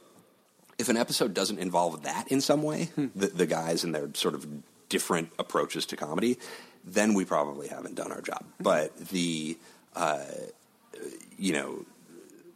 [0.78, 4.34] if an episode doesn't involve that in some way the, the guys and their sort
[4.34, 4.46] of
[4.88, 6.38] different approaches to comedy
[6.84, 9.56] then we probably haven't done our job but the
[9.96, 10.22] uh,
[11.38, 11.84] you know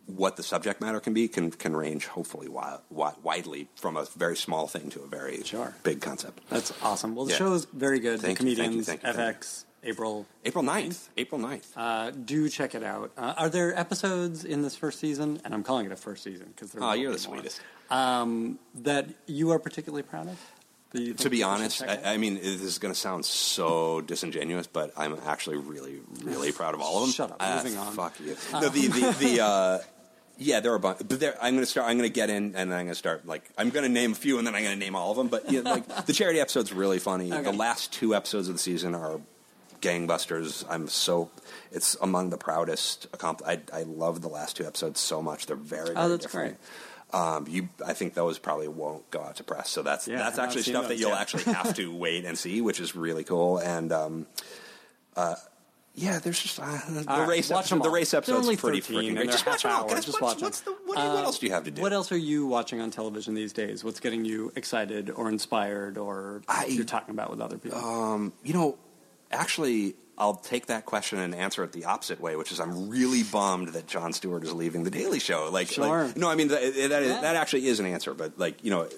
[0.06, 4.04] what the subject matter can be can can range hopefully wi- wi- widely from a
[4.16, 5.74] very small thing to a very Sure.
[5.82, 7.14] big concept that's awesome.
[7.14, 7.38] Well, the Yeah.
[7.38, 8.20] show is very good.
[8.20, 10.26] Thank the you, thank you, thank you, FX, April.
[10.46, 13.12] April 9th April 9th Uh, do check it out.
[13.18, 15.40] Uh, are there episodes in this first season?
[15.44, 16.82] And I'm calling it a first season because they're.
[16.82, 17.60] oh you're the sweetest
[17.90, 20.38] Um, that you are particularly proud of.
[20.94, 21.82] To be honest.
[21.82, 26.50] I, I mean, this is going to sound so disingenuous, but I'm actually really, really
[26.50, 27.12] proud of all of them.
[27.12, 27.36] Shut up.
[27.40, 27.92] Ah, Moving on.
[27.92, 28.36] Fuck you.
[28.52, 29.78] No, the the, the uh,
[30.38, 31.88] yeah, there are a bunch, but there, I'm going to start.
[31.88, 33.88] I'm going to get in, and then I'm going to start like I'm going to
[33.92, 35.28] name a few, and then I'm going to name all of them.
[35.28, 37.30] But yeah, like the charity episode's really funny.
[37.38, 37.42] Okay.
[37.42, 39.20] The last two episodes of the season are
[39.82, 40.64] gangbusters.
[40.68, 41.30] I'm so
[41.70, 43.10] it's among the proudest.
[43.12, 45.46] Accompl- I I love the last two episodes so much.
[45.46, 46.56] They're very, very Oh, that's different.
[47.12, 49.70] Um, you, I think those probably won't go out to press.
[49.70, 51.20] So that's Yeah, that's actually stuff that you'll yet.
[51.20, 53.58] actually have to wait and see, which is really cool.
[53.58, 54.26] And um,
[55.16, 55.36] uh,
[55.94, 57.50] yeah, there's just uh, the right, race.
[57.50, 59.30] watch Episode, the race They're episode's pretty 13 freaking great.
[59.30, 60.04] Just watch them all, guys.
[60.04, 60.44] Just watch them.
[60.44, 61.82] what's the- what, you- what Uh, else do you have to do?
[61.82, 63.82] What else are you watching on television these days?
[63.82, 67.80] What's getting you excited or inspired or I- you're talking about with other people?
[68.44, 68.78] You know,
[69.32, 73.22] actually, I'll take that question and answer it the opposite way, which is I'm really
[73.22, 75.48] bummed that Jon Stewart is leaving the Daily Show.
[75.50, 76.06] Like, Sure.
[76.06, 77.20] like- no, I mean that that, is, Yeah.
[77.20, 78.88] that actually is an answer, but like you know,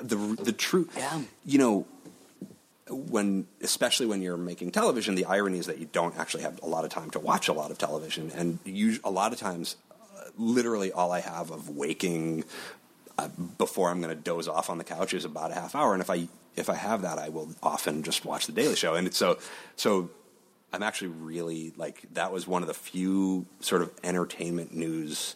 [0.00, 0.90] the the, the truth.
[0.96, 1.22] Yeah.
[1.44, 1.86] You know,
[2.88, 6.66] when especially when you're making television, the irony is that you don't actually have a
[6.66, 9.76] lot of time to watch a lot of television, and you, a lot of times,
[9.90, 12.44] uh, literally all I have of waking
[13.18, 13.28] uh,
[13.58, 16.00] before I'm going to doze off on the couch is about a half hour, and
[16.02, 19.06] if I if I have that, I will often just watch the Daily Show, and
[19.06, 19.38] it's so
[19.76, 20.10] so.
[20.72, 25.34] I'm actually really like that was one of the few sort of entertainment news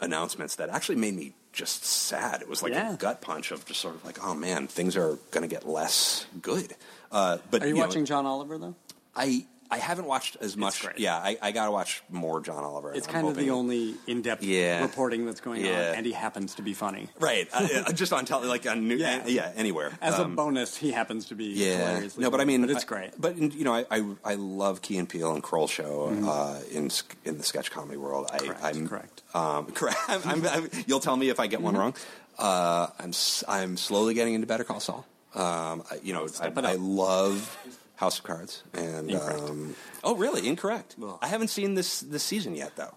[0.00, 2.40] announcements that actually made me just sad.
[2.42, 2.94] It was like Yeah.
[2.94, 5.68] a gut punch of just sort of like, oh man, things are going to get
[5.68, 6.74] less good.
[7.10, 8.74] Uh, but are you, know, watching John Oliver though?
[9.14, 10.82] I I haven't watched as much.
[10.82, 10.98] great.
[10.98, 12.92] Yeah, I, I got to watch more John Oliver.
[12.92, 14.82] It's I'm kind of the only in-depth Yeah.
[14.82, 15.90] reporting that's going Yeah.
[15.90, 17.08] on, and he happens to be funny.
[17.18, 17.48] right.
[17.52, 19.26] Uh, uh, just on tele, like on new, Yeah.
[19.26, 19.92] yeah, anywhere.
[20.02, 22.66] As Um, a bonus, he happens to be Yeah, hilariously no, but I funny, mean,
[22.66, 23.10] but it's I- great.
[23.18, 26.28] But you know, I I, I love Key and Peele and Kroll show Mm-hmm.
[26.28, 28.28] uh, in sk- in the sketch comedy world.
[28.32, 29.22] I, Correct, I'm correct.
[29.34, 29.98] Um, correct.
[30.08, 31.80] I'm, I'm, I'm, you'll tell me if I get one Mm-hmm.
[31.80, 31.94] wrong.
[32.38, 35.06] Uh, I'm s- I'm slowly getting into Better Call Saul.
[35.34, 37.56] Um, I, you know, I, Step it I love
[38.02, 38.64] House of Cards.
[38.74, 40.48] And um, oh, really?
[40.48, 40.96] Incorrect.
[40.98, 41.18] Well.
[41.22, 42.94] I haven't seen this this season yet, though.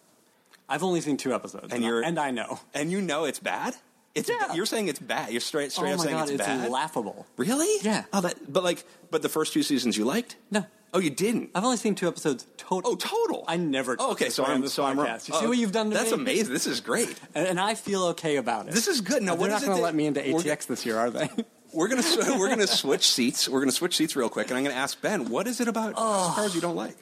[0.68, 2.60] I've only seen two episodes, And you're- and I know.
[2.74, 3.76] And you know it's bad.
[4.16, 4.54] It's Yeah.
[4.56, 5.30] you're saying it's bad.
[5.32, 6.72] You're straight straight oh up saying god, it's it's bad.
[6.72, 7.28] laughable.
[7.38, 7.72] Really?
[7.84, 8.06] Yeah.
[8.14, 8.52] Oh, that.
[8.52, 10.38] But like, but the first two seasons you liked?
[10.50, 11.50] No, Oh, you didn't.
[11.54, 12.92] I've only seen two episodes total.
[12.92, 13.44] Oh, total.
[13.50, 13.98] I never.
[14.00, 15.08] Oh, okay, touched so I'm this so I'm wrong.
[15.08, 15.28] podcast.
[15.28, 16.16] You see Oh, what you've done to That's me?
[16.22, 16.54] amazing.
[16.54, 17.14] This is great.
[17.36, 18.74] and, and I feel okay about it.
[18.74, 19.22] This is good.
[19.22, 21.30] Now, They're what not going to let me into ATX this year, are they?
[21.76, 22.04] We're gonna
[22.40, 23.50] we're gonna switch seats.
[23.50, 25.96] We're gonna switch seats real quick, and I'm gonna ask Ben, what is it about
[25.96, 26.96] cars you don't like?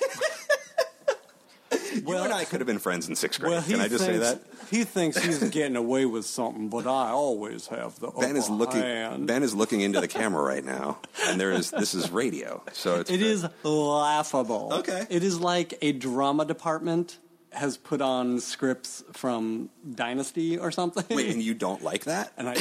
[1.94, 3.50] you and I could have been friends in sixth grade.
[3.52, 4.40] well, Can I just say that?
[4.70, 8.80] He thinks he's getting away with something, but I always have the Ben is looking.
[8.80, 9.26] hand.
[9.26, 13.00] Ben is looking into the camera right now, and there is this is radio, so
[13.00, 14.70] it's It very- is laughable.
[14.74, 15.06] Okay.
[15.10, 17.18] It is like a drama department
[17.52, 21.04] has put on scripts from Dynasty or something.
[21.16, 22.32] Wait, and you don't like that?
[22.36, 22.54] and I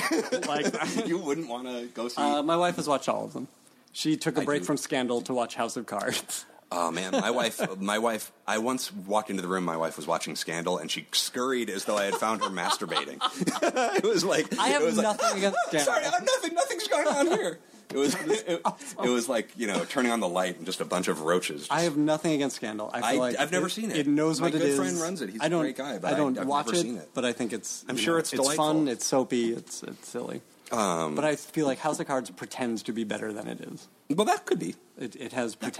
[0.48, 1.04] like that.
[1.08, 2.22] you wouldn't want to go see?
[2.22, 3.48] Uh, my wife has watched all of them.
[3.92, 4.66] She took a I break do.
[4.66, 6.46] from Scandal to watch House of Cards.
[6.72, 8.32] Oh man, my wife, my wife.
[8.46, 9.64] I once walked into the room.
[9.66, 13.18] My wife was watching Scandal, and she scurried as though I had found her masturbating.
[13.98, 15.94] it was like I have was like, nothing against Scandal.
[15.94, 16.54] Sorry, nothing.
[16.54, 17.58] Nothing's going on here.
[17.92, 18.16] It was.
[18.50, 18.62] It,
[19.04, 21.62] it was like you know, turning on the light and just a bunch of roaches.
[21.62, 22.90] just- I have nothing against Scandal.
[22.94, 23.98] I feel I- like I've never seen it.
[23.98, 25.30] It knows My what it good friend runs it.
[25.30, 26.98] He's I a don't, great guy, but I don't I- I've watch never it, seen
[26.98, 27.10] it.
[27.14, 27.86] but I think it's.
[27.90, 28.88] I'm sure know, it's It's fun.
[28.88, 29.54] It's soapy.
[29.54, 30.42] It's it's silly.
[30.72, 33.88] Um, but I feel like House of Cards pretends to be better than it is.
[34.10, 34.76] well, that could be.
[35.00, 35.74] It, it has That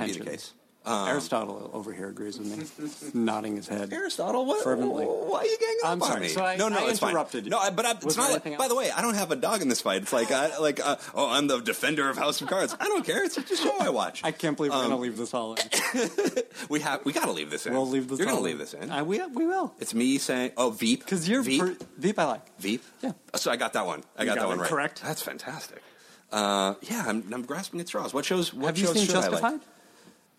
[0.84, 1.04] could be the pretension.
[1.04, 1.04] case.
[1.04, 3.92] Um, Aristotle over here agrees with me, nodding his head.
[3.94, 4.64] Aristotle, what?
[4.64, 5.06] Fervently.
[5.06, 6.28] Why are you ganging up I'm on me?
[6.30, 7.10] So I- no, no, I it's fine.
[7.12, 7.52] interrupted you.
[7.52, 8.32] No, I, but I, it's not.
[8.32, 10.02] Like, by the way, I don't have a dog in this fight.
[10.04, 12.76] It's like, I, like, uh, oh, I'm the defender of House of Cards.
[12.80, 13.24] I don't care.
[13.24, 14.22] It's just a show I watch.
[14.24, 16.10] I can't believe we're Um, going to leave this all in.
[16.70, 17.04] we have.
[17.06, 17.74] We got to leave this in.
[17.74, 18.18] We'll leave this.
[18.20, 18.90] You're gonna leave this in.
[18.92, 21.62] Uh, we we will it's me saying, "Oh, Veep," because you're Veep.
[21.62, 22.18] per- Veep.
[22.20, 22.60] I like.
[22.60, 22.84] Veep.
[23.02, 23.12] Yeah.
[23.36, 24.04] So I got that one.
[24.18, 24.70] I got, got that one right.
[24.70, 25.02] correct.
[25.04, 25.82] That's fantastic.
[26.32, 28.14] Uh, yeah, I'm, I'm grasping at straws.
[28.14, 28.54] What shows?
[28.54, 29.26] What Have you shows seen like?
[29.26, 29.60] Justified?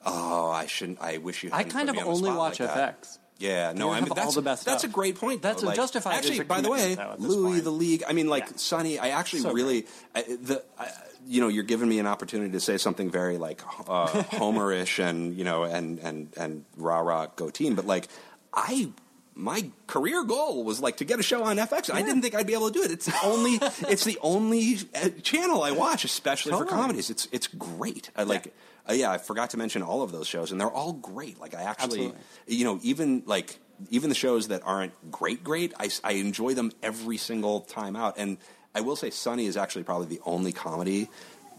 [0.04, 1.00] Oh, I shouldn't.
[1.00, 1.50] I wish you.
[1.52, 2.70] I kind of only watch like.
[2.70, 3.18] FX.
[3.38, 4.90] Yeah, no, I mean that's all the best That's stuff.
[4.90, 5.40] a great point.
[5.40, 5.68] That's though.
[5.68, 7.64] a Like, Justified Actually, a by the way, though, Louie point.
[7.64, 8.02] the League.
[8.06, 8.56] I mean, like Yeah.
[8.56, 8.98] Sunny.
[8.98, 10.62] I actually So really I, the.
[10.78, 10.88] I,
[11.26, 15.36] you know, you're giving me an opportunity to say something very like uh, Homerish and
[15.36, 18.08] you know and and and rah rah go team, but like
[18.52, 18.90] I.
[19.34, 21.92] My career goal was like to get a show on FX.
[21.92, 22.90] I didn't think I'd be able to do it.
[22.90, 23.54] It's the only,
[23.88, 27.10] it's the only uh, channel I watch, especially for comedies.
[27.10, 28.10] It's it's great.
[28.16, 28.52] I like,
[28.88, 31.40] uh, yeah, I forgot to mention all of those shows, and they're all great.
[31.40, 32.56] Like I actually, Absolutely.
[32.56, 33.58] you know, even like
[33.88, 38.14] even the shows that aren't great, great, I, I enjoy them every single time out.
[38.18, 38.36] And
[38.74, 41.08] I will say, Sunny is actually probably the only comedy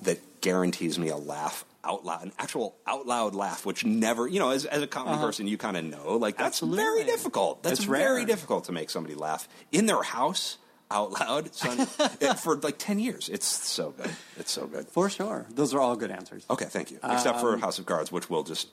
[0.04, 4.40] that guarantees me a laugh out loud, an actual out loud laugh, which never, you
[4.40, 6.72] know, as, as a comedy person, you kind of know, like that's Uh-huh.
[6.72, 6.78] Absolutely.
[6.84, 7.64] very difficult.
[7.64, 8.26] That's It's very rare.
[8.26, 10.58] difficult to make somebody laugh in their house
[10.92, 11.88] out loud son,
[12.20, 13.30] it- for like ten years.
[13.30, 14.12] It's so good.
[14.38, 14.88] It's so good.
[14.90, 15.46] For sure.
[15.50, 16.46] Those are all good answers.
[16.50, 17.00] Okay, thank you.
[17.02, 18.68] Except for House of Cards, which we'll just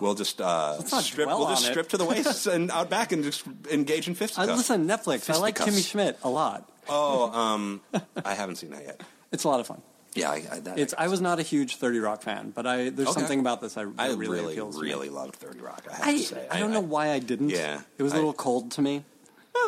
[0.00, 1.00] we'll just uh, Um, oh.
[1.02, 1.28] strip.
[1.28, 1.70] We'll just it.
[1.70, 4.92] strip to the waist and out back and just engage in Uh, I listen, to
[4.96, 5.28] Netflix.
[5.28, 5.66] I like Fisticuffs.
[5.86, 6.66] Kimmy Schmidt a lot.
[6.88, 7.82] Oh, um,
[8.24, 9.02] I haven't seen that yet.
[9.30, 9.82] It's a lot of fun.
[10.14, 10.94] Yeah, I, I, that, It's.
[10.98, 13.20] I was not a huge Thirty Rock fan, but I there's Okay.
[13.20, 15.14] something about this I, that I really, really, appeals to really, me.
[15.14, 15.84] loved Thirty Rock.
[15.90, 16.46] I have I, to say.
[16.50, 17.50] I don't know why I didn't.
[17.50, 19.04] Yeah, it was a I- little cold to me.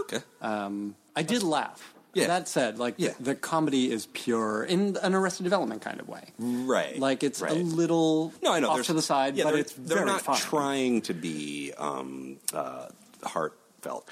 [0.01, 0.19] okay.
[0.41, 1.95] Um, I did laugh.
[2.15, 2.27] Yeah.
[2.27, 3.13] That said, like Yeah.
[3.21, 6.25] the comedy is pure in an Arrested Development kind of way.
[6.39, 6.99] right.
[6.99, 7.53] Like it's right.
[7.53, 8.69] a little no, I know.
[8.69, 10.37] off there's- to the side, yeah, but they're, it's they're very not fun.
[10.37, 12.89] trying to be um, uh,
[13.83, 14.09] heartfelt.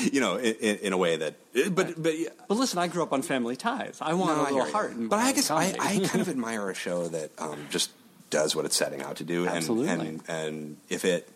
[0.12, 1.34] you know, in, in, in a way that.
[1.74, 3.98] But but yeah, But listen, I grew up on Family Ties.
[4.00, 4.94] I want No, a little hear heart.
[4.96, 5.74] But I guess I.
[5.78, 7.90] I kind of admire a show that um, just
[8.30, 9.42] does what it's setting out to do.
[9.46, 9.90] And, Absolutely.
[9.90, 11.28] And, and if it,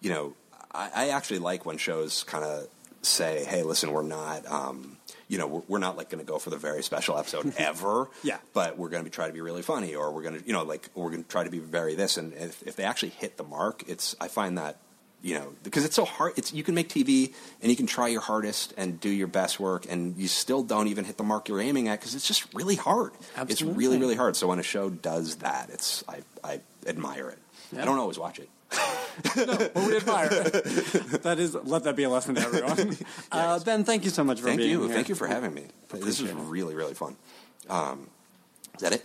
[0.00, 0.34] you know,
[0.72, 2.68] I, I actually like when shows kind of
[3.02, 4.46] say, hey, listen, we're not.
[4.46, 4.96] Um,
[5.28, 8.08] you know, we're, we're not like going to go for the very special episode ever.
[8.22, 8.38] Yeah.
[8.54, 10.54] But we're going to be try to be really funny, or we're going to, you
[10.54, 12.16] know, like we're going to try to be very this.
[12.16, 14.78] And if, if they actually hit the mark, it's I find that
[15.22, 16.34] you know because it's so hard.
[16.36, 19.58] It's you can make TV and you can try your hardest and do your best
[19.58, 22.52] work, and you still don't even hit the mark you're aiming at because it's just
[22.54, 23.12] really hard.
[23.48, 24.36] It's really really hard.
[24.36, 27.38] So when a show does that, it's I I admire it.
[27.72, 27.82] Yeah.
[27.82, 28.48] I don't always watch it.
[29.34, 30.52] But we admire it.
[31.22, 32.96] that is, let that be a lesson to everyone.
[33.32, 34.94] uh, ben, thank you so much for being Thank being you, here.
[34.94, 35.64] thank you for having me.
[35.90, 37.16] This is really really fun.
[37.68, 38.08] Um,
[38.74, 39.04] is that it?